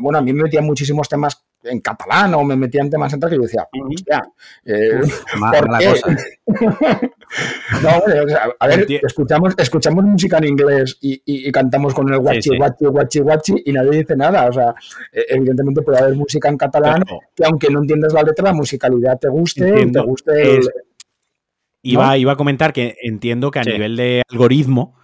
[0.00, 3.36] bueno, a mí me metían muchísimos temas en catalán o me metía en temas centrales
[3.36, 4.28] que yo decía, hostia,
[4.64, 5.00] eh,
[5.38, 5.94] ¿por qué?
[7.82, 7.90] no,
[8.60, 13.20] a ver, escuchamos, escuchamos música en inglés y, y, cantamos con el guachi, guachi, guachi,
[13.20, 14.48] guachi y nadie dice nada.
[14.48, 14.74] O sea,
[15.12, 17.02] e, evidentemente puede haber música en catalán
[17.34, 20.60] que aunque no entiendas la letra, la musicalidad te guste, te guste...
[21.82, 24.94] iba, iba, a comentar que entiendo que a nivel de algoritmo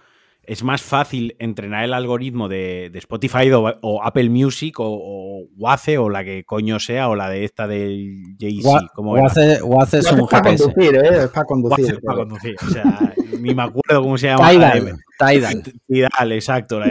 [0.45, 6.09] es más fácil entrenar el algoritmo de, Spotify o, Apple Music o, o, Waze o
[6.09, 8.91] la que coño sea o la de esta de Jay-Z.
[8.97, 11.23] Waze, Waze es un para conducir, ¿eh?
[11.23, 11.85] Es para conducir.
[11.85, 12.55] es para conducir.
[12.65, 14.49] O sea, ni me acuerdo cómo se llama.
[14.49, 14.97] Tidal.
[15.17, 15.63] Tidal.
[15.87, 16.81] Tidal, exacto.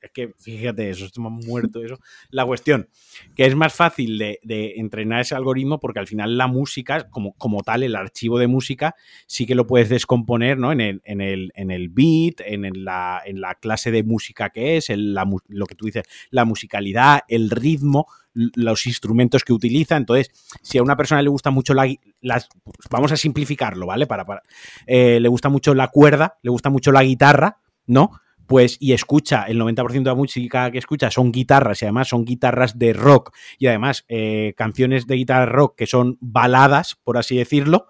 [0.00, 1.98] Es que fíjate eso, estoy muerto eso.
[2.30, 2.88] La cuestión,
[3.34, 4.38] que es más fácil de,
[4.76, 8.94] entrenar ese algoritmo porque al final la música, como, como tal, el archivo de música,
[9.26, 10.72] sí que lo puedes descomponer ¿no?
[10.72, 14.76] en, el, en, el, en el beat, en, la, en la clase de música que
[14.76, 19.96] es, lo que tú dices, la musicalidad, el ritmo, los instrumentos que utiliza.
[19.96, 20.30] Entonces,
[20.62, 22.48] si a una persona le gusta mucho la, las,
[22.90, 24.06] vamos a simplificarlo, ¿vale?
[24.06, 24.42] Para, para
[24.86, 28.12] eh, le gusta mucho la cuerda, le gusta mucho la guitarra, ¿no?
[28.48, 32.24] Pues y escucha, el 90% de la música que escucha son guitarras y además son
[32.24, 37.36] guitarras de rock y además eh, canciones de guitarra rock que son baladas, por así
[37.36, 37.88] decirlo,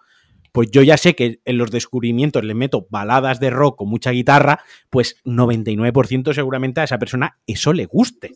[0.51, 4.10] pues yo ya sé que en los descubrimientos le meto baladas de rock con mucha
[4.10, 4.59] guitarra,
[4.90, 8.32] pues 99% seguramente a esa persona eso le guste,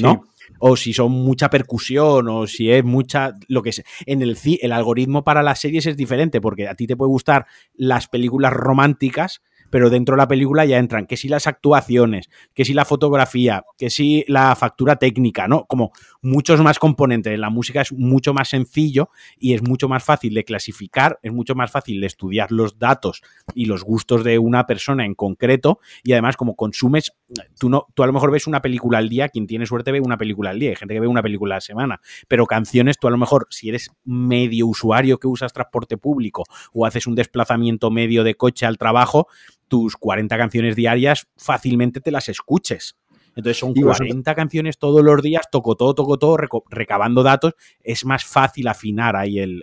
[0.00, 0.22] ¿no?
[0.60, 3.34] O si son mucha percusión, o si es mucha.
[3.48, 3.82] Lo que es.
[4.04, 7.46] En el, el algoritmo para las series es diferente, porque a ti te puede gustar
[7.74, 12.64] las películas románticas, pero dentro de la película ya entran que si las actuaciones, que
[12.64, 15.66] si la fotografía, que si la factura técnica, ¿no?
[15.66, 17.38] Como muchos más componentes.
[17.38, 21.54] La música es mucho más sencillo y es mucho más fácil de clasificar, es mucho
[21.54, 23.22] más fácil de estudiar los datos
[23.54, 27.12] y los gustos de una persona en concreto y además como consumes,
[27.58, 30.00] tú, no, tú a lo mejor ves una película al día, quien tiene suerte ve
[30.00, 32.98] una película al día, hay gente que ve una película a la semana, pero canciones
[32.98, 37.14] tú a lo mejor si eres medio usuario que usas transporte público o haces un
[37.14, 39.28] desplazamiento medio de coche al trabajo,
[39.68, 42.96] tus 40 canciones diarias fácilmente te las escuches.
[43.36, 46.36] Entonces son 40 canciones todos los días, toco todo, toco todo,
[46.70, 47.54] recabando datos.
[47.82, 49.62] Es más fácil afinar ahí el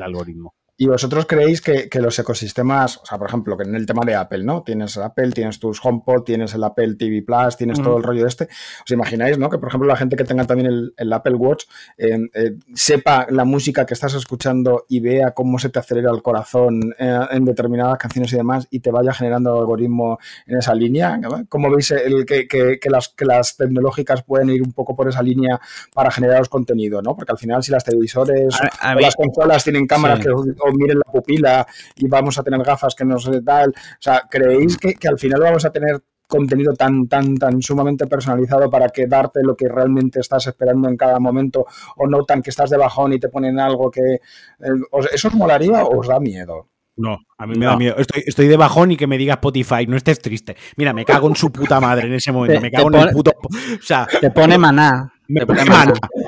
[0.00, 0.54] algoritmo.
[0.78, 4.14] ¿Y vosotros creéis que, los ecosistemas, o sea, por ejemplo, que en el tema de
[4.14, 4.62] Apple, ¿no?
[4.62, 8.28] Tienes Apple, tienes tus HomePod, tienes el Apple TV Plus, tienes todo el rollo de
[8.28, 8.48] este.
[8.84, 9.48] ¿Os imagináis, no?
[9.48, 11.64] Que, por ejemplo, la gente que tenga también el, Apple Watch
[11.96, 16.22] eh, eh, sepa la música que estás escuchando y vea cómo se te acelera el
[16.22, 21.18] corazón eh, en determinadas canciones y demás y te vaya generando algoritmo en esa línea?
[21.48, 25.22] ¿Cómo veis el, que, que, las, que las tecnológicas pueden ir un poco por esa
[25.22, 25.58] línea
[25.94, 27.16] para generaros contenido, ¿no?
[27.16, 30.28] Porque al final, si las televisores o las consolas tienen cámaras que
[30.72, 31.66] miren la pupila
[31.96, 33.70] y vamos a tener gafas que no sé tal.
[33.70, 38.68] O sea, ¿creéis que, al final vamos a tener contenido tan, tan, tan sumamente personalizado
[38.68, 41.66] para que darte lo que realmente estás esperando en cada momento
[41.96, 44.14] o no tan que estás de bajón y te ponen algo que...
[44.14, 46.68] Eh, ¿Eso os molaría o os da miedo?
[46.96, 47.96] No, a mí me da miedo.
[47.98, 50.56] Estoy, de bajón y que me diga Spotify, no estés triste.
[50.76, 52.60] Mira, me cago en su puta madre en ese momento.
[52.60, 53.32] me cago en el puto.
[53.42, 55.12] O sea, te pone maná.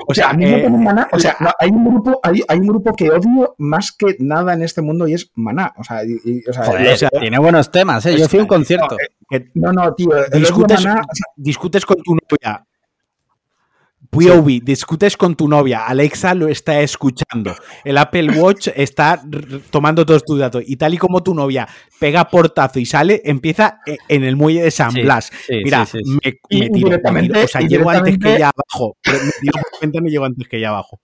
[0.07, 1.07] O sea, a mí me eh, pone maná.
[1.11, 4.63] O sea, hay un grupo, hay, hay, un grupo que odio más que nada en
[4.63, 5.73] este mundo y es maná.
[5.77, 6.01] O sea,
[7.19, 8.17] tiene buenos temas, ¿eh?
[8.17, 8.97] Yo fui a un concierto.
[9.53, 10.09] No, no, tío.
[10.31, 10.85] Discutes,
[11.35, 12.65] discutes con tu novia
[14.09, 19.21] POV, discutes con tu novia, Alexa lo está escuchando, el Apple Watch está
[19.69, 21.67] tomando todos tus datos y tal y como tu novia
[21.99, 25.31] pega portazo y sale, empieza e, en el muelle de San Blas.
[25.49, 25.85] Mira,
[26.23, 28.97] me, tiro, o sea, llego antes que ella abajo,
[29.81, 30.99] me me llego antes que ella abajo.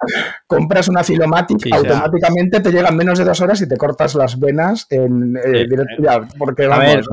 [0.47, 4.87] Compras una Filomatic, automáticamente te llegan menos de dos horas y te cortas las venas
[4.89, 5.67] en eh,
[6.39, 7.05] porque vamos,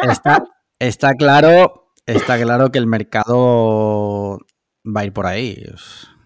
[0.00, 0.44] está,
[0.78, 4.40] está claro, está claro que el mercado
[4.94, 5.62] va a ir por ahí.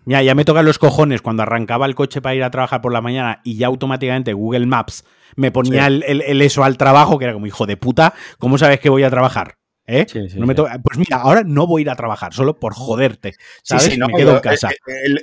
[0.05, 2.93] Ya, ya me tocan los cojones cuando arrancaba el coche para ir a trabajar por
[2.93, 5.05] la mañana y ya automáticamente Google Maps
[5.37, 6.03] me ponía el,
[6.43, 9.62] eso al trabajo, que era como, hijo de puta, ¿cómo sabes que voy a trabajar?
[9.85, 10.07] ¿Eh?
[10.07, 13.35] Pues mira, ahora no voy a ir a trabajar, solo por joderte.
[13.63, 13.99] ¿sabes?
[13.99, 14.71] me quedo en casa.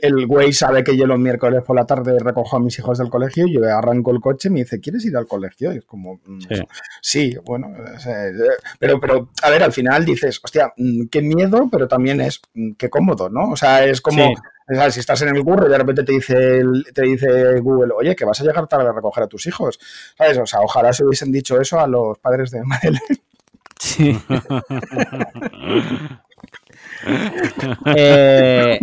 [0.02, 3.10] El, güey sabe que yo los miércoles por la tarde recojo a mis hijos del
[3.10, 5.73] colegio y yo arranco el coche y me dice, ¿quieres ir al colegio?
[5.73, 6.40] Y es como, mm,
[7.02, 7.73] sí, bueno,
[8.80, 12.73] pero, pero, a ver, al final dices, hostia, mm, qué miedo, pero también es mm,
[12.73, 13.52] qué cómodo, ¿no?
[13.52, 14.34] O sea, es como.
[14.91, 16.61] Si estás en el curro y de repente te dice,
[16.94, 19.80] te dice Google, oye, que vas a llegar tarde a recoger a tus hijos.
[20.15, 20.38] ¿Sabes?
[20.38, 23.19] O sea, ojalá se hubiesen dicho eso a los padres de Madeleine.
[23.80, 24.19] Sí.
[27.95, 28.80] Eh,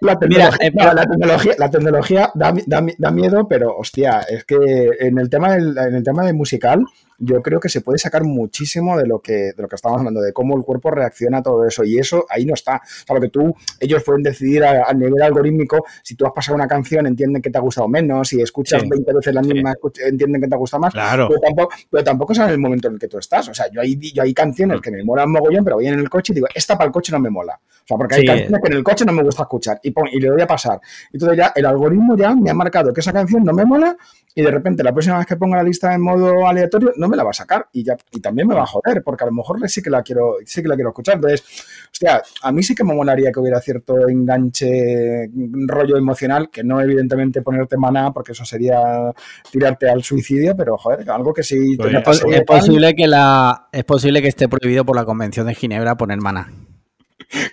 [0.00, 4.56] la, tecnología, la, tecnología, da, miedo, pero hostia, es que
[5.00, 6.84] en el tema del, en el tema de musical,
[7.18, 10.20] yo creo que se puede sacar muchísimo de lo que, de lo que estamos hablando,
[10.20, 11.84] de cómo el cuerpo reacciona a todo eso.
[11.84, 12.76] Y eso ahí no está.
[12.76, 16.66] O sea, que tú, ellos pueden decidir a, nivel algorítmico, si tú has pasado una
[16.66, 19.74] canción, entienden que te ha gustado menos, si escuchas 20 veces la misma,
[20.06, 20.92] entienden que te ha gustado más.
[20.92, 21.28] Claro.
[21.28, 23.48] Pero tampoco, pero tampoco saben el momento en el que tú estás.
[23.48, 26.08] O sea, yo hay, yo hay canciones que me molan mogollón, pero voy en el
[26.08, 27.58] coche y digo, esta para el coche no me mola.
[27.58, 30.20] O sea, porque hay canciones que en el coche no me gusta escuchar y, y
[30.20, 30.80] le voy a pasar.
[31.12, 33.96] Entonces ya el algoritmo ya me ha marcado que esa canción no me mola
[34.38, 37.16] y de repente la próxima vez que ponga la lista en modo aleatorio no me
[37.16, 39.32] la va a sacar y ya y también me va a joder porque a lo
[39.32, 41.14] mejor sí que la quiero sí que la quiero escuchar.
[41.14, 41.42] Entonces
[41.90, 45.30] hostia a mí sí que me molaría que hubiera cierto enganche
[45.66, 49.10] rollo emocional que no evidentemente ponerte maná porque eso sería
[49.50, 54.20] tirarte al suicidio pero joder algo que sí pues es, posible que la es posible
[54.20, 56.52] que esté prohibido por la convención de Ginebra poner maná.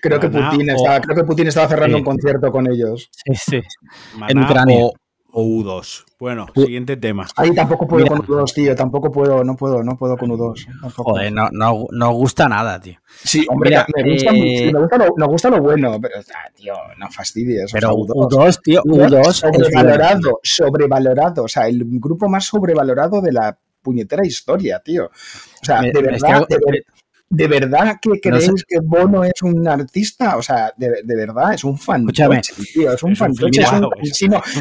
[0.02, 3.10] Creo que, Putin estaba, creo que Putin estaba cerrando un concierto con ellos.
[3.12, 3.62] Sí, sí.
[4.28, 4.78] en Ucrania.
[4.84, 4.94] o
[5.42, 6.06] U2.
[6.20, 7.28] Bueno, siguiente tema.
[7.36, 8.76] Ahí tampoco puedo con U2, tío.
[8.76, 10.68] Tampoco puedo, no puedo, no puedo con U2.
[10.96, 12.96] Joder, no, no, no, gusta nada, tío.
[13.24, 16.16] Sí, hombre, me, gusta, eh, me, gusta lo, me, gusta lo, bueno, pero,
[16.56, 17.72] tío, no fastidies.
[17.74, 19.34] Pero U2, tío, U2.
[19.34, 21.44] Sobrevalorado, sobrevalorado.
[21.44, 25.06] O sea, el grupo más sobrevalorado de la puñetera historia, tío.
[25.06, 26.84] O sea, de verdad, de,
[27.36, 30.38] ¿De verdad que creéis que Bono es un artista?
[30.38, 32.06] O sea, de, verdad, es un fan.
[32.06, 33.32] Tío, es un fan.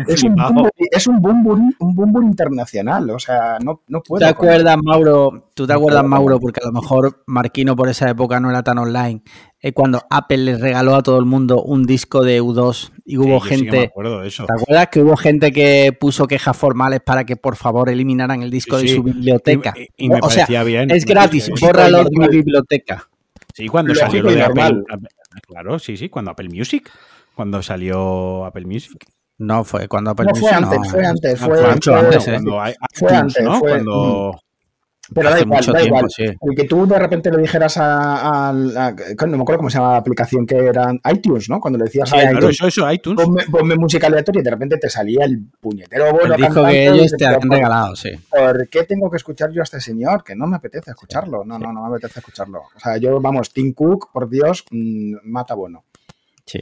[0.08, 3.10] Es un, es un boom, internacional.
[3.10, 4.20] O sea, no, no puedo.
[4.20, 5.50] ¿Te acuerdas, Mauro?
[5.52, 6.40] ¿Tú te acuerdas, Mauro?
[6.40, 9.22] Porque a lo mejor Marquino por esa época no era tan online.
[9.64, 13.38] Eh, cuando Apple les regaló a todo el mundo un disco de U2 y hubo
[13.38, 13.92] gente.
[14.24, 14.44] eso.
[14.44, 18.50] ¿Te acuerdas que hubo gente que puso quejas formales para que por favor eliminaran el
[18.50, 19.72] disco de su biblioteca?
[19.96, 20.90] Y, me parecía bien.
[20.90, 23.08] Es gratis, bórralo de mi biblioteca.
[23.54, 24.82] Sí, cuando salió lo de Apple.
[25.46, 26.90] Claro, sí, sí, cuando Apple Music.
[27.36, 29.06] Cuando salió Apple Music.
[29.38, 30.40] No, fue cuando Apple Music.
[30.40, 32.28] Fue antes, fue antes, fue, fue antes.
[32.28, 32.40] ¿eh?
[32.94, 33.60] Fue antes, ¿no?
[33.60, 34.40] Cuando.
[35.14, 36.06] Pero da igual, da igual.
[36.18, 39.98] El que tú de repente le dijeras a, No me acuerdo cómo se llama la
[39.98, 41.60] aplicación que era iTunes, ¿no?
[41.60, 43.26] Cuando le decías a iTunes, eso, eso, iTunes.
[43.50, 46.36] Ponme, música aleatoria y de repente te salía el puñetero bueno.
[46.36, 48.10] dijo que ellos te han regalado, sí.
[48.30, 50.24] ¿Por qué tengo que escuchar yo a este señor?
[50.24, 51.44] Que no me apetece escucharlo.
[51.44, 52.62] No, no, no me apetece escucharlo.
[52.74, 55.84] O sea, yo, vamos, Tim Cook, por Dios, mm, mata bueno.
[56.44, 56.60] Sí.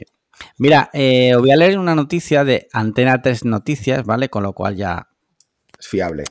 [0.57, 4.29] Mira, eh, os voy a leer una noticia de Antena 3 Noticias, ¿vale?
[4.29, 5.07] Con lo cual ya.
[5.79, 6.23] Es fiable.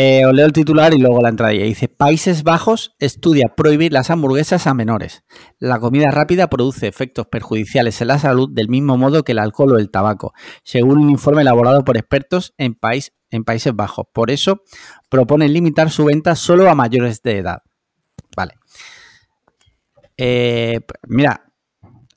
[0.00, 1.50] Eh, os leo el titular y luego la entrada.
[1.50, 5.24] Dice: Países Bajos estudia prohibir las hamburguesas a menores.
[5.58, 9.72] La comida rápida produce efectos perjudiciales en la salud del mismo modo que el alcohol
[9.72, 14.06] o el tabaco, según un informe elaborado por expertos en, país, en Países Bajos.
[14.14, 14.62] Por eso
[15.08, 17.58] proponen limitar su venta solo a mayores de edad.
[18.36, 18.54] Vale.
[20.16, 21.52] Eh, mira,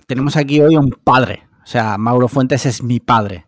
[0.06, 1.48] tenemos aquí hoy un padre.
[1.64, 3.48] O sea, Mauro Fuentes es mi padre.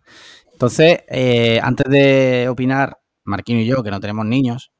[0.54, 4.72] Entonces, eh, antes de opinar Marquino y yo, que no tenemos niños,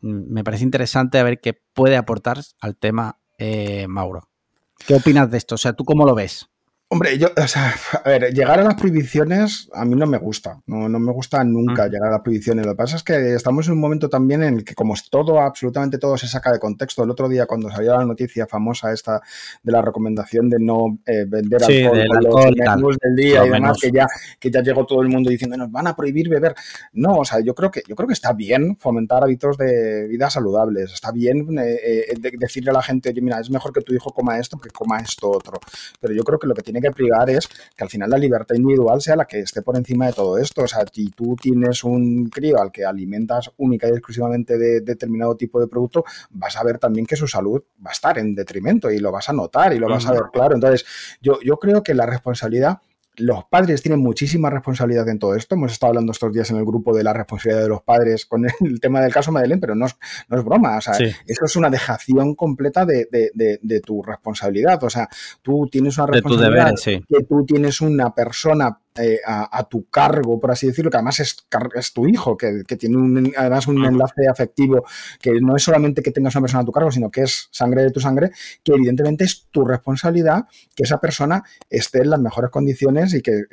[0.00, 4.28] mm, me parece interesante a ver qué puede aportar al tema eh, Mauro.
[4.86, 5.56] ¿Qué opinas de esto?
[5.56, 6.48] O sea, ¿tú cómo lo ves?
[6.90, 10.62] Hombre, yo, o sea, a ver, llegar a las prohibiciones a mí no me gusta,
[10.66, 11.90] no, no me gusta nunca mm.
[11.90, 12.64] llegar a las prohibiciones.
[12.64, 15.10] Lo que pasa es que estamos en un momento también en el que como es
[15.10, 17.04] todo, absolutamente todo se saca de contexto.
[17.04, 19.20] El otro día cuando salió la noticia famosa esta
[19.62, 24.06] de la recomendación de no eh, vender alcohol, los del día y demás, que ya,
[24.40, 26.54] que ya llegó todo el mundo diciendo nos van a prohibir beber.
[26.94, 30.30] No, o sea, yo creo que, yo creo que está bien fomentar hábitos de vida
[30.30, 33.92] saludables, está bien eh, eh, decirle a la gente, oye, mira, es mejor que tu
[33.92, 35.60] hijo coma esto que coma esto otro.
[36.00, 38.54] Pero yo creo que lo que tiene que privar es que al final la libertad
[38.54, 40.62] individual sea la que esté por encima de todo esto.
[40.62, 45.36] O sea, si tú tienes un crío al que alimentas única y exclusivamente de determinado
[45.36, 48.90] tipo de producto, vas a ver también que su salud va a estar en detrimento
[48.90, 50.54] y lo vas a notar y lo vas a ver claro.
[50.54, 50.84] Entonces,
[51.20, 52.78] yo, yo creo que la responsabilidad
[53.18, 55.54] los padres tienen muchísima responsabilidad en todo esto.
[55.54, 58.46] Hemos estado hablando estos días en el grupo de la responsabilidad de los padres con
[58.60, 59.96] el tema del caso Madeleine, pero no es,
[60.28, 60.78] no es broma.
[60.78, 64.82] O sea, eso es una dejación completa de, tu responsabilidad.
[64.84, 65.08] O sea,
[65.42, 70.66] tú tienes una responsabilidad que tú tienes una persona eh, a, tu cargo, por así
[70.66, 74.84] decirlo, que además es, es tu hijo, que, tiene un, además un enlace afectivo,
[75.20, 77.82] que no es solamente que tengas una persona a tu cargo, sino que es sangre
[77.82, 78.32] de tu sangre,
[78.64, 83.44] que evidentemente es tu responsabilidad que esa persona esté en las mejores condiciones y que,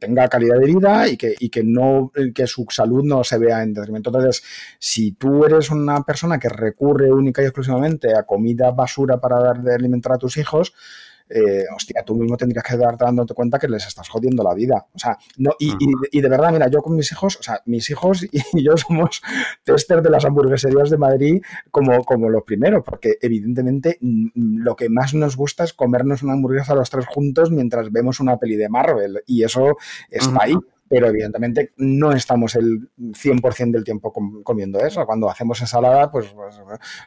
[0.00, 3.62] tenga calidad de vida y que, y que, no, que su salud no se vea
[3.62, 4.10] en detrimento.
[4.10, 4.42] Entonces,
[4.78, 9.62] si tú eres una persona que recurre única y exclusivamente a comida basura para dar
[9.62, 10.72] de alimentar a tus hijos,
[11.30, 14.86] eh, hostia, tú mismo tendrías que darte dándote cuenta que les estás jodiendo la vida.
[14.92, 15.72] O sea, no, y,
[16.10, 19.22] y, de verdad, mira, yo con mis hijos, o sea, mis hijos y yo somos
[19.64, 24.74] testers de las hamburgueserías de Madrid como, como los primeros, porque evidentemente mm, mm, lo
[24.74, 28.56] que más nos gusta es comernos una hamburguesa los tres juntos mientras vemos una peli
[28.56, 29.76] de Marvel, y eso
[30.10, 30.54] está ahí
[30.90, 34.12] pero evidentemente no estamos el 100% del tiempo
[34.42, 35.06] comiendo eso.
[35.06, 36.34] Cuando hacemos ensalada, pues,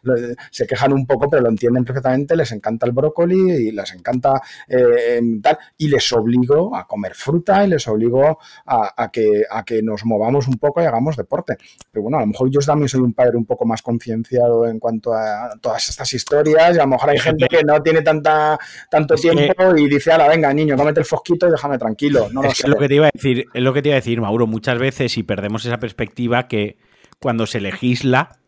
[0.01, 3.93] pues se quejan un poco, pero lo entienden perfectamente, les encanta el brócoli y les
[3.93, 9.65] encanta eh, tal, y les obligo a comer fruta y les obligo a, que, a
[9.65, 11.57] que nos movamos un poco y hagamos deporte.
[11.91, 14.79] Pero bueno, a lo mejor yo también soy un padre un poco más concienciado en
[14.79, 18.57] cuanto a todas estas historias y a lo mejor hay gente que no tiene tanta,
[18.89, 22.29] tanto tiempo y dice, ala, venga, niño, cómete el fosquito y déjame tranquilo.
[22.31, 24.21] No es lo que te iba a decir, es lo que te iba a decir,
[24.21, 26.77] Mauro, muchas veces y perdemos esa perspectiva que
[27.19, 28.39] cuando se legisla,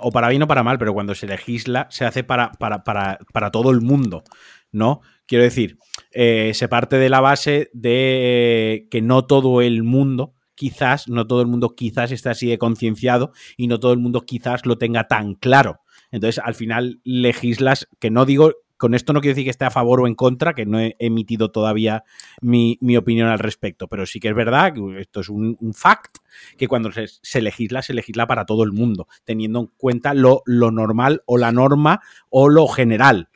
[0.00, 3.18] o para bien o para mal, pero cuando se legisla se hace para, para, para,
[3.32, 4.22] para todo el mundo,
[4.70, 5.00] ¿no?
[5.26, 5.78] Quiero decir,
[6.12, 11.40] eh, se parte de la base de que no todo el mundo, quizás, no todo
[11.40, 15.08] el mundo quizás esté así de concienciado y no todo el mundo quizás lo tenga
[15.08, 15.80] tan claro.
[16.10, 18.52] Entonces, al final legislas, que no digo
[18.82, 20.96] con esto no quiero decir que esté a favor o en contra, que no he
[20.98, 22.02] emitido todavía
[22.40, 26.18] mi, opinión al respecto, pero sí que es verdad esto es un, fact,
[26.58, 30.72] que cuando se, legisla, se legisla para todo el mundo, teniendo en cuenta lo, lo
[30.72, 33.28] normal o la norma o lo general.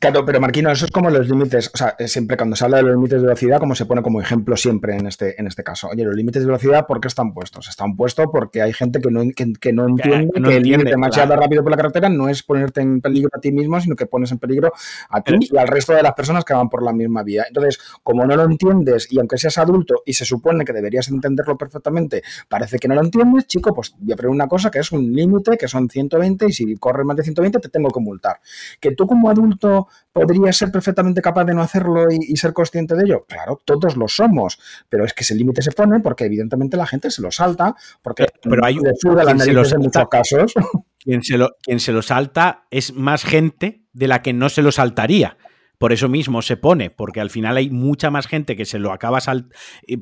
[0.00, 2.84] Claro, pero Marquino, eso es como los límites, o sea, siempre cuando se habla de
[2.84, 5.88] los límites de velocidad, como se pone como ejemplo siempre en este, en este caso.
[5.88, 7.68] Oye, los límites de velocidad, ¿por qué están puestos?
[7.68, 11.62] Están puestos porque hay gente que no, que, no entiende que, el límite demasiado rápido
[11.62, 14.38] por la carretera no es ponerte en peligro a ti mismo, sino que pones en
[14.38, 14.72] peligro
[15.10, 17.44] a ti y al resto de las personas que van por la misma vía.
[17.46, 21.58] Entonces, como no lo entiendes y aunque seas adulto y se supone que deberías entenderlo
[21.58, 24.90] perfectamente, parece que no lo entiendes, chico, pues voy a poner una cosa que es
[24.92, 28.40] un límite, que son 120 y si corres más de 120 te tengo que multar.
[28.80, 33.04] Que tú como adulto podrías ser perfectamente capaz de no hacerlo y, ser consciente de
[33.04, 33.24] ello.
[33.28, 34.58] Claro, todos lo somos,
[34.88, 38.26] pero es que ese límite se pone porque evidentemente la gente se lo salta, porque
[38.42, 40.54] pero, hay en muchos casos.
[41.02, 44.60] Quien se, lo, quien se lo salta es más gente de la que no se
[44.60, 45.38] lo saltaría.
[45.78, 48.92] Por eso mismo se pone, porque al final hay mucha más gente que se lo
[48.92, 49.54] acaba saltando.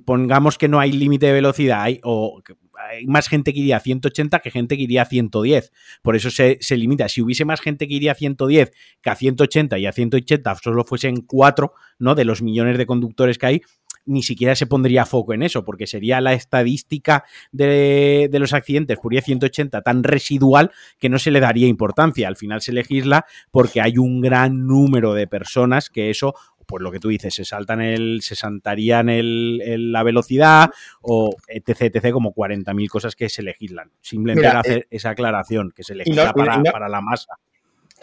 [0.05, 2.43] Pongamos que no hay límite de velocidad, hay, o
[2.79, 5.73] hay más gente que iría a 180 que gente que iría a 110.
[6.03, 7.09] Por eso se, limita.
[7.09, 10.85] Si hubiese más gente que iría a 110 que a 180 y a 180 solo
[10.85, 12.15] fuesen cuatro, ¿no?
[12.15, 13.63] De los millones de conductores que hay,
[14.05, 18.99] ni siquiera se pondría foco en eso, porque sería la estadística de, de, los accidentes
[18.99, 22.27] por 180 tan residual que no se le daría importancia.
[22.27, 26.35] Al final se legisla porque hay un gran número de personas que eso
[26.69, 30.71] pues lo que tú dices, se saltan el, se saltarían el, la velocidad
[31.01, 33.91] o etc, etc, como 40.000 cosas que se legislan.
[34.03, 37.39] Simplemente hacer eh, esa aclaración, que se legisla para, la masa.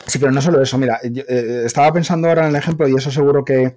[0.08, 3.12] Sí, pero no solo eso, mira, eh, estaba pensando ahora en el ejemplo y eso
[3.12, 3.76] seguro que,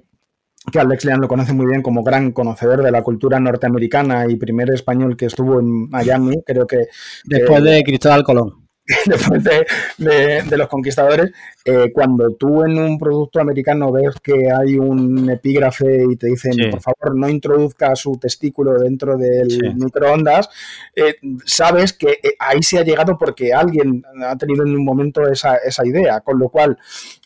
[0.72, 4.36] que Alex Lean lo conoce muy bien como gran conocedor de la cultura norteamericana y
[4.36, 6.86] primer español que estuvo en Miami, creo que...
[7.24, 8.67] Después de Cristóbal Colón.
[9.06, 11.30] después de, los conquistadores,
[11.64, 16.70] eh, cuando tú en un producto americano ves que hay un epígrafe y te dicen,
[16.70, 20.48] por favor, no introduzca su testículo dentro del microondas,
[20.96, 25.28] eh, sabes que eh, ahí se ha llegado porque alguien ha tenido en un momento
[25.28, 26.78] esa, esa idea, con lo cual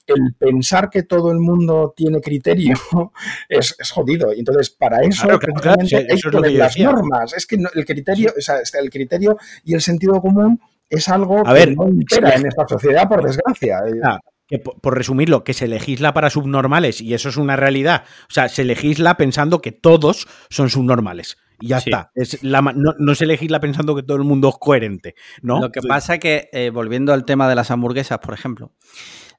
[0.06, 2.74] el pensar que todo el mundo tiene criterio
[3.48, 4.32] es, jodido.
[4.34, 7.34] Y entonces, para eso, hay las normas.
[7.34, 10.60] Es que el criterio, o sea, el criterio y el sentido común
[10.92, 13.80] es algo que ver, no impera en esta sociedad, por desgracia.
[14.04, 14.20] Ah,
[14.58, 18.04] por, resumirlo, que se legisla para subnormales y eso es una realidad.
[18.28, 21.38] O sea, se legisla pensando que todos son subnormales.
[21.60, 22.10] Y ya está.
[22.14, 25.60] Es no, se legisla pensando que todo el mundo es coherente, ¿no?
[25.60, 28.72] Lo que pasa que, eh, volviendo al tema de las hamburguesas, por ejemplo,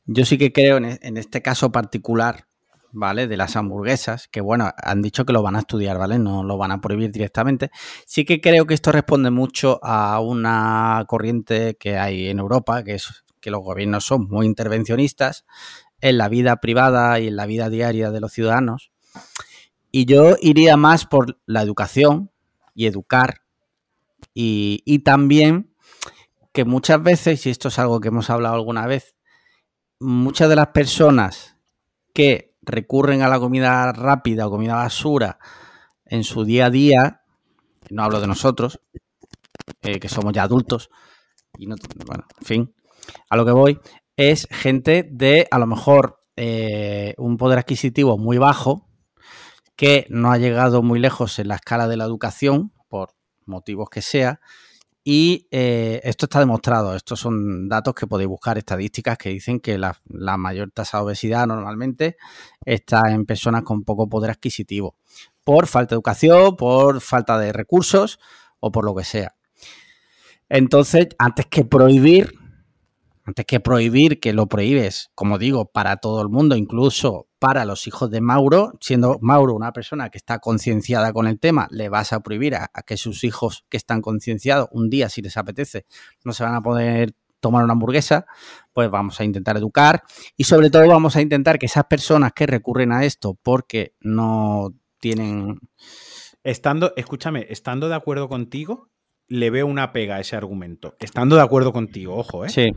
[0.06, 2.48] yo sí que creo en, en este caso particular
[2.94, 3.28] ¿vale?
[3.28, 6.20] De las hamburguesas, que bueno, han dicho que lo van a estudiar, ¿vale?
[6.20, 7.72] No lo van a prohibir directamente.
[8.06, 12.94] Sí que creo que esto responde mucho a una corriente que hay en Europa, que
[12.94, 15.45] es que los gobiernos son muy intervencionistas
[15.99, 18.91] en la vida privada y en la vida diaria de los ciudadanos.
[19.91, 22.32] Y yo iría más por la educación
[22.74, 23.41] y educar.
[24.34, 25.76] Y, y también
[26.53, 29.18] que muchas veces, y esto es algo que hemos hablado alguna vez,
[29.99, 31.57] muchas de las personas
[32.14, 35.40] que recurren a la comida rápida o comida basura
[36.06, 37.22] en su día a día,
[37.90, 38.80] no hablo de nosotros,
[39.81, 40.90] eh, que somos ya adultos,
[41.57, 41.76] y no,
[42.06, 42.76] bueno, en fin,
[43.30, 43.80] a lo que voy,
[44.15, 48.90] es gente de a lo mejor eh, un poder adquisitivo muy bajo,
[49.76, 53.15] que no ha llegado muy lejos en la escala de la educación, por
[53.45, 54.40] motivos que sea,
[55.03, 59.77] y eh, esto está demostrado, estos son datos que podéis buscar, estadísticas que dicen que
[59.77, 59.98] la,
[60.38, 62.15] mayor tasa de obesidad normalmente
[62.65, 64.95] está en personas con poco poder adquisitivo,
[65.44, 68.19] por falta de educación, por falta de recursos
[68.60, 69.35] o por lo que sea.
[70.49, 72.31] Entonces, antes que prohibir,
[73.26, 77.88] antes que prohibir, que lo prohíbes, como digo, para todo el mundo, incluso para los
[77.88, 82.14] hijos de Mauro, siendo Mauro una persona que está concienciada con el tema, le vas
[82.14, 85.85] a prohibir a, que sus hijos que están concienciados un día, si les apetece,
[86.23, 88.26] no se van a poder tomar una hamburguesa,
[88.72, 90.02] pues vamos a intentar educar
[90.36, 94.74] y sobre todo vamos a intentar que esas personas que recurren a esto porque no
[94.99, 95.60] tienen...
[96.44, 98.90] Estando, escúchame, estando de acuerdo contigo,
[99.28, 100.95] le veo una pega a ese argumento.
[100.99, 102.49] Estando de acuerdo contigo, ojo, ¿eh?
[102.49, 102.72] Sí.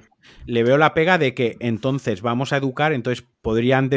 [0.45, 3.89] Le veo la pega de que entonces vamos a educar, entonces podrían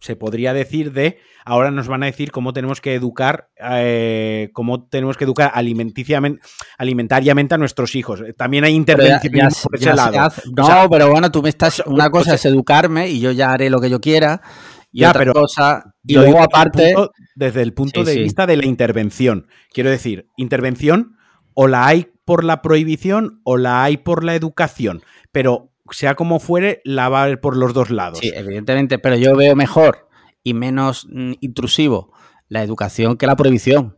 [0.00, 4.86] se podría decir de ahora nos van a decir cómo tenemos que educar, eh, cómo
[4.86, 6.40] tenemos que educar alimenticiamente,
[6.76, 8.22] alimentariamente a nuestros hijos.
[8.36, 10.32] También hay intervención por ese lado.
[10.56, 11.82] no, pero bueno, tú me estás.
[11.86, 14.42] Una cosa es educarme y yo ya haré lo que yo quiera.
[14.90, 15.94] Y otra pero cosa.
[16.04, 16.94] Y luego, aparte.
[17.34, 19.46] Desde el punto, de vista de la intervención.
[19.72, 21.16] Quiero decir, intervención
[21.54, 25.02] o la hay por la prohibición o la hay por la educación,
[25.32, 28.18] pero sea como fuere, la va a haber por los dos lados.
[28.20, 30.08] Sí, evidentemente, pero yo veo mejor
[30.42, 32.12] y menos mm, intrusivo
[32.48, 33.97] la educación que la prohibición.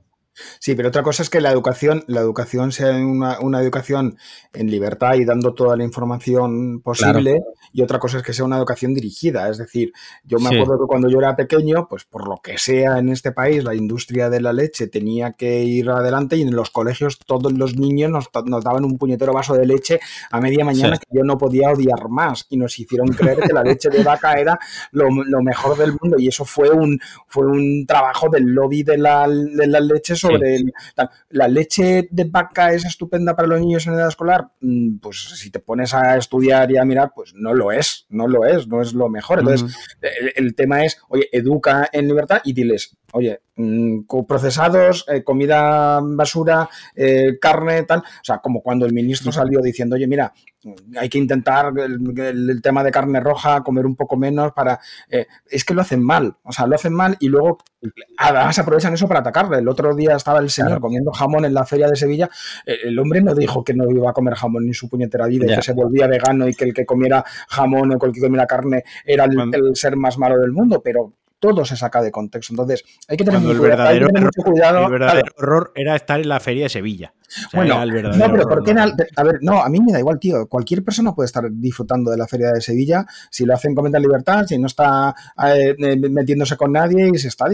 [0.58, 4.16] Sí, pero otra cosa es que la educación, la educación sea una, educación
[4.52, 7.40] en libertad y dando toda la información posible,
[7.72, 9.48] y otra cosa es que sea una educación dirigida.
[9.48, 9.92] Es decir,
[10.24, 13.32] yo me acuerdo que cuando yo era pequeño, pues por lo que sea en este
[13.32, 17.52] país, la industria de la leche tenía que ir adelante y en los colegios todos
[17.52, 18.30] los niños nos,
[18.62, 20.00] daban un puñetero vaso de leche
[20.30, 23.62] a media mañana que yo no podía odiar más y nos hicieron creer que la
[23.62, 24.58] leche de vaca era
[24.92, 25.08] lo,
[25.42, 29.66] mejor del mundo y eso fue un, fue un trabajo del lobby de la, de
[29.66, 30.64] la leche sobre
[31.30, 34.48] la leche de vaca es estupenda para los niños en edad escolar.
[34.60, 38.26] Mm, pues si te pones a estudiar y a mirar, pues no lo es, no
[38.26, 39.40] lo es, no es lo mejor.
[39.40, 39.76] Entonces,
[40.36, 46.68] el, tema es, oye, educa en libertad y diles, oye, mm, procesados, eh, comida basura,
[46.94, 48.00] eh, carne, tal.
[48.00, 50.32] O sea, como cuando el ministro salió diciendo, oye, mira,
[50.98, 54.78] hay que intentar el, tema de carne roja, comer un poco menos para...
[55.08, 57.58] Eh, es que lo hacen mal, o sea, lo hacen mal y luego
[58.18, 59.58] además aprovechan eso para atacarle.
[59.58, 62.28] El otro día estaba el señor comiendo jamón en la feria de Sevilla,
[62.66, 65.56] el hombre no dijo que no iba a comer jamón ni su puñetera vida y
[65.56, 68.84] que se volvía vegano y que el que comiera jamón o el que comiera carne
[69.04, 72.52] era el ser más malo del mundo, pero todo se saca de contexto.
[72.52, 73.58] Entonces, hay que tener, mucho,
[74.42, 74.84] cuidado.
[74.84, 77.14] El verdadero error era estar en la feria de Sevilla
[77.54, 78.72] bueno, no, pero ¿por qué?
[78.72, 80.46] A ver, no, a mí me da igual, tío.
[80.46, 83.98] Cualquier persona puede estar disfrutando de la Feria de Sevilla si lo hace en Comenta
[83.98, 85.14] Libertad, si no está
[85.46, 85.76] eh,
[86.10, 87.46] metiéndose con nadie y se está.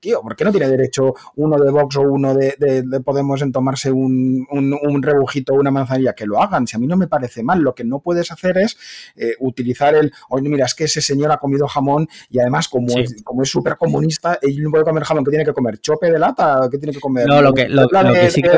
[0.00, 2.56] Tío, ¿por qué no tiene derecho uno de Vox o uno de,
[3.04, 6.12] Podemos en tomarse un, un, rebujito o una manzanilla?
[6.14, 6.66] Que lo hagan.
[6.66, 8.76] Si a mí no me parece mal, lo que no puedes hacer es
[9.16, 10.12] eh, utilizar el.
[10.28, 13.50] Oye, mira, es que ese señor ha comido jamón y además, como es como es
[13.50, 16.78] súper comunista, él no puede comer jamón, que tiene que comer chope de lata, que
[16.78, 17.26] tiene que comer.
[17.26, 18.50] No, lo que, lo, que sí que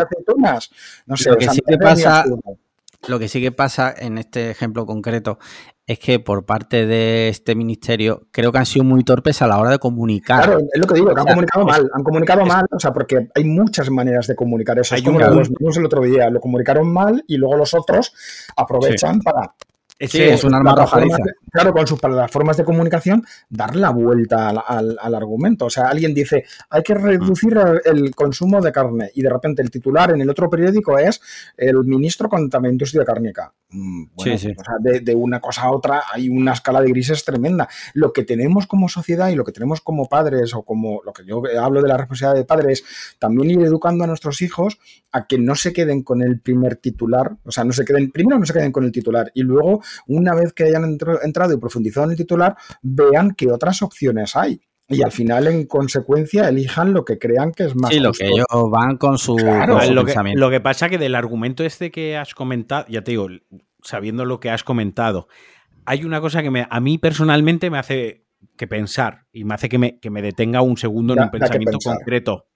[1.07, 2.25] no sé, lo que, sí que pasa,
[3.07, 5.39] lo que sí que pasa en este ejemplo concreto
[5.87, 9.59] es que por parte de este ministerio creo que han sido muy torpes a la
[9.59, 10.45] hora de comunicar.
[10.45, 13.29] Claro, es lo que digo, que han comunicado mal, han comunicado mal, o sea, porque
[13.35, 14.95] hay muchas maneras de comunicar eso.
[14.95, 18.12] Es como los el otro día, lo comunicaron mal y luego los otros
[18.55, 19.55] aprovechan para
[20.01, 21.16] Sí, es un arma arrojadiza.
[21.51, 25.66] Claro, con sus plataformas de comunicación, dar la vuelta al, argumento.
[25.66, 29.70] O sea, alguien dice, hay que reducir el consumo de carne y de repente el
[29.70, 31.20] titular en el otro periódico es
[31.57, 33.53] el ministro contra la industria cárnica.
[33.70, 34.55] Mm, sí, sí.
[34.57, 37.69] O sea, de, una cosa a otra hay una escala de grises tremenda.
[37.93, 41.25] Lo que tenemos como sociedad y lo que tenemos como padres o como lo que
[41.25, 42.85] yo hablo de la responsabilidad de padres,
[43.19, 44.79] también ir educando a nuestros hijos
[45.12, 48.39] a que no se queden con el primer titular, o sea, no se queden, primero
[48.39, 52.06] no se queden con el titular y luego una vez que hayan entrado y profundizado
[52.06, 54.60] en el titular, vean qué otras opciones hay.
[54.90, 57.93] Y al final, en consecuencia, elijan lo que crean que es más.
[57.93, 61.62] Sí, lo que ellos van con su, lo, que, lo que pasa que del argumento
[61.62, 63.28] este que has comentado, ya te digo,
[63.82, 65.28] sabiendo lo que has comentado,
[65.85, 68.24] hay una cosa que me, a mí personalmente me hace
[68.56, 71.78] que pensar y me hace que me, que me detenga un segundo en un pensamiento
[71.85, 72.47] concreto,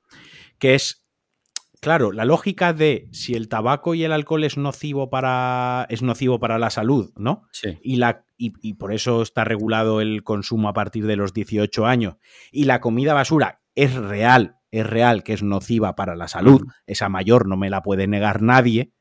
[0.58, 1.01] que es
[1.82, 6.38] Claro, la lógica de si el tabaco y el alcohol es nocivo para, es nocivo
[6.38, 7.42] para la salud, ¿no?
[7.50, 7.76] Sí.
[7.82, 12.18] Y, la, y, por eso está regulado el consumo a partir de los 18 años.
[12.52, 16.62] Y la comida basura es real, es real que es nociva para la salud.
[16.86, 18.92] Esa mayor no me la puede negar nadie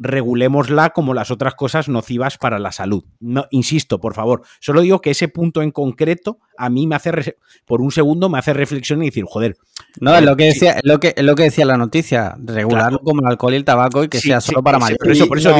[0.00, 3.04] regulémosla como las otras cosas nocivas para la salud.
[3.20, 7.36] No, insisto, por favor, solo digo que ese punto en concreto a mí me hace,
[7.66, 9.56] por un segundo, me hace reflexión y decir, joder.
[10.00, 13.00] No, es lo que decía, es lo que, es lo que decía la noticia, regularlo
[13.00, 15.22] como el alcohol y el tabaco y que sea solo para mayores.
[15.26, 15.54] Por eso,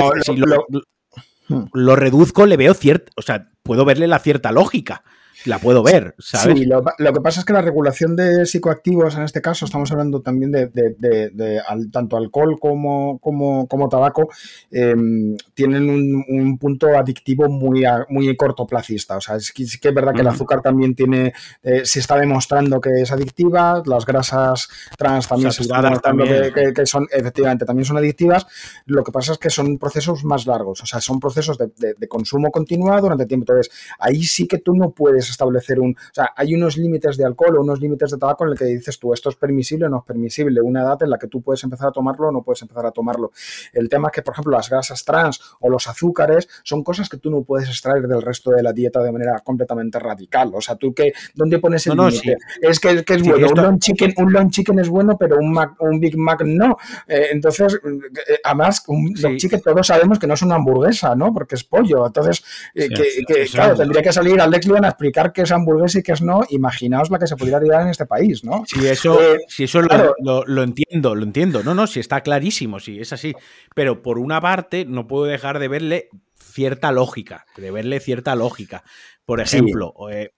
[1.72, 5.02] lo, reduzco, le veo cierto, o sea, puedo verle la cierta lógica
[5.44, 6.58] la puedo ver, ¿sabes?
[6.58, 10.20] Sí, lo, que pasa es que la regulación de psicoactivos, en este caso estamos hablando
[10.20, 11.62] también de,
[11.92, 14.28] tanto alcohol como, como, como tabaco,
[14.70, 19.16] em, tienen un, punto adictivo muy, muy cortoplacista.
[19.16, 22.80] O sea, es que, es verdad que el azúcar también tiene, eh, se está demostrando
[22.80, 24.68] que es adictiva, las grasas
[24.98, 28.46] trans también se está demostrando que, son, efectivamente, también son adictivas.
[28.86, 32.50] Lo que pasa es que son procesos más largos, o sea, son procesos de, consumo
[32.50, 33.44] continuado durante tiempo.
[33.44, 35.92] Entonces, ahí sí que tú no puedes establecer un...
[35.92, 38.64] O sea, hay unos límites de alcohol o unos límites de tabaco en el que
[38.64, 41.42] dices tú, esto es permisible o no es permisible, una edad en la que tú
[41.42, 43.32] puedes empezar a tomarlo o no puedes empezar a tomarlo.
[43.72, 47.16] El tema es que, por ejemplo, las grasas trans o los azúcares son cosas que
[47.16, 50.50] tú no puedes extraer del resto de la dieta de manera completamente radical.
[50.54, 52.36] O sea, tú que, ¿dónde pones el límite?
[52.60, 56.00] Es que, es bueno, un, long chicken, un long chicken es bueno, pero un, un
[56.00, 56.76] Big Mac no.
[57.06, 61.32] Eh, entonces, eh, además, un long chicken todos sabemos que no es una hamburguesa, ¿no?
[61.32, 62.06] Porque es pollo.
[62.06, 62.42] Entonces,
[62.74, 66.12] eh, que, claro, tendría que salir Alex Leon a explicar que es hamburguesa y que
[66.12, 68.64] es no, imaginaos la que se pudiera tirar en este país, ¿no?
[68.66, 71.62] Si eso, eh, si eso lo, entiendo, lo entiendo.
[71.62, 73.34] No, no, si está clarísimo, si es así.
[73.74, 78.82] Pero por una parte, no puedo dejar de verle cierta lógica, de verle cierta lógica.
[79.24, 80.30] Por ejemplo, eh,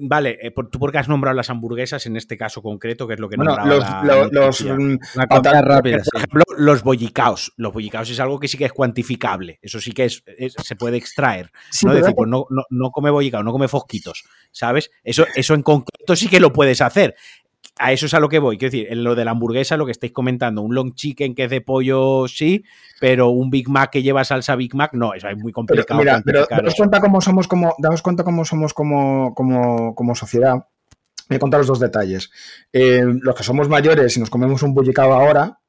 [0.00, 3.28] vale, eh, tú porque has nombrado las hamburguesas en este caso concreto, que es lo
[3.28, 4.98] que bueno, los, los, mm,
[5.62, 6.08] rápidas.
[6.10, 7.52] Por ejemplo, los bollicaos.
[7.56, 9.58] Los bollicaos es algo que sí que es cuantificable.
[9.62, 10.22] Eso sí que es,
[10.62, 11.50] se puede extraer.
[11.82, 14.24] no decir, pues no, no, no, come bollicao, no come fosquitos.
[14.50, 14.90] ¿Sabes?
[15.04, 17.14] Eso, eso en concreto sí que lo puedes hacer
[17.80, 18.58] a eso es a lo que voy.
[18.58, 21.44] Quiero decir, en lo de la hamburguesa, lo que estáis comentando, un long chicken que
[21.44, 22.62] es de pollo, sí,
[23.00, 25.98] pero un Big Mac que lleva salsa Big Mac, no, eso es muy complicado.
[25.98, 30.66] mira, pero daos cuenta cómo somos como, daos cuenta cómo somos como, como, como sociedad.
[31.28, 32.30] Voy a contar los dos detalles.
[32.72, 35.59] Eh, los que somos mayores y nos comemos un bullicado ahora,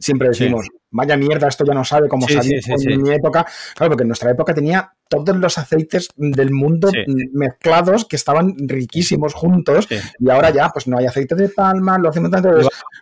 [0.00, 3.46] siempre decimos, vaya mierda, esto ya no sabe cómo sabía en mi época.
[3.76, 6.90] Claro, porque en nuestra época tenía todos los aceites del mundo
[7.32, 9.86] mezclados que estaban riquísimos juntos
[10.18, 12.50] y ahora ya pues no hay aceite de palma, lo hacemos tanto.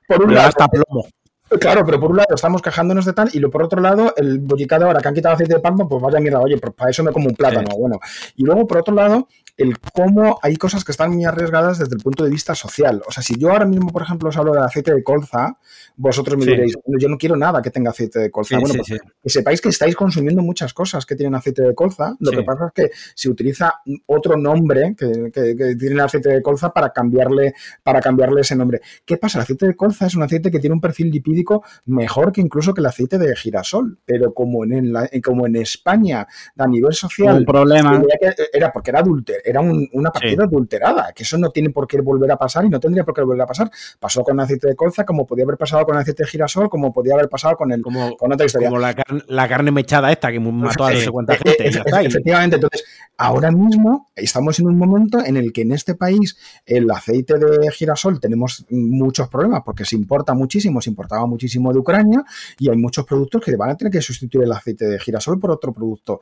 [0.07, 1.07] Por un lado, hasta plomo.
[1.61, 4.39] Claro, pero por un lado estamos quejándonos de tal y lo por otro lado, el
[4.39, 7.03] bollicado ahora que han quitado aceite de palma, pues vaya mierda, oye, pues para eso
[7.03, 7.99] me como un plátano, bueno.
[8.37, 9.29] Y luego, por otro lado,
[9.59, 13.03] el cómo hay cosas que están muy arriesgadas desde el punto de vista social.
[13.07, 15.59] O sea, si yo ahora mismo, por ejemplo, os hablo de aceite de colza,
[15.97, 18.57] vosotros me diréis, yo no quiero nada que tenga aceite de colza.
[18.61, 22.15] bueno, pues que sepáis que estáis consumiendo muchas cosas que tienen aceite de colza.
[22.21, 23.75] Lo que pasa es que se utiliza
[24.07, 28.81] otro nombre que, que, tiene aceite de colza para cambiarle, para cambiarle ese nombre.
[29.05, 29.39] ¿Qué pasa?
[29.39, 32.73] El aceite de colza es un aceite que tiene un perfil lipídico mejor que incluso
[32.73, 33.99] que el aceite de girasol.
[34.05, 38.01] Pero como en, como en España, a nivel social, un problema.
[38.53, 42.31] era porque era adulter, era una partida adulterada, que eso no tiene por qué volver
[42.31, 43.71] a pasar y no tendría por qué volver a pasar.
[43.99, 46.69] Pasó con el aceite de colza, como podía haber pasado con el aceite de girasol,
[46.69, 48.69] como podía haber pasado con el como, con otra historia.
[48.69, 51.69] Como la, carne, mechada esta que mató a no sé cuánta gente.
[51.69, 52.85] efectivamente, entonces,
[53.17, 57.71] ahora mismo estamos en un momento en el que en este país el aceite de
[57.71, 62.23] girasol tenemos muchos problemas porque se importa muchísimo, se importaba muchísimo de Ucrania
[62.59, 65.51] y hay muchos productos que van a tener que sustituir el aceite de girasol por
[65.51, 66.21] otro producto.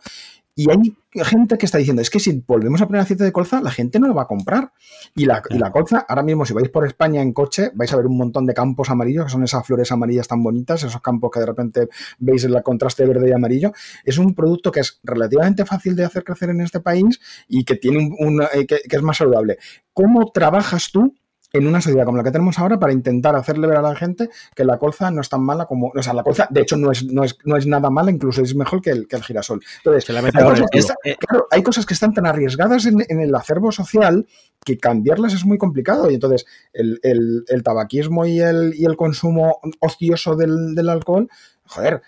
[0.59, 3.61] Y hay gente que está diciendo, es que si volvemos a poner aceite de colza,
[3.61, 4.73] la gente no lo va a comprar.
[5.15, 7.97] Y la, y la, colza, ahora mismo si vais por España en coche, vais a
[7.97, 11.31] ver un montón de campos amarillos, que son esas flores amarillas tan bonitas, esos campos
[11.31, 11.89] que de repente
[12.19, 13.73] veis el contraste verde y amarillo.
[14.03, 17.77] Es un producto que es relativamente fácil de hacer crecer en este país y que,
[17.77, 19.59] tiene un, eh, que es más saludable.
[19.93, 21.15] ¿Cómo trabajas tú
[21.57, 24.31] en una sociedad como la que tenemos ahora para intentar hacerle ver a la gente
[24.55, 25.93] que la colza no es tan mala como.
[25.95, 28.43] O sea, la colza, de hecho, no es, no es, no es nada mala, incluso
[28.43, 29.61] es mejor que el, que el girasol.
[29.79, 31.17] Entonces, hay cosas, que eh.
[31.51, 34.27] hay cosas, que están tan arriesgadas en, el acervo social
[34.65, 36.11] que cambiarlas es muy complicado.
[36.11, 41.29] Y entonces, el, el, tabaquismo y el, y el consumo ocioso del, del alcohol
[41.67, 42.03] joder,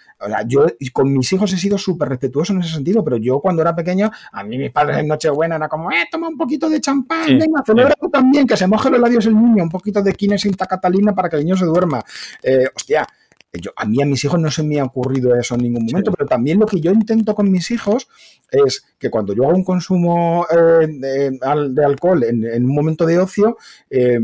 [0.46, 3.74] yo con mis hijos he sido súper respetuoso en ese sentido, pero yo cuando era
[3.74, 7.38] pequeño, a mí mis padres en Nochebuena era como, eh, toma un poquito de champán,
[7.38, 10.46] venga, celebra tú también, que se moje los labios el niño, un poquito de quines
[10.68, 12.02] Catalina para que el niño se duerma.
[12.42, 13.06] Eh, hostia,
[13.52, 16.12] yo, a mí a mis hijos no se me ha ocurrido eso en ningún momento,
[16.12, 18.08] pero también lo que yo intento con mis hijos
[18.50, 23.56] es que cuando yo hago un consumo eh, de, alcohol en, un momento de ocio,
[23.88, 24.18] eh,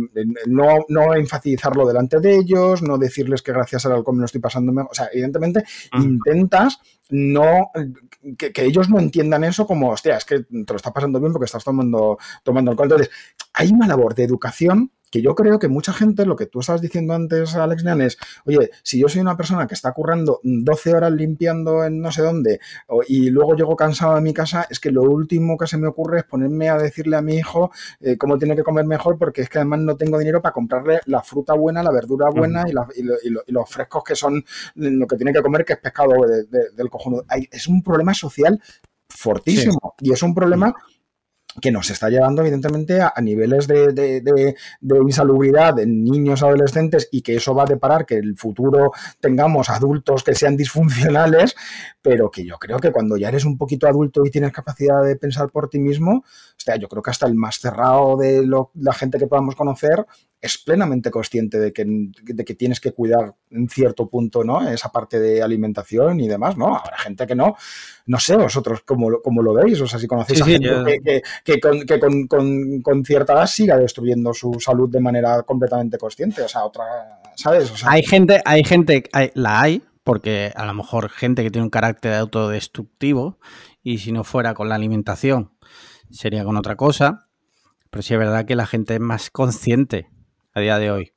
[0.46, 4.40] no, no enfatizarlo delante de ellos, no decirles que gracias al alcohol me lo estoy
[4.40, 4.90] pasando mejor.
[4.92, 5.64] O sea, evidentemente
[5.98, 6.78] intentas
[7.10, 7.70] no
[8.36, 11.46] que, ellos no entiendan eso como, hostia, es que te lo estás pasando bien porque
[11.46, 12.86] estás tomando, tomando alcohol.
[12.86, 13.10] Entonces,
[13.52, 16.82] hay una labor de educación que yo creo que mucha gente, lo que tú estabas
[16.82, 20.92] diciendo antes, Alex Nean, es, oye, si yo soy una persona que está currando 12
[20.92, 22.58] horas limpiando en no sé dónde
[23.06, 26.18] y luego llego cansado a mi casa, es que lo último que se me ocurre
[26.18, 27.70] es ponerme a decirle a mi hijo
[28.00, 30.98] eh, cómo tiene que comer mejor porque es que además no tengo dinero para comprarle
[31.06, 35.42] la fruta buena, la verdura buena y, los frescos que son lo que tiene que
[35.42, 37.24] comer, que es pescado del cojonudo.
[37.52, 38.60] Es un problema social
[39.08, 40.74] fortísimo y es un problema
[41.60, 47.36] que nos está llevando evidentemente a, niveles de, de, insalubridad en niños adolescentes y que
[47.36, 51.54] eso va a deparar que en el futuro tengamos adultos que sean disfuncionales,
[52.02, 55.16] pero que yo creo que cuando ya eres un poquito adulto y tienes capacidad de
[55.16, 56.24] pensar por ti mismo,
[56.66, 60.06] o yo creo que hasta el más cerrado de la gente que podamos conocer
[60.44, 64.68] es plenamente consciente de que, de que tienes que cuidar en cierto punto ¿no?
[64.68, 66.76] esa parte de alimentación y demás, ¿no?
[66.76, 67.56] Habrá gente que no,
[68.04, 71.00] no sé vosotros cómo, lo veis, o sea, si conocéis a gente
[71.42, 71.43] que,
[72.82, 76.84] con, cierta edad siga destruyendo su salud de manera completamente consciente, o sea, otra,
[77.36, 77.72] ¿sabes?
[77.86, 79.04] hay gente, hay gente,
[79.34, 83.38] la hay, porque a lo mejor gente que tiene un carácter autodestructivo
[83.82, 85.52] y si no fuera con la alimentación
[86.10, 87.28] sería con otra cosa,
[87.90, 90.08] pero sí es verdad que la gente es más consciente
[90.54, 91.12] a día de hoy.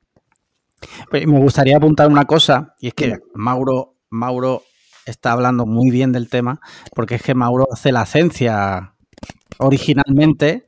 [1.10, 4.62] Pues me gustaría apuntar una cosa, y es que Mauro, Mauro
[5.06, 6.60] está hablando muy bien del tema,
[6.94, 8.94] porque es que Mauro hace la ciencia
[9.58, 10.64] originalmente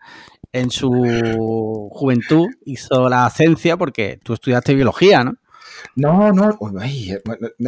[0.53, 5.35] en su juventud, hizo la ciencia porque tú estudiaste biología, ¿no?
[5.97, 6.59] No, no.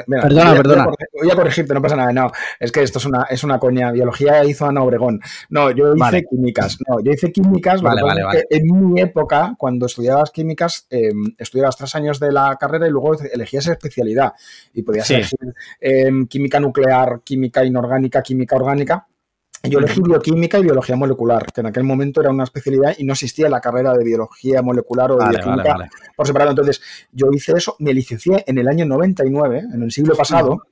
[0.07, 0.87] perdona, perdona.
[1.13, 2.13] Voy a, corregirte, no pasa nada.
[2.13, 3.91] No, es que esto es una, es una coña.
[3.91, 5.21] Biología hizo Ana Obregón.
[5.51, 6.79] No, yo hice químicas.
[6.87, 7.83] No, yo hice químicas.
[7.83, 8.45] Vale, vale, vale.
[8.51, 13.17] En mi época, cuando estudiabas químicas, em, estudiabas tres años de la carrera y luego
[13.33, 14.33] elegías especialidad.
[14.75, 19.07] Y podías elegir em, química nuclear, química inorgánica, química orgánica.
[19.65, 23.13] Yo elegí bioquímica y biología molecular, que en aquel momento era una especialidad y no
[23.13, 26.51] existía la carrera de biología molecular o de bioquímica por separado.
[26.51, 26.81] Entonces,
[27.13, 30.63] yo hice eso, me licencié en el año 99, en el siglo pasado,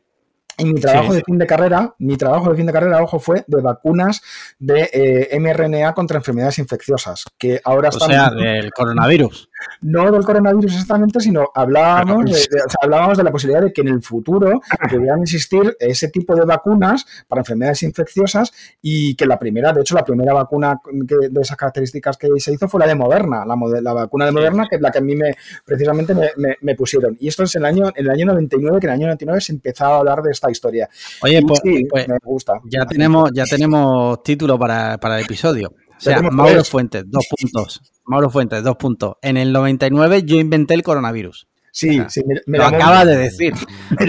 [0.61, 3.45] y mi trabajo de fin de carrera, mi trabajo de fin de carrera, ojo, fue
[3.47, 4.23] de vacunas
[4.59, 9.51] de eh, mRNA contra enfermedades infecciosas, que ahora O sea, del coronavirus.
[9.83, 14.03] No del coronavirus exactamente, sino hablábamos de, hablábamos de la posibilidad de que en el
[14.03, 14.61] futuro
[14.91, 19.95] pudieran existir ese tipo de vacunas para enfermedades infecciosas y que la primera, de hecho,
[19.95, 23.93] la primera vacuna de esas características que se hizo fue la de Moderna, la, la
[23.93, 25.35] vacuna de Moderna, que es la que a mí me,
[25.65, 26.15] precisamente
[26.61, 27.17] me, pusieron.
[27.21, 29.41] Y esto es en el año, en el año 99, que en el año 99
[29.41, 30.89] se empezaba a hablar de esta historia.
[31.23, 32.55] Oye, pues, pues, me gusta.
[32.65, 35.69] Ya tenemos, ya tenemos título para, el episodio.
[35.69, 37.81] O sea, Mauro Fuentes, dos puntos.
[38.05, 39.15] Mauro Fuentes, dos puntos.
[39.23, 41.47] En el 99 yo inventé el coronavirus.
[41.73, 43.55] Sí, sí, me, lo acaba de decir.
[43.99, 44.07] Me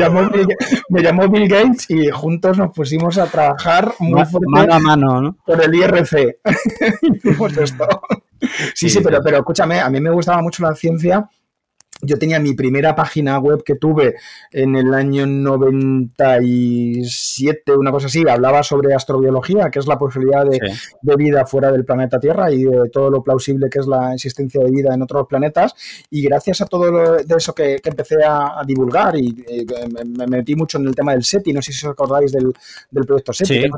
[1.01, 5.37] llamó, Bill, Gates y juntos nos pusimos a trabajar muy fuerte mano a mano, ¿no?
[5.45, 6.39] Por el IRC.
[7.01, 7.87] Hicimos esto.
[8.73, 11.29] Sí, sí, pero, pero escúchame, a mí me gustaba mucho la ciencia
[12.01, 14.15] yo tenía mi primera página web que tuve
[14.51, 20.59] en el año 97, una cosa así, hablaba sobre astrobiología, que es la posibilidad de,
[21.15, 24.69] vida fuera del planeta Tierra y de todo lo plausible que es la existencia de
[24.71, 25.73] vida en otros planetas.
[26.09, 29.35] Y gracias a todo lo, de eso que, empecé a, divulgar y
[30.17, 32.53] me, metí mucho en el tema del SETI, no sé si os acordáis del,
[32.91, 33.69] proyecto SETI,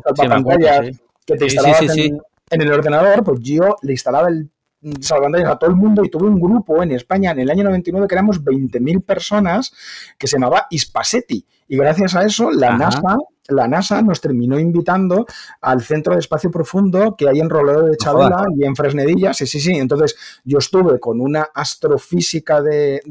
[1.25, 4.49] que, te instalabas en, en el ordenador, pues yo le instalaba el
[4.99, 8.07] salvando a todo el mundo y tuve un grupo en España en el año 99
[8.07, 9.73] que éramos 20.000 personas
[10.17, 11.45] que se llamaba Ispasetti.
[11.73, 13.17] Y gracias a eso la NASA
[13.49, 15.25] la NASA nos terminó invitando
[15.61, 19.33] al Centro de Espacio Profundo que hay en Roleo de Chabela y en Fresnedilla.
[19.33, 19.73] Sí, sí, sí.
[19.73, 23.01] Entonces yo estuve con una astrofísica de,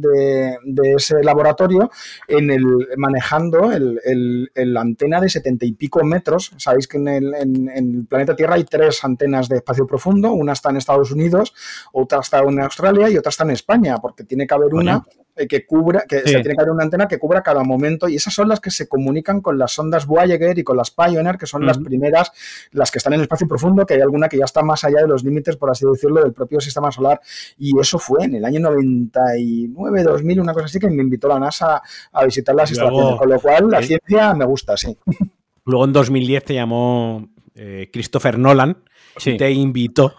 [0.96, 1.90] ese laboratorio
[2.26, 2.64] en el,
[2.96, 6.52] manejando el, la antena de setenta y pico metros.
[6.56, 10.32] Sabéis que en el, planeta Tierra hay tres antenas de espacio profundo.
[10.32, 11.52] Una está en Estados Unidos,
[11.92, 15.04] otra está en Australia y otra está en España, porque tiene que haber una
[15.48, 18.34] que cubra, que se tiene que haber una antena que cubra cada momento y esas
[18.34, 21.64] son las que se comunican con las ondas Voyager y con las Pioneer, que son
[21.64, 22.32] las primeras,
[22.72, 25.00] las que están en el espacio profundo, que hay alguna que ya está más allá
[25.00, 27.20] de los límites, por así decirlo, del propio sistema solar.
[27.58, 31.38] Y eso fue en el año 99, 2000, una cosa así, que me invitó la
[31.38, 31.80] NASA
[32.12, 34.96] a visitar las instalaciones, con lo cual la ciencia me gusta, sí.
[35.64, 38.76] Luego en 2010 te llamó eh, Christopher Nolan
[39.24, 40.14] y te invitó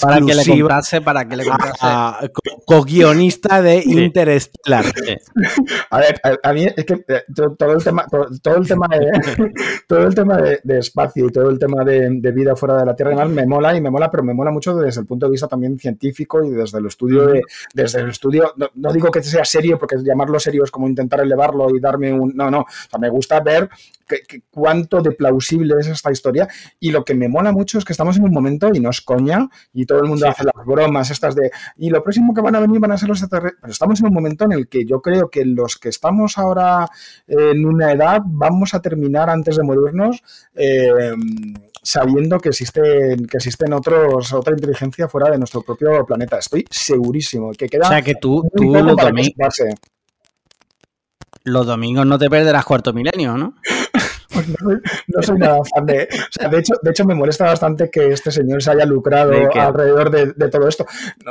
[0.00, 2.30] para que le comprase, para que le comprase.
[2.66, 4.84] Co-guionista de Interstellar.
[5.90, 8.06] A ver, a, mí es que eh, todo el tema,
[8.42, 9.10] todo, el tema de
[9.88, 13.12] todo el tema de, espacio y todo el tema de, vida fuera de la Tierra
[13.12, 15.48] además me mola y me mola, pero me mola mucho desde el punto de vista
[15.48, 17.42] también científico y desde el estudio de,
[17.74, 21.74] desde el estudio, no, digo que sea serio, porque llamarlo serio es como intentar elevarlo
[21.74, 22.32] y darme un.
[22.34, 22.60] No, no.
[22.60, 23.68] O sea, me gusta ver
[24.50, 26.48] cuánto de plausible es esta historia.
[26.80, 29.00] Y lo que me mola mucho es que estamos en un momento, y no es
[29.00, 32.54] coña, y todo el mundo hace las bromas estas de, y lo próximo que van
[32.54, 33.60] a venir van a ser los extraterrestres.
[33.60, 36.88] Pero estamos en un momento en el que yo creo que los que estamos ahora
[37.26, 40.22] en una edad vamos a terminar antes de morirnos.
[40.54, 41.12] Eh,
[41.82, 46.38] sabiendo que existen, que existen otros, otra inteligencia fuera de nuestro propio planeta.
[46.38, 47.52] Estoy segurísimo.
[47.52, 48.74] Que queda o sea que tú, tú
[51.44, 53.54] los domingos no te perderás cuarto milenio, ¿no?
[54.62, 56.08] Pues no, soy, nada fan de.
[56.12, 59.32] O sea, de hecho, de hecho, me molesta bastante que este señor se haya lucrado
[59.54, 60.86] alrededor de, todo esto.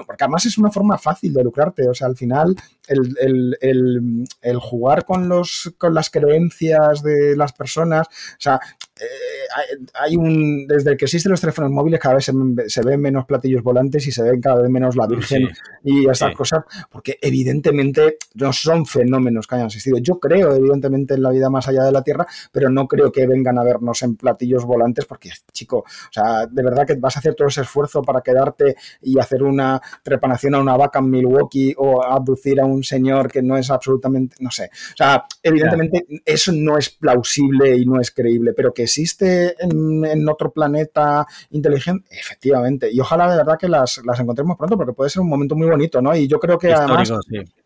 [0.06, 1.88] porque además es una forma fácil de lucrarte.
[1.88, 2.56] O sea, al final,
[2.88, 8.08] el, jugar con los con las creencias de las personas.
[8.08, 8.60] O sea,
[8.99, 10.68] eh, hay, un.
[10.68, 12.32] Desde que existen los teléfonos móviles, cada vez
[12.68, 15.49] se, ven menos platillos volantes y se ven cada vez menos la Virgen
[15.84, 16.64] y estas cosas.
[16.91, 19.98] Porque evidentemente no son fenómenos que hayan existido.
[19.99, 23.28] Yo creo, evidentemente, en la vida más allá de la Tierra, pero no creo que
[23.28, 27.19] vengan a vernos en platillos volantes porque, chico, o sea, de verdad que vas a
[27.19, 31.74] hacer todo ese esfuerzo para quedarte y hacer una trepanación a una vaca en Milwaukee
[31.78, 34.69] o abducir a un señor que no es absolutamente, no sé.
[34.94, 40.28] O sea, evidentemente eso no es plausible y no es creíble, pero que existe en,
[40.28, 42.90] otro planeta inteligente, efectivamente.
[42.92, 46.02] Y ojalá de verdad que las, encontremos pronto porque puede ser un momento muy bonito,
[46.02, 46.16] ¿no?
[46.16, 47.14] Y yo creo que además,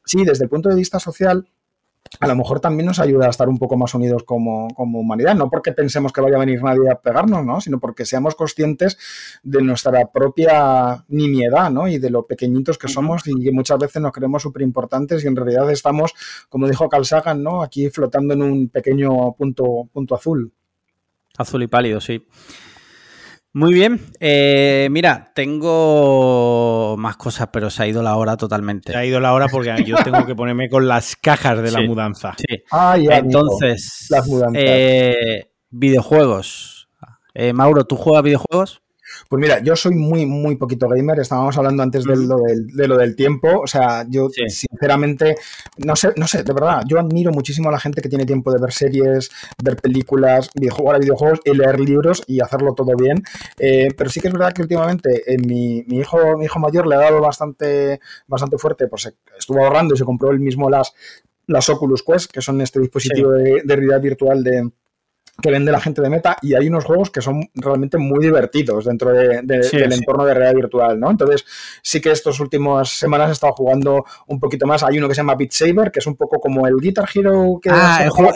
[0.05, 1.47] sí, desde el punto de vista social,
[2.19, 5.49] a lo mejor también nos ayuda a estar un poco más unidos como, humanidad, no
[5.49, 7.61] porque pensemos que vaya a venir nadie a pegarnos, ¿no?
[7.61, 8.97] sino porque seamos conscientes
[9.43, 11.87] de nuestra propia nimiedad ¿no?
[11.87, 15.27] y de lo pequeñitos que somos y que muchas veces nos creemos súper importantes y
[15.27, 16.13] en realidad estamos,
[16.49, 17.63] como dijo Carl Sagan, ¿no?
[17.63, 20.51] aquí flotando en un pequeño punto, punto azul.
[21.37, 22.25] Azul y pálido, sí.
[23.53, 23.99] Muy bien.
[24.19, 28.93] Eh, mira, tengo más cosas, pero se ha ido la hora totalmente.
[28.93, 31.81] Se ha ido la hora porque yo tengo que ponerme con las cajas de la
[31.81, 32.33] mudanza.
[32.37, 32.63] Sí.
[32.71, 34.63] Ah, Entonces, las mudanzas.
[34.65, 36.89] Eh, videojuegos.
[37.33, 38.80] Eh, Mauro, ¿tú juegas videojuegos?
[39.31, 41.17] Pues mira, yo soy muy, muy poquito gamer.
[41.21, 43.61] Estábamos hablando antes de lo del, tiempo.
[43.61, 45.37] O sea, yo sinceramente,
[45.77, 48.51] no sé, no sé, de verdad, yo admiro muchísimo a la gente que tiene tiempo
[48.51, 49.31] de ver series,
[49.63, 53.23] ver películas, jugar a videojuegos y leer libros y hacerlo todo bien.
[53.57, 56.95] Eh, pero sí que es verdad que últimamente eh, mi, hijo, mi hijo mayor le
[56.95, 60.93] ha dado bastante, bastante fuerte, pues estuvo ahorrando y se compró él mismo las,
[61.47, 64.71] las Oculus Quest, que son este dispositivo de realidad virtual de
[65.41, 68.85] que vende la gente de Meta y hay unos juegos que son realmente muy divertidos
[68.85, 71.11] dentro del entorno de realidad virtual, ¿no?
[71.11, 71.45] Entonces,
[71.81, 74.83] sí que estas últimas semanas he estado jugando un poquito más.
[74.83, 77.59] Hay uno que se llama Beat Saber, que es un poco como el Guitar Hero
[77.61, 77.69] que...
[77.71, 78.31] Ah, el juego,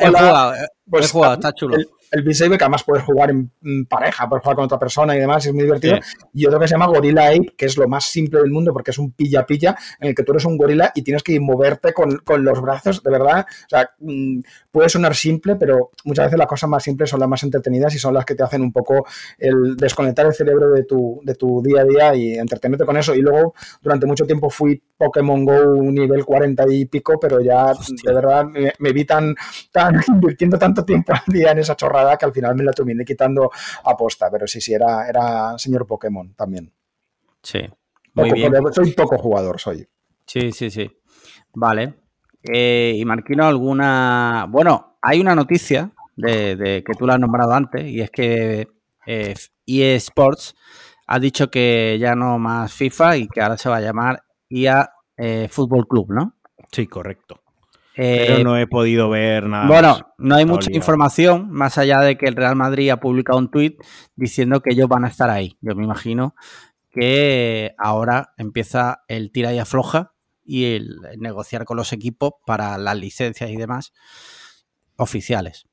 [0.90, 1.90] pues, está chulo el
[2.24, 3.52] Beat Saber, que además puedes jugar en,
[3.88, 5.98] pareja, puedes jugar con otra persona y demás, es muy divertido.
[6.34, 8.92] Y otro que se llama Gorilla Ape, que es lo más simple del mundo porque
[8.92, 12.22] es un pilla-pilla en el que tú eres un gorila y tienes que moverte con,
[12.44, 13.46] los brazos, de verdad.
[13.48, 14.40] O sea, mm,
[14.72, 18.00] puede sonar simple, pero muchas veces las cosas más simples son las más entretenidas y
[18.00, 19.06] son las que te hacen un poco
[19.38, 23.16] el desconectar el cerebro de tu, de tu día a día y entretenerte con eso.
[23.16, 28.14] Y luego, durante mucho tiempo fui Pokémon Go nivel 40 y pico, pero ya de
[28.14, 29.36] verdad me, me vi tan,
[29.72, 33.04] tan invirtiendo tanto tiempo al día en esa chorrada que al final me la terminé
[33.04, 33.50] quitando
[33.84, 36.72] a posta, pero sí, sí, era, era señor Pokémon también.
[37.42, 37.60] Sí.
[38.14, 38.54] Muy bien.
[38.72, 39.88] Soy poco jugador, soy.
[40.26, 40.90] Sí, sí, sí.
[41.54, 41.94] Vale.
[42.44, 44.46] Eh, y Marquino, alguna.
[44.50, 48.68] Bueno, hay una noticia de, que tú la has nombrado antes, y es que
[49.06, 50.56] eh, EA Sports
[51.08, 54.90] ha dicho que ya no más FIFA y que ahora se va a llamar EA
[55.18, 56.36] eh, Fútbol Club, ¿no?
[56.72, 57.42] Sí, correcto.
[57.96, 59.68] Pero eh, no he podido ver nada.
[59.68, 63.50] Bueno, no hay mucha información, más allá de que el Real Madrid ha publicado un
[63.50, 63.78] tuit
[64.16, 65.58] diciendo que ellos van a estar ahí.
[65.62, 66.36] Yo me imagino
[66.92, 70.14] que ahora empieza el tira y afloja
[70.44, 73.94] y el negociar con los equipos para las licencias y demás
[74.98, 75.66] oficiales.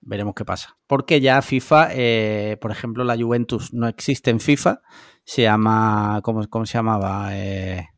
[0.00, 0.76] Veremos qué pasa.
[0.86, 4.82] Porque ya FIFA, eh, por ejemplo, la Juventus no existe en FIFA.
[5.24, 7.28] Se llama, ¿cómo, cómo se llamaba?
[7.36, 7.88] Eh,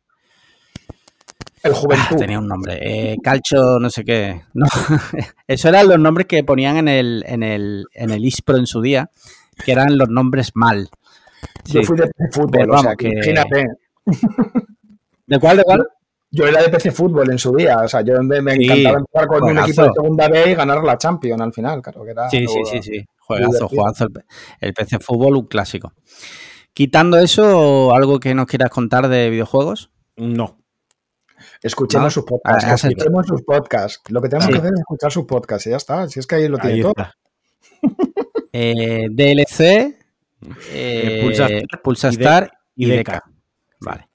[1.62, 2.16] el Juventud.
[2.16, 2.78] tenía un nombre.
[2.80, 4.42] Eh, calcho, no sé qué.
[4.52, 4.66] No.
[5.46, 8.80] Eso eran los nombres que ponían en el, en el, en el ISPRO en su
[8.80, 9.10] día,
[9.64, 10.88] que eran los nombres mal.
[11.64, 13.08] Yo fui de PC Fútbol, o sea, que...
[13.08, 13.64] imagínate.
[15.26, 15.86] ¿De cuál, de cuál?
[16.30, 19.44] Yo era de PC Fútbol en su día, o sea, yo me, encantaba empezar con
[19.44, 22.28] un equipo de segunda B y ganar la Champions al final, claro que era.
[22.28, 23.04] Sí, sí, sí, sí.
[23.20, 24.06] Juegazo, juegazo.
[24.06, 24.24] El,
[24.60, 25.92] el PC Fútbol, un clásico.
[26.74, 29.92] Quitando eso, ¿algo que nos quieras contar de videojuegos?
[30.16, 30.58] No.
[31.62, 32.64] Escuchemos sus podcasts.
[32.64, 34.10] Ah, escuchemos sus podcasts.
[34.10, 36.08] Lo que tenemos que hacer es escuchar sus podcasts y ya está.
[36.08, 36.94] Si es que ahí lo tiene todo.
[38.56, 39.98] Eh, DLC,
[40.70, 43.20] eh, Pulsastar, y, Deca.
[43.80, 44.08] Vale.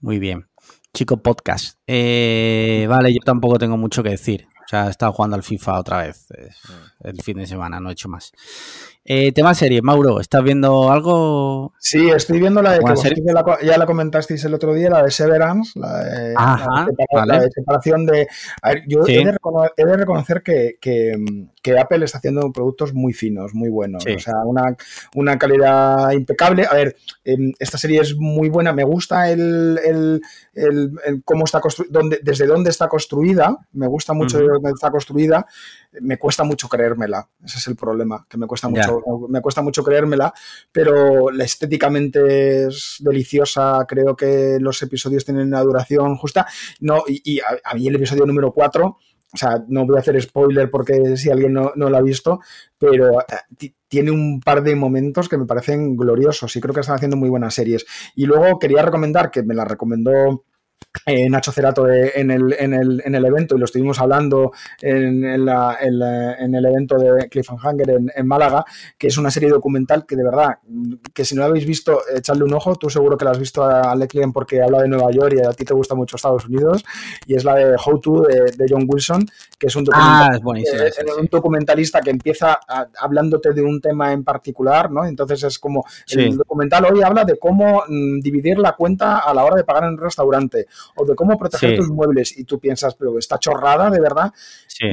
[0.00, 0.46] Muy bien.
[0.92, 1.78] Chico podcast.
[1.86, 4.46] Eh, vale, yo tampoco tengo mucho que decir.
[4.64, 6.26] O sea, he estado jugando al FIFA otra vez
[7.00, 8.32] el fin de semana, no he hecho más.
[9.06, 11.74] Eh, tema serie, Mauro, ¿estás viendo algo?
[11.78, 15.78] Sí, estoy viendo la de que ya la comentasteis el otro día, la de Severance,
[15.78, 18.26] la de, separación de.
[18.86, 20.78] yo he, de reconocer que,
[21.78, 24.04] Apple está haciendo productos muy finos, muy buenos.
[24.06, 26.66] O sea, una, calidad impecable.
[26.70, 30.20] A ver, em, esta serie es muy buena, me gusta el,
[31.24, 35.46] cómo está construida, desde dónde está construida, me gusta mucho de dónde está construida
[36.00, 37.28] me cuesta mucho creérmela.
[37.44, 40.32] Ese es el problema, que me cuesta mucho, me cuesta mucho creérmela,
[40.72, 43.84] pero la estéticamente es deliciosa.
[43.88, 46.46] Creo que los episodios tienen una duración justa.
[46.80, 48.98] No, y, a, mí el episodio número 4,
[49.34, 52.38] o sea, no voy a hacer spoiler porque si alguien no, no lo ha visto,
[52.78, 56.96] pero eh, tiene un par de momentos que me parecen gloriosos y creo que están
[56.96, 57.84] haciendo muy buenas series.
[58.14, 60.44] Y luego quería recomendar, que me la recomendó
[61.06, 65.24] eh, Nacho Cerato en, el, en, el, en, el, evento y lo estuvimos hablando en,
[65.24, 68.64] el evento de Cliffhanger en, en Málaga,
[68.96, 70.58] que es una serie documental que de verdad,
[71.12, 73.64] que si no la habéis visto, echadle un ojo, tú seguro que la has visto
[73.64, 76.84] a Leclerc porque habla de Nueva York y a ti te gusta mucho Estados Unidos,
[77.26, 79.26] y es la de How To de, John Wilson,
[79.58, 82.58] que es un, ah, un documentalista que empieza
[82.98, 85.04] hablándote de un tema en particular, ¿no?
[85.04, 89.44] Entonces es como, el documental hoy habla de cómo mm, dividir la cuenta a la
[89.44, 92.94] hora de pagar en un restaurante o de cómo proteger tus muebles y tú piensas,
[92.94, 94.32] pero esta chorrada, de verdad,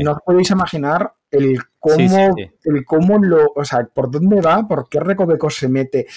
[0.03, 4.89] no os podéis imaginar el cómo, el cómo lo, o sea, por dónde va, por
[4.89, 6.07] qué recovecos se mete,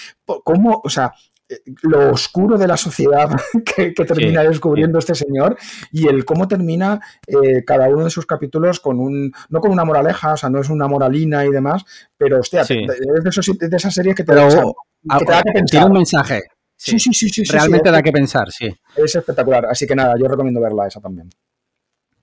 [0.43, 1.13] cómo, o sea,
[1.47, 3.29] eh, lo oscuro de la sociedad
[3.75, 5.55] que, termina descubriendo este señor
[5.91, 9.85] y el cómo termina eh, cada uno de sus capítulos con un, no con una
[9.85, 11.85] moraleja, o sea, no es una moralina y demás,
[12.17, 15.85] pero hostia, es de, de, esas series que te, da, que pensar.
[15.85, 16.41] un mensaje.
[16.75, 17.43] Sí, sí, sí, sí.
[17.43, 18.73] Realmente da que pensar, sí.
[18.95, 21.29] Es espectacular, así que nada, yo recomiendo verla esa también.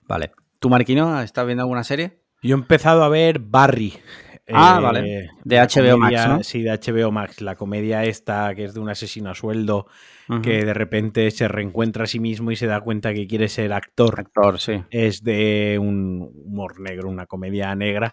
[0.07, 0.31] Vale.
[0.59, 2.19] ¿Tú, Marquino, estás viendo alguna serie?
[2.41, 3.93] Yo he empezado a ver Barry.
[4.47, 5.19] Ah, vale.
[5.19, 6.43] Eh, de HBO Max, ¿no?
[6.43, 7.41] Sí, de HBO Max.
[7.41, 9.87] La comedia esta que es de un asesino a sueldo
[10.41, 13.71] que de repente se reencuentra a sí mismo y se da cuenta que quiere ser
[13.71, 14.19] actor.
[14.19, 14.83] Actor, sí.
[14.89, 18.11] Es de un humor negro, una comedia negra.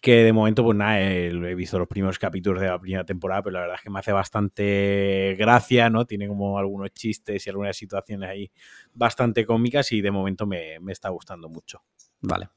[0.00, 3.42] Que de momento, pues nada, eh, he visto los primeros capítulos de la primera temporada,
[3.42, 6.04] pero la verdad es que me hace bastante gracia, ¿no?
[6.04, 8.50] Tiene como algunos chistes y algunas situaciones ahí
[8.92, 11.82] bastante cómicas y de momento me, me está gustando mucho.
[12.20, 12.48] Vale.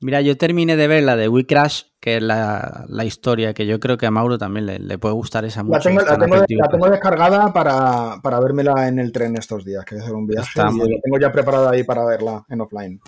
[0.00, 3.80] Mira, yo terminé de ver la de We Crash, que es la, historia que yo
[3.80, 5.88] creo que a Mauro también le, puede gustar esa mucho.
[5.88, 10.14] La tengo, descargada para, para vérmela en el tren estos días, que voy a hacer
[10.14, 10.58] un viaje.
[10.58, 13.00] la tengo ya preparada ahí para verla en offline.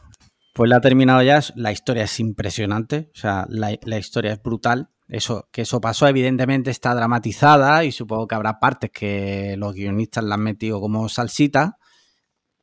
[0.59, 4.91] Pues la ha terminado ya, la historia es impresionante, o sea, la, historia es brutal.
[5.07, 10.25] Eso, que eso pasó, evidentemente está dramatizada y supongo que habrá partes que los guionistas
[10.25, 11.79] la han metido como salsita,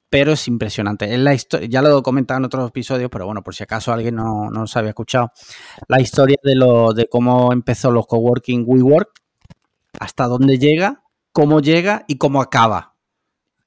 [0.09, 1.05] pero es impresionante.
[1.13, 3.93] Es la historia, ya lo he comentado en otros episodios, pero bueno, por si acaso
[3.93, 5.31] alguien no, no había escuchado,
[5.87, 9.21] la historia de, lo, de cómo empezó los coworking WeWork,
[10.01, 11.01] hasta dónde llega,
[11.31, 12.94] cómo llega y cómo acaba.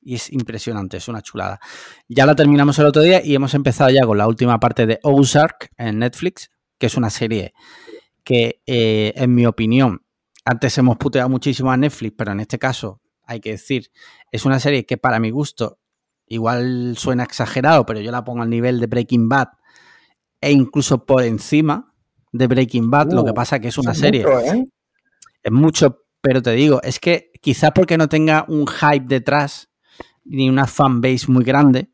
[0.01, 1.61] Y es impresionante, es una chulada.
[2.09, 5.01] Ya la terminamos el otro día y hemos empezado ya con la última parte de
[5.03, 7.53] Ozark en Netflix, que es una serie
[8.25, 10.05] que, eh, en mi opinión,
[10.45, 13.91] antes hemos puteado muchísimo a Netflix, pero en este caso, hay que decir,
[14.33, 15.79] es una serie que para mi gusto
[16.27, 19.49] igual suena exagerado, pero yo la pongo al nivel de Breaking Bad
[20.41, 21.95] e incluso por encima
[22.33, 23.13] de Breaking Bad.
[23.13, 24.23] lo que uh, pasa que es una serie.
[24.23, 24.65] ¿eh?
[25.43, 29.68] Es mucho, pero te digo, es que quizás porque no tenga un hype detrás
[30.29, 31.91] ni una fanbase muy grande,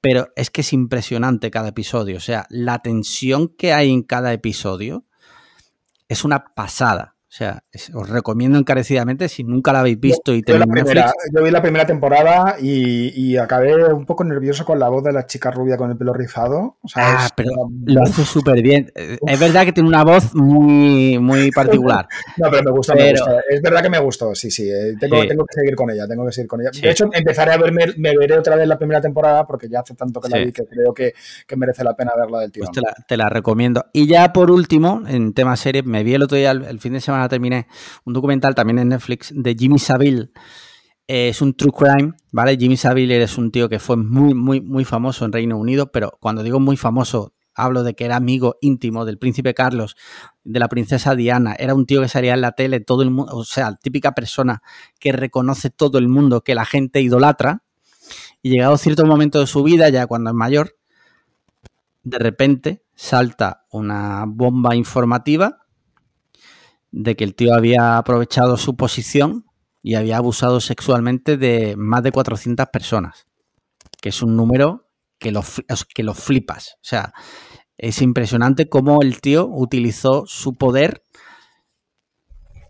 [0.00, 2.16] pero es que es impresionante cada episodio.
[2.16, 5.04] O sea, la tensión que hay en cada episodio
[6.08, 7.15] es una pasada.
[7.28, 11.12] O sea, os recomiendo encarecidamente si nunca la habéis visto y tenéis Netflix.
[11.34, 15.26] Yo vi la primera temporada y, acabé un poco nervioso con la voz de la
[15.26, 16.78] chica rubia con el pelo rizado.
[16.94, 17.50] ah, pero
[17.84, 18.92] lo hace súper bien.
[18.94, 22.06] Es verdad que tiene una voz muy, muy particular.
[22.36, 23.40] no, pero me gusta, me gusta.
[23.50, 24.70] Es verdad que me gustó, sí, sí.
[24.70, 26.70] Eh, tengo, que seguir con ella, tengo que seguir con ella.
[26.80, 29.94] De hecho, empezaré a verme, me veré otra vez la primera temporada porque ya hace
[29.94, 31.12] tanto que la vi que creo que,
[31.56, 32.64] merece la pena verla del tío.
[32.64, 33.86] Pues te la, recomiendo.
[33.92, 37.00] Y ya por último, en tema serie, me vi el otro día, el fin de
[37.00, 37.66] semana terminé
[38.04, 40.30] un documental también en Netflix de Jimmy Savile.
[41.08, 42.56] Eh, es un true crime, ¿vale?
[42.56, 46.12] Jimmy Savile es un tío que fue muy, muy, muy famoso en Reino Unido, pero
[46.20, 49.96] cuando digo muy famoso, hablo de que era amigo íntimo del príncipe Carlos,
[50.44, 53.34] de la princesa Diana, era un tío que salía en la tele, todo el mundo,
[53.34, 54.62] o sea, típica persona
[54.98, 57.62] que reconoce todo el mundo, que la gente idolatra,
[58.42, 60.76] y llegado cierto momento de su vida, ya cuando es mayor,
[62.04, 65.65] de repente salta una bomba informativa
[66.96, 69.44] de que el tío había aprovechado su posición
[69.82, 73.26] y había abusado sexualmente de más de 400 personas,
[74.00, 75.44] que es un número que lo,
[75.94, 76.76] que lo flipas.
[76.76, 77.12] O sea,
[77.76, 81.02] es impresionante cómo el tío utilizó su poder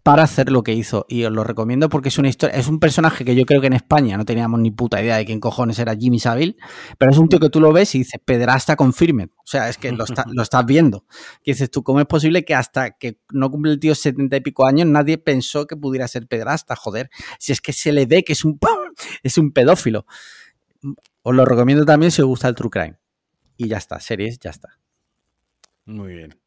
[0.06, 1.04] para hacer lo que hizo.
[1.08, 2.54] Y os lo recomiendo porque es una historia.
[2.54, 5.24] Es un personaje que yo creo que en España no teníamos ni puta idea de
[5.24, 6.54] quién cojones era Jimmy Savile,
[6.96, 9.30] pero es un tío que tú lo ves y dices, pedrasta confirme.
[9.38, 10.04] O sea, es que lo,
[10.42, 11.06] estás viendo.
[11.42, 14.40] Y dices tú, ¿cómo es posible que hasta que no cumple el tío setenta y
[14.42, 16.76] pico años nadie pensó que pudiera ser pedrasta?
[16.76, 17.10] Joder,
[17.40, 18.60] si es que se le ve que es un,
[19.24, 20.06] es un pedófilo.
[21.22, 22.96] Os lo recomiendo también si os gusta el True Crime.
[23.56, 24.78] Y ya está, series, ya está.
[25.84, 26.38] Muy bien.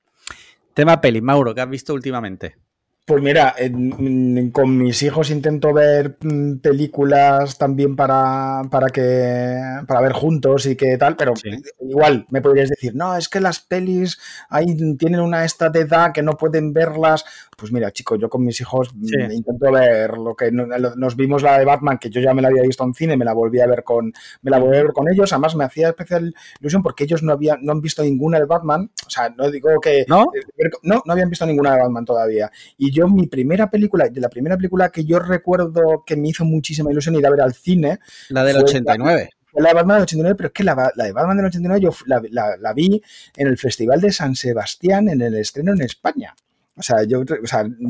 [0.73, 2.69] Tema peli, Mauro, ¿qué has visto últimamente?
[3.10, 3.56] Pues mira,
[4.52, 9.57] con mis hijos intento ver mm, películas también para, para que
[9.88, 11.34] para ver juntos y que tal, pero
[11.80, 16.11] igual me podrías decir, no, es que las pelis ahí tienen una esta de edad
[16.14, 17.26] que no pueden verlas.
[17.57, 21.57] Pues mira, chicos, yo con mis hijos mm, intento ver lo que nos vimos la
[21.57, 23.65] de Batman, que yo ya me la había visto en cine, me la volví a
[23.65, 24.14] ver con,
[24.44, 25.34] me la volví a ver con ellos.
[25.34, 28.91] Además me hacía especial ilusión porque ellos no habían, no han visto ninguna de Batman.
[29.07, 30.27] O sea, no digo que no,
[30.84, 32.52] no, no habían visto ninguna de Batman todavía.
[32.77, 36.46] Y yo mi primera película, de la primera película que yo recuerdo que me hizo
[36.46, 38.00] muchísima ilusión ir a ver al cine.
[38.30, 39.30] La del 89.
[39.54, 41.92] La, la de Batman del 89, pero es que la, de Batman del 89 yo
[42.06, 43.02] la, vi
[43.36, 46.36] en el Festival de San Sebastián en el estreno en España.
[46.76, 47.24] O sea, yo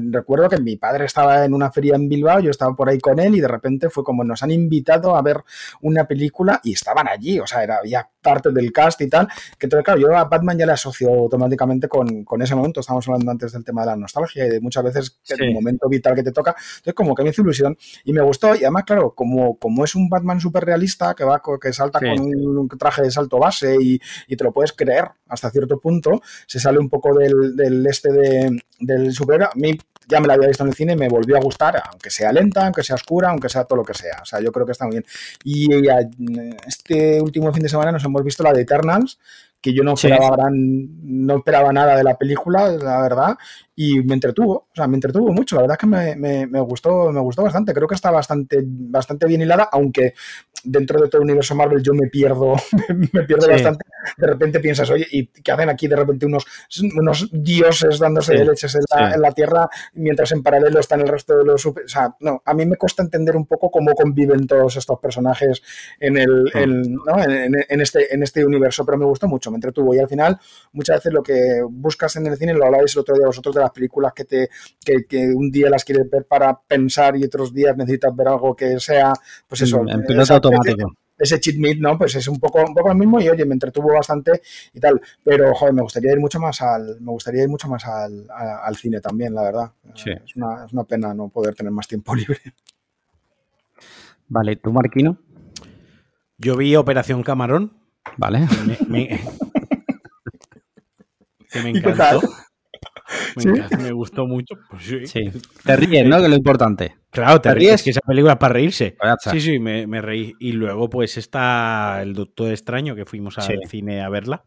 [0.10, 3.19] recuerdo que mi padre estaba en una feria en Bilbao, yo estaba por ahí con
[3.19, 5.44] él y de repente fue como nos han invitado a ver
[5.81, 9.27] una película y estaban allí, o sea, era, había parte del cast y tal,
[9.57, 13.31] que entonces, claro, yo a Batman ya le asocio automáticamente con, ese momento, estábamos hablando
[13.31, 16.31] antes del tema de la nostalgia y de muchas veces el momento vital que te
[16.31, 18.55] toca, entonces como que me hizo ilusión y me gustó.
[18.55, 22.19] Y además, claro, como, como es un Batman súper realista que va que salta con
[22.19, 23.99] un traje de salto base y,
[24.35, 28.57] te lo puedes creer hasta cierto punto, se sale un poco del, del este de,
[28.79, 29.47] del superhéroe.
[29.47, 29.77] A mí
[30.10, 32.31] ya me la había visto en el cine y me volvió a gustar, aunque sea
[32.31, 34.18] lenta, aunque sea oscura, aunque sea todo lo que sea.
[34.22, 35.06] O sea, yo creo que está muy bien.
[35.44, 35.68] Y
[36.68, 39.19] este último fin de semana nos hemos visto la de Eternals,
[39.61, 43.38] que yo no esperaba, no esperaba nada de la película, la verdad,
[43.76, 45.88] y me entretuvo, o sea, me entretuvo mucho, la verdad es que
[46.18, 50.14] me, me, gustó, me gustó bastante, creo que está bastante, bastante bien hilada, aunque
[50.64, 52.56] dentro de todo el universo Marvel yo me pierdo,
[53.14, 53.86] me pierdo bastante.
[54.18, 56.45] De repente piensas, oye, ¿y qué hacen aquí de repente unos,
[56.95, 61.45] unos dioses dándose de leches en la, Tierra mientras en paralelo están el resto de
[61.45, 61.61] los...
[61.61, 61.86] Super...
[61.86, 65.61] O sea, no, a mí me cuesta entender un poco cómo conviven todos estos personajes
[65.99, 69.93] en, el, en, este, en este universo, pero me gustó mucho, me entretuvo.
[69.93, 70.38] Y al final,
[70.73, 73.61] muchas veces lo que buscas en el cine, lo hablabais el otro día vosotros de
[73.61, 74.49] las películas que, te,
[74.84, 78.55] que, que un día las quieres ver para pensar y otros días necesitas ver algo
[78.55, 79.13] que sea,
[79.47, 81.97] pues eso, en piloto automático ese cheat meat, ¿no?
[81.97, 84.41] Pues es un poco, un poco lo mismo y oye, me entretuvo bastante
[84.73, 84.99] y tal.
[85.23, 88.76] Pero, joder, me gustaría ir mucho más al, me gustaría ir mucho más al, al
[88.76, 89.71] cine también, la verdad.
[89.93, 92.39] Es, una, es, una, pena no poder tener más tiempo libre.
[94.30, 95.17] Vale, ¿tú, Marquino?
[96.38, 97.73] Yo vi Operación Camarón.
[98.18, 98.48] Vale.
[101.52, 102.22] que me encantó.
[103.36, 104.56] Me, gustó mucho.
[104.69, 105.31] Pues sí.
[105.65, 106.18] Te ríes, ¿no?
[106.18, 106.95] Que es lo importante.
[107.10, 107.76] Claro, te, ríes.
[107.76, 108.95] Es que esa película es para reírse.
[109.31, 110.36] Sí, sí, me, reí.
[110.40, 114.44] Y luego, pues, está El Doctor Extraño, que fuimos al cine a verla.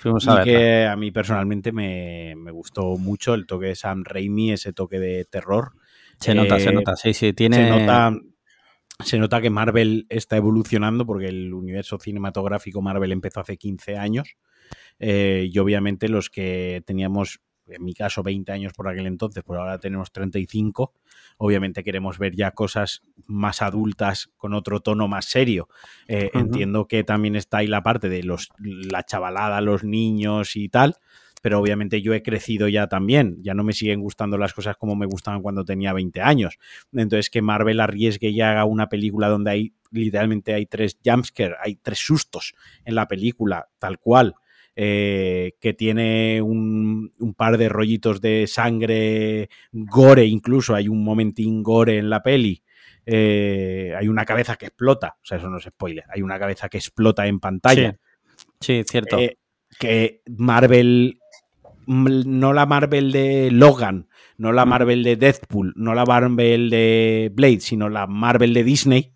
[0.00, 4.52] Fuimos a y que a mí personalmente me, gustó mucho el toque de Sam Raimi,
[4.52, 5.72] ese toque de terror.
[6.18, 7.56] Se nota, se eh, nota, sí, sí, tiene...
[7.56, 8.12] Se nota,
[9.04, 14.36] se nota que Marvel está evolucionando porque el universo cinematográfico Marvel empezó hace 15 años.
[14.98, 17.40] Eh, y obviamente los que teníamos
[17.70, 20.92] en mi caso 20 años por aquel entonces, por ahora tenemos 35,
[21.38, 25.68] obviamente queremos ver ya cosas más adultas con otro tono más serio.
[26.08, 30.68] Eh, entiendo que también está ahí la parte de los, la chavalada, los niños y
[30.68, 30.96] tal,
[31.40, 34.96] pero obviamente yo he crecido ya también, ya no me siguen gustando las cosas como
[34.96, 36.58] me gustaban cuando tenía 20 años.
[36.92, 41.76] Entonces que Marvel arriesgue y haga una película donde hay literalmente hay tres jumpscares, hay
[41.76, 42.54] tres sustos
[42.84, 44.34] en la película, tal cual
[44.76, 51.98] eh, que tiene un, par de rollitos de sangre, gore incluso, hay un momentín gore
[51.98, 52.62] en la peli.
[53.04, 56.68] Eh, hay una cabeza que explota, o sea, eso no es spoiler, hay una cabeza
[56.68, 57.98] que explota en pantalla.
[58.60, 59.18] Sí, cierto.
[59.18, 59.38] Eh,
[59.78, 61.19] que Marvel,
[61.86, 64.68] no la Marvel de Logan, no la mm.
[64.68, 69.12] Marvel de Deadpool, no la Marvel de Blade, sino la Marvel de Disney,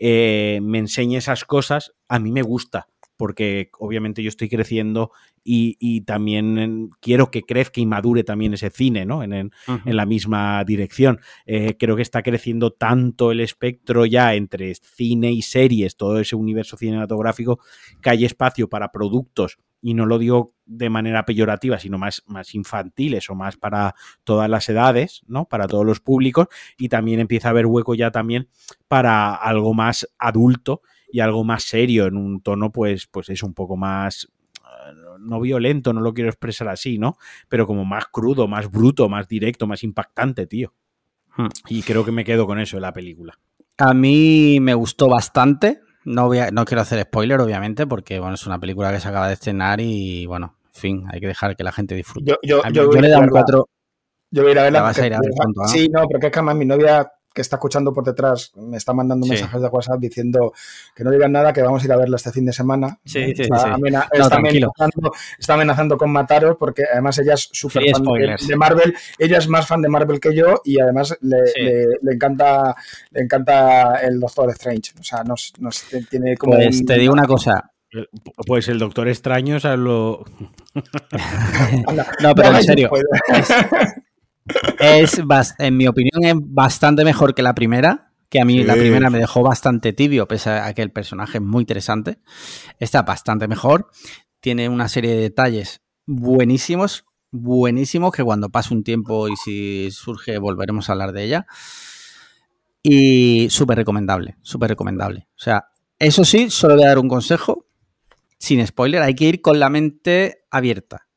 [0.00, 5.10] me enseña esas cosas, a mí me gusta porque obviamente yo estoy creciendo
[5.48, 9.22] y, también quiero que crezca y madure también ese cine, ¿no?
[9.22, 9.52] En,
[9.84, 11.20] la misma dirección.
[11.46, 16.34] Eh, creo que está creciendo tanto el espectro ya entre cine y series, todo ese
[16.34, 17.60] universo cinematográfico,
[18.02, 22.56] que hay espacio para productos y no lo digo de manera peyorativa, sino más, más
[22.56, 23.94] infantiles o más para
[24.24, 25.44] todas las edades, ¿no?
[25.44, 28.48] Para todos los públicos, y también empieza a haber hueco ya también
[28.88, 33.54] para algo más adulto y algo más serio, en un tono, pues, pues es un
[33.54, 37.16] poco más eh, no violento, no lo quiero expresar así, ¿no?
[37.48, 40.74] Pero como más crudo, más bruto, más directo, más impactante, tío.
[41.36, 41.46] Hmm.
[41.68, 43.38] Y creo que me quedo con eso en la película.
[43.78, 45.78] A mí me gustó bastante.
[46.06, 49.26] No, voy no quiero hacer spoiler, obviamente, porque bueno, es una película que se acaba
[49.26, 52.36] de estrenar y bueno, en fin, hay que dejar que la gente disfrute.
[52.44, 53.68] Yo, le he dado un 4.
[54.30, 54.94] Yo voy a ir a verla.
[55.66, 58.94] Sí, no, porque es que además mi novia que está escuchando por detrás me está
[58.94, 60.54] mandando mensajes de WhatsApp diciendo
[60.94, 62.98] que no digan nada, que vamos a ir a verla este fin de semana.
[63.04, 63.76] Sí, sí, está,
[65.38, 68.94] está, amenazando, con mataros porque además ella es súper fan de, Marvel.
[69.18, 71.42] Ella es más fan de Marvel que yo y además le,
[72.10, 72.74] encanta
[73.10, 74.92] le encanta el Doctor Strange.
[74.98, 75.52] O sea, nos,
[76.08, 76.54] tiene como...
[76.54, 77.70] Pues te digo una cosa,
[78.46, 80.24] pues el Doctor Extraño, o sea, lo.
[82.22, 82.90] no, pero en serio.
[83.28, 83.48] Es,
[85.58, 88.12] en mi opinión, es bastante mejor que la primera.
[88.28, 91.44] Que a mí la primera me dejó bastante tibio, pese a que el personaje es
[91.44, 92.18] muy interesante.
[92.80, 93.88] Está bastante mejor.
[94.40, 100.38] Tiene una serie de detalles buenísimos, buenísimos, que cuando pase un tiempo y si surge
[100.38, 101.46] volveremos a hablar de ella.
[102.82, 105.28] Y súper recomendable, súper recomendable.
[105.36, 105.68] O sea,
[105.98, 107.66] eso sí, solo voy a dar un consejo,
[108.38, 111.08] sin spoiler, hay que ir con la mente abierta.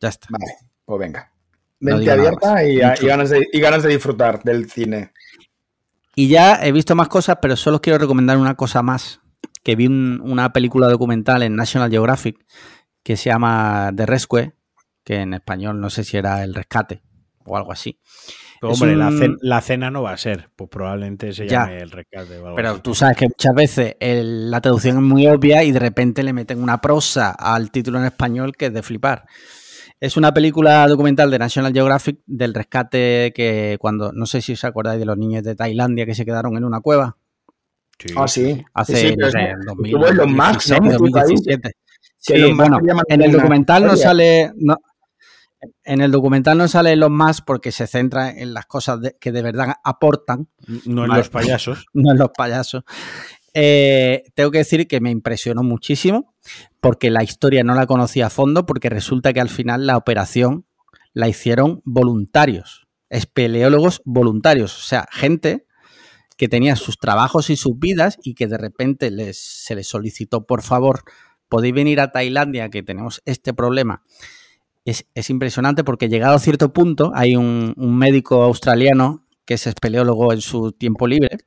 [0.00, 0.28] Ya está.
[0.30, 0.54] Vale,
[0.84, 1.32] pues venga.
[1.80, 5.12] Mente abierta y, ganas de, y ganas de disfrutar del cine.
[6.14, 9.20] Y ya he visto más cosas, pero solo quiero recomendar una cosa más.
[9.62, 12.46] Que vi una película documental en National Geographic
[13.02, 14.54] que se llama The Rescue,
[15.04, 17.02] que en español no sé si era El Rescate
[17.44, 17.98] o algo así.
[18.62, 18.96] hombre,
[19.40, 22.38] la, cena, no va a ser, pues probablemente se llame El Rescate.
[22.38, 25.78] O algo pero tú sabes que muchas veces la traducción es muy obvia y de
[25.78, 29.26] repente le meten una prosa al título en español que es de flipar.
[30.00, 34.64] Es una película documental de National Geographic del rescate que cuando, no sé si os
[34.64, 37.18] acordáis de los niños de Tailandia que se quedaron en una cueva.
[38.16, 38.64] ah, sí.
[38.72, 41.72] Hace, no sé, 2017.
[42.16, 42.78] Sí, bueno,
[43.08, 44.50] en el documental no sale.
[45.84, 49.42] en el documental no sale los más porque se centra en las cosas que de
[49.42, 50.48] verdad aportan.
[50.86, 51.84] No en los payasos.
[51.92, 52.84] no en los payasos.
[53.52, 56.29] Eh, tengo que decir que me impresionó muchísimo
[56.80, 60.66] porque la historia no la conocía a fondo porque resulta que al final la operación
[61.12, 65.66] la hicieron voluntarios, espeleólogos voluntarios, o sea, gente
[66.36, 70.46] que tenía sus trabajos y sus vidas y que de repente les, se les solicitó,
[70.46, 71.02] por favor,
[71.48, 74.02] podéis venir a Tailandia que tenemos este problema.
[74.86, 80.32] Es, impresionante porque llegado a cierto punto hay un, un médico australiano que es espeleólogo
[80.32, 81.38] en su tiempo libre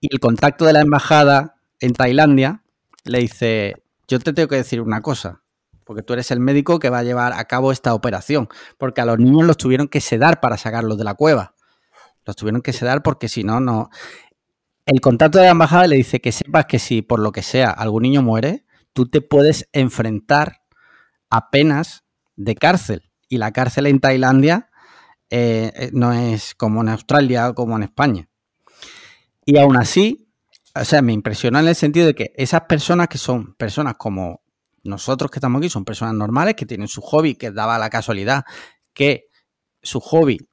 [0.00, 2.62] y el contacto de la embajada en Tailandia
[3.04, 5.42] le dice, yo te tengo que decir una cosa,
[5.84, 8.48] porque tú eres el médico que va a llevar a cabo esta operación,
[8.78, 11.54] porque a los niños los tuvieron que sedar para sacarlos de la cueva.
[12.24, 13.90] Los tuvieron que sedar porque si no, no...
[14.86, 17.70] El contacto de la embajada le dice que sepas que si por lo que sea
[17.70, 20.62] algún niño muere, tú te puedes enfrentar
[21.30, 22.04] a penas
[22.36, 23.10] de cárcel.
[23.28, 24.70] Y la cárcel en Tailandia
[25.30, 28.28] eh, eh, no es como en Australia o como en España.
[29.46, 30.23] Y aún así,
[30.74, 34.42] o sea, me impresionó en el sentido de que esas personas que son personas como
[34.82, 38.44] nosotros que estamos aquí, son personas normales que tienen su hobby, que daba la casualidad
[38.92, 39.28] que
[39.82, 40.48] su hobby,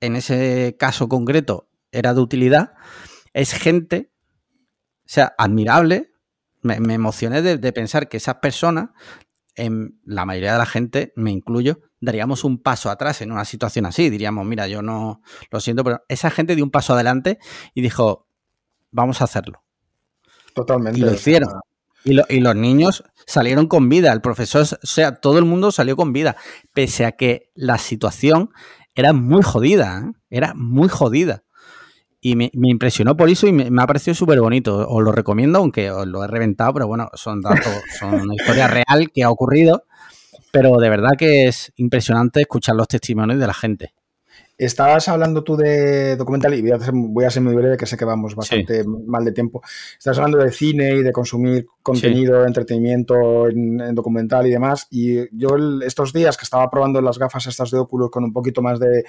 [0.00, 2.72] en ese caso concreto, era de utilidad,
[3.32, 4.12] es gente,
[4.98, 6.10] o sea, admirable.
[6.62, 8.90] Me, emocioné de, pensar que esas personas,
[9.56, 13.86] en la mayoría de la gente, me incluyo, daríamos un paso atrás en una situación
[13.86, 14.10] así.
[14.10, 17.38] Diríamos, mira, yo no lo siento, pero esa gente dio un paso adelante
[17.74, 18.28] y dijo,
[18.92, 19.62] vamos a hacerlo.
[20.54, 21.00] Totalmente.
[21.00, 21.50] Y lo hicieron.
[22.04, 24.12] Y, los niños salieron con vida.
[24.12, 26.36] El profesor, o sea, todo el mundo salió con vida,
[26.72, 28.50] pese a que la situación
[28.94, 30.04] era muy jodida.
[30.04, 30.12] ¿eh?
[30.30, 31.42] Era muy jodida.
[32.20, 34.88] Y me, impresionó por eso y me, ha parecido súper bonito.
[34.88, 38.68] Os lo recomiendo, aunque os lo he reventado, pero bueno, son datos, son una historia
[38.68, 39.84] real que ha ocurrido
[40.52, 43.94] pero de verdad que es impresionante escuchar los testimonios de la gente.
[44.64, 46.70] Estabas hablando tú de documental y voy
[47.24, 49.60] a ser, muy breve, que sé que vamos bastante mal de tiempo.
[49.98, 54.86] Estás hablando de cine y de consumir contenido, entretenimiento en, documental y demás.
[54.88, 58.62] Y yo estos días que estaba probando las gafas estas de Oculus con un poquito
[58.62, 59.04] más de,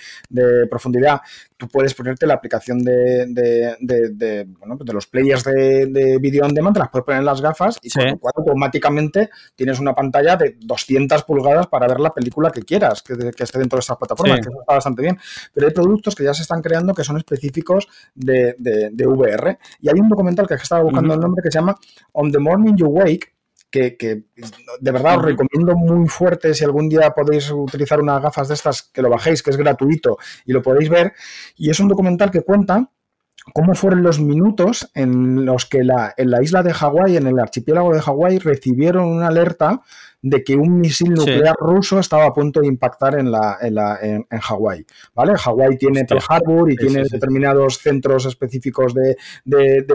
[0.71, 1.21] profundidad,
[1.55, 6.75] tú puedes ponerte la aplicación de, de, bueno, de los players de, video on demand,
[6.77, 7.89] las puedes poner en las gafas y
[8.35, 13.59] automáticamente tienes una pantalla de 200 pulgadas para ver la película que quieras, que, esté
[13.59, 15.19] dentro de estas plataformas, que eso está bastante bien
[15.53, 18.55] pero hay productos que ya se están creando que son específicos de,
[19.05, 19.57] VR.
[19.81, 21.75] Y hay un documental que estaba buscando el nombre que se llama
[22.13, 23.33] On the Morning You Wake,
[23.71, 24.25] que,
[24.79, 28.83] de verdad os recomiendo muy fuerte si algún día podéis utilizar unas gafas de estas,
[28.83, 31.13] que lo bajéis, que es gratuito y lo podéis ver.
[31.55, 32.91] Y es un documental que cuenta
[33.51, 37.39] cómo fueron los minutos en los que la, en la isla de Hawái, en el
[37.39, 39.81] archipiélago de Hawái, recibieron una alerta
[40.23, 43.99] de que un misil nuclear ruso estaba a punto de impactar en, la, en, la,
[44.01, 44.85] en, Hawái.
[45.13, 45.33] ¿vale?
[45.37, 49.15] Hawái tiene Pearl Harbor y tiene determinados centros específicos de,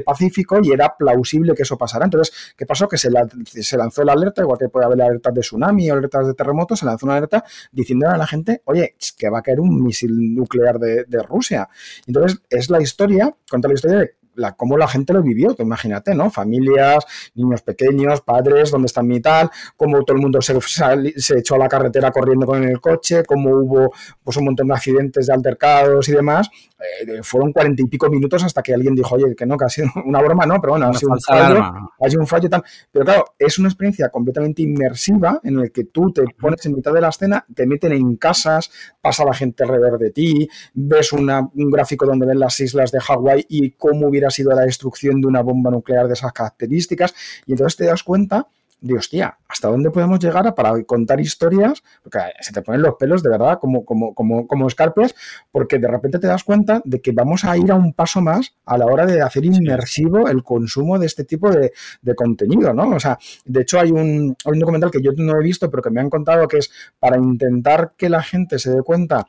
[0.05, 2.05] Pacífico y era plausible que eso pasara.
[2.05, 2.89] Entonces, ¿qué pasó?
[2.89, 3.11] Que se,
[3.47, 6.77] se lanzó la alerta, igual que puede haber alertas de tsunami o alertas de terremoto,
[6.77, 10.35] se lanzó una alerta diciendo a la gente, oye, que va a caer un misil
[10.35, 11.69] nuclear de, de Rusia.
[12.07, 15.63] Entonces, es la historia, cuenta la historia de la, cómo la gente lo vivió, tú
[15.63, 16.31] imagínate, ¿no?
[16.31, 17.05] Familias,
[17.35, 21.59] niños pequeños, padres, dónde está mi tal, cómo todo el mundo se, se echó a
[21.59, 23.93] la carretera corriendo con el coche, cómo hubo
[24.23, 26.49] pues, un montón de accidentes, de altercados y demás.
[26.79, 29.69] Eh, fueron cuarenta y pico minutos hasta que alguien dijo, oye, que no, que ha
[29.69, 31.61] sido una broma, no, pero bueno, ha sido un fallo,
[32.01, 32.63] ha sido un fallo y tal.
[32.93, 36.93] Pero claro, es una experiencia completamente inmersiva en la que tú te pones en mitad
[36.93, 38.71] de la escena, te meten en casas,
[39.01, 43.47] pasa la gente alrededor de ti, ves un gráfico donde ven las islas de Hawái
[43.49, 47.15] y cómo hubiera sido la destrucción de una bomba nuclear de esas características,
[47.47, 48.47] y entonces te das cuenta
[48.81, 51.83] de hostia, ¿hasta dónde podemos llegar para contar historias?
[52.03, 55.15] Porque se te ponen los pelos de verdad como, como, como, como escarpias,
[55.51, 58.55] porque de repente te das cuenta de que vamos a ir a un paso más
[58.65, 61.73] a la hora de hacer inmersivo el consumo de este tipo de,
[62.15, 62.91] contenido, ¿no?
[62.91, 65.83] O sea, de hecho hay un, hay un documental que yo no he visto, pero
[65.83, 69.27] que me han contado que es para intentar que la gente se dé cuenta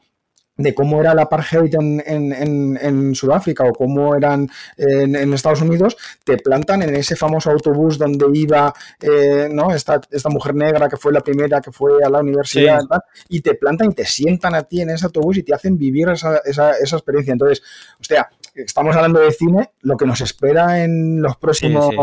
[0.60, 5.96] de cómo era la apartheid en, en, en, Sudáfrica o cómo eran en, Estados Unidos,
[6.24, 9.72] te plantan en ese famoso autobús donde iba eh, ¿no?
[9.72, 12.82] esta, esta, mujer negra que fue la primera que fue a la universidad
[13.30, 16.10] y te plantan y te sientan a ti en ese autobús y te hacen vivir
[16.10, 17.32] esa, esa, esa experiencia.
[17.32, 17.64] Entonces,
[18.00, 21.96] hostia, estamos hablando de cine, lo que nos espera en los próximos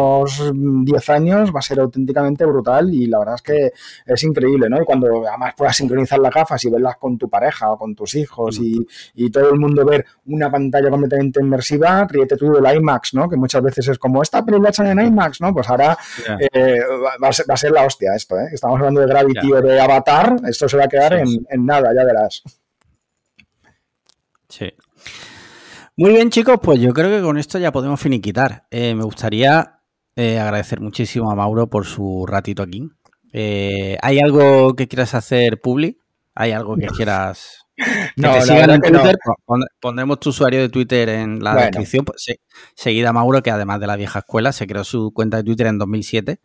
[0.54, 3.72] 10 años va a ser auténticamente brutal y la verdad es que
[4.06, 4.80] es increíble, ¿no?
[4.80, 8.14] Y cuando además puedas sincronizar las gafas y verlas con tu pareja o con tus
[8.14, 8.86] hijos y,
[9.30, 13.28] todo el mundo ver una pantalla completamente inmersiva, ríete tú del IMAX, ¿no?
[13.28, 15.52] Que muchas veces es como, esta película hecha en IMAX, ¿no?
[15.52, 15.98] Pues ahora
[16.52, 16.80] eh,
[17.22, 18.48] va, a ser, la hostia esto, ¿eh?
[18.52, 22.04] Estamos hablando de Gravity o de Avatar, esto se va a quedar en nada, ya
[22.04, 22.42] verás.
[24.48, 24.72] Sí.
[25.98, 28.66] Muy bien, chicos, pues yo creo que con esto ya podemos finiquitar.
[28.70, 29.80] Eh, me gustaría
[30.14, 32.86] eh, agradecer muchísimo a Mauro por su ratito aquí.
[33.32, 35.98] Eh, ¿Hay algo que quieras hacer, Publi?
[36.34, 37.66] ¿Hay algo que quieras
[38.16, 39.16] no, te sigan en Twitter,
[39.80, 42.04] pondremos tu usuario de Twitter en la descripción.
[42.04, 42.26] Pues,
[42.74, 45.78] seguida Mauro, que además de la vieja escuela, se creó su cuenta de Twitter en
[45.78, 46.40] 2007.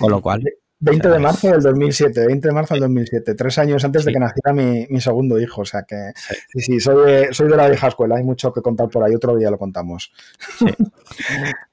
[0.00, 0.42] Con lo cual,
[0.82, 4.18] 20 de marzo del 2007, 20 de marzo del 2007, tres años antes de que
[4.18, 5.62] naciera mi, segundo hijo.
[5.62, 6.12] O sea que
[6.48, 9.14] sí, sí, soy, de, soy de la vieja escuela, hay mucho que contar por ahí,
[9.14, 10.12] otro día lo contamos.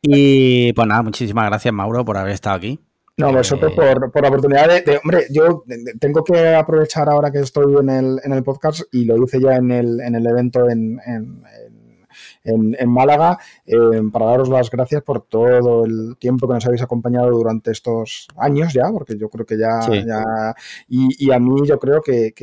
[0.02, 2.80] Y pues nada, muchísimas gracias Mauro por haber estado aquí.
[3.18, 5.64] No, vosotros por, por la oportunidad de, Hombre, yo
[6.00, 9.56] tengo que aprovechar ahora que estoy en el, en el podcast y lo hice ya
[9.56, 11.44] en el, en el evento en en,
[12.88, 13.78] Málaga, eh,
[14.12, 18.74] para daros las gracias por todo el tiempo que nos habéis acompañado durante estos años
[18.74, 19.80] ya, porque yo creo que ya...
[20.06, 20.56] ya
[20.88, 22.34] y, a mí yo creo que,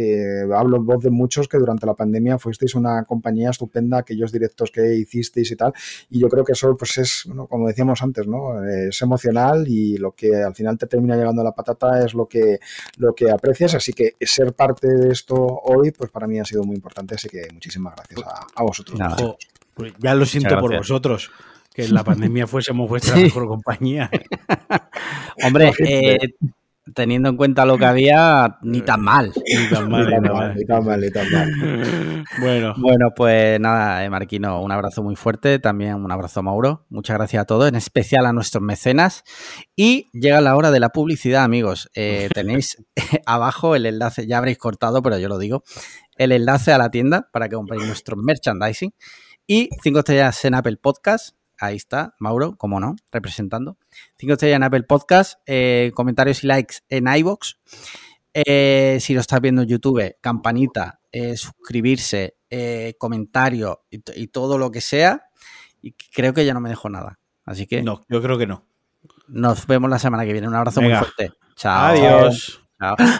[0.55, 4.71] hablo en voz de muchos que durante la pandemia fuisteis una compañía estupenda, aquellos directos
[4.71, 5.73] que hicisteis y tal,
[6.11, 8.65] y yo creo que eso pues es, como decíamos antes, ¿no?
[8.65, 12.27] es emocional y lo que al final te termina llegando a la patata es lo
[12.27, 12.59] que,
[12.99, 16.65] lo que aprecias, así que ser parte de esto hoy, pues para mí ha sido
[16.65, 18.21] muy importante, así que muchísimas gracias
[18.55, 18.99] a, vosotros.
[19.77, 21.31] Pues ya lo siento por vosotros,
[21.75, 24.09] que en la pandemia fuésemos vuestra mejor compañía.
[25.45, 26.17] Hombre, eh,
[26.95, 29.35] teniendo en cuenta lo que había, ni tan mal.
[29.47, 32.25] Ni tan mal, ni tan mal, ni tan mal.
[32.41, 32.73] Bueno.
[32.79, 36.87] bueno, pues nada, eh, Marquino, un abrazo muy fuerte, también un abrazo a Mauro.
[36.89, 39.25] Muchas gracias a todos, en especial a nuestros mecenas.
[39.77, 41.91] Y llega la hora de la publicidad, amigos.
[41.95, 42.83] Eh, tenéis
[43.27, 45.65] abajo el enlace, ya habréis cortado, pero yo lo digo,
[46.17, 48.95] el enlace a la tienda para que compréis nuestro merchandising.
[49.49, 51.37] Y cinco estrellas en Apple Podcast.
[51.59, 53.79] Ahí está, Mauro, como no, representando.
[54.19, 55.41] Cinco estrellas en Apple Podcast.
[55.47, 57.57] Eh, comentarios y likes en iBox.
[58.35, 62.39] Eh, si lo estás viendo en YouTube, campanita, eh, suscribirse,
[62.99, 65.29] comentario y, todo lo que sea.
[65.81, 67.21] Y creo que ya no me dejo nada.
[67.45, 67.85] Así que.
[67.85, 68.67] No, yo creo que no.
[69.29, 70.49] Nos vemos la semana que viene.
[70.49, 71.31] Un abrazo muy fuerte.
[71.55, 71.87] Chao.
[71.87, 72.63] Adiós.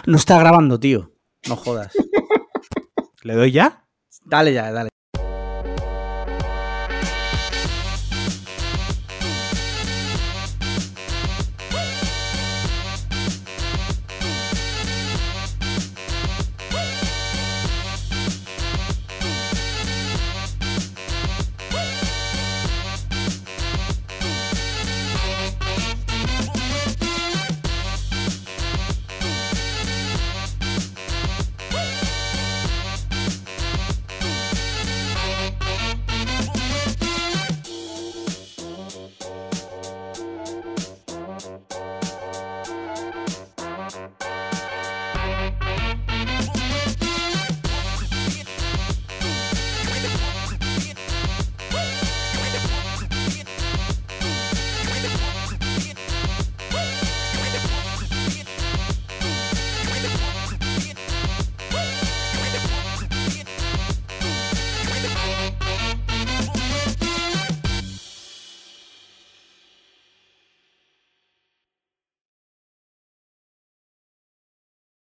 [0.05, 1.13] No está grabando, tío.
[1.47, 1.93] No jodas.
[3.23, 3.87] ¿Le doy ya?
[4.25, 4.89] Dale ya, dale.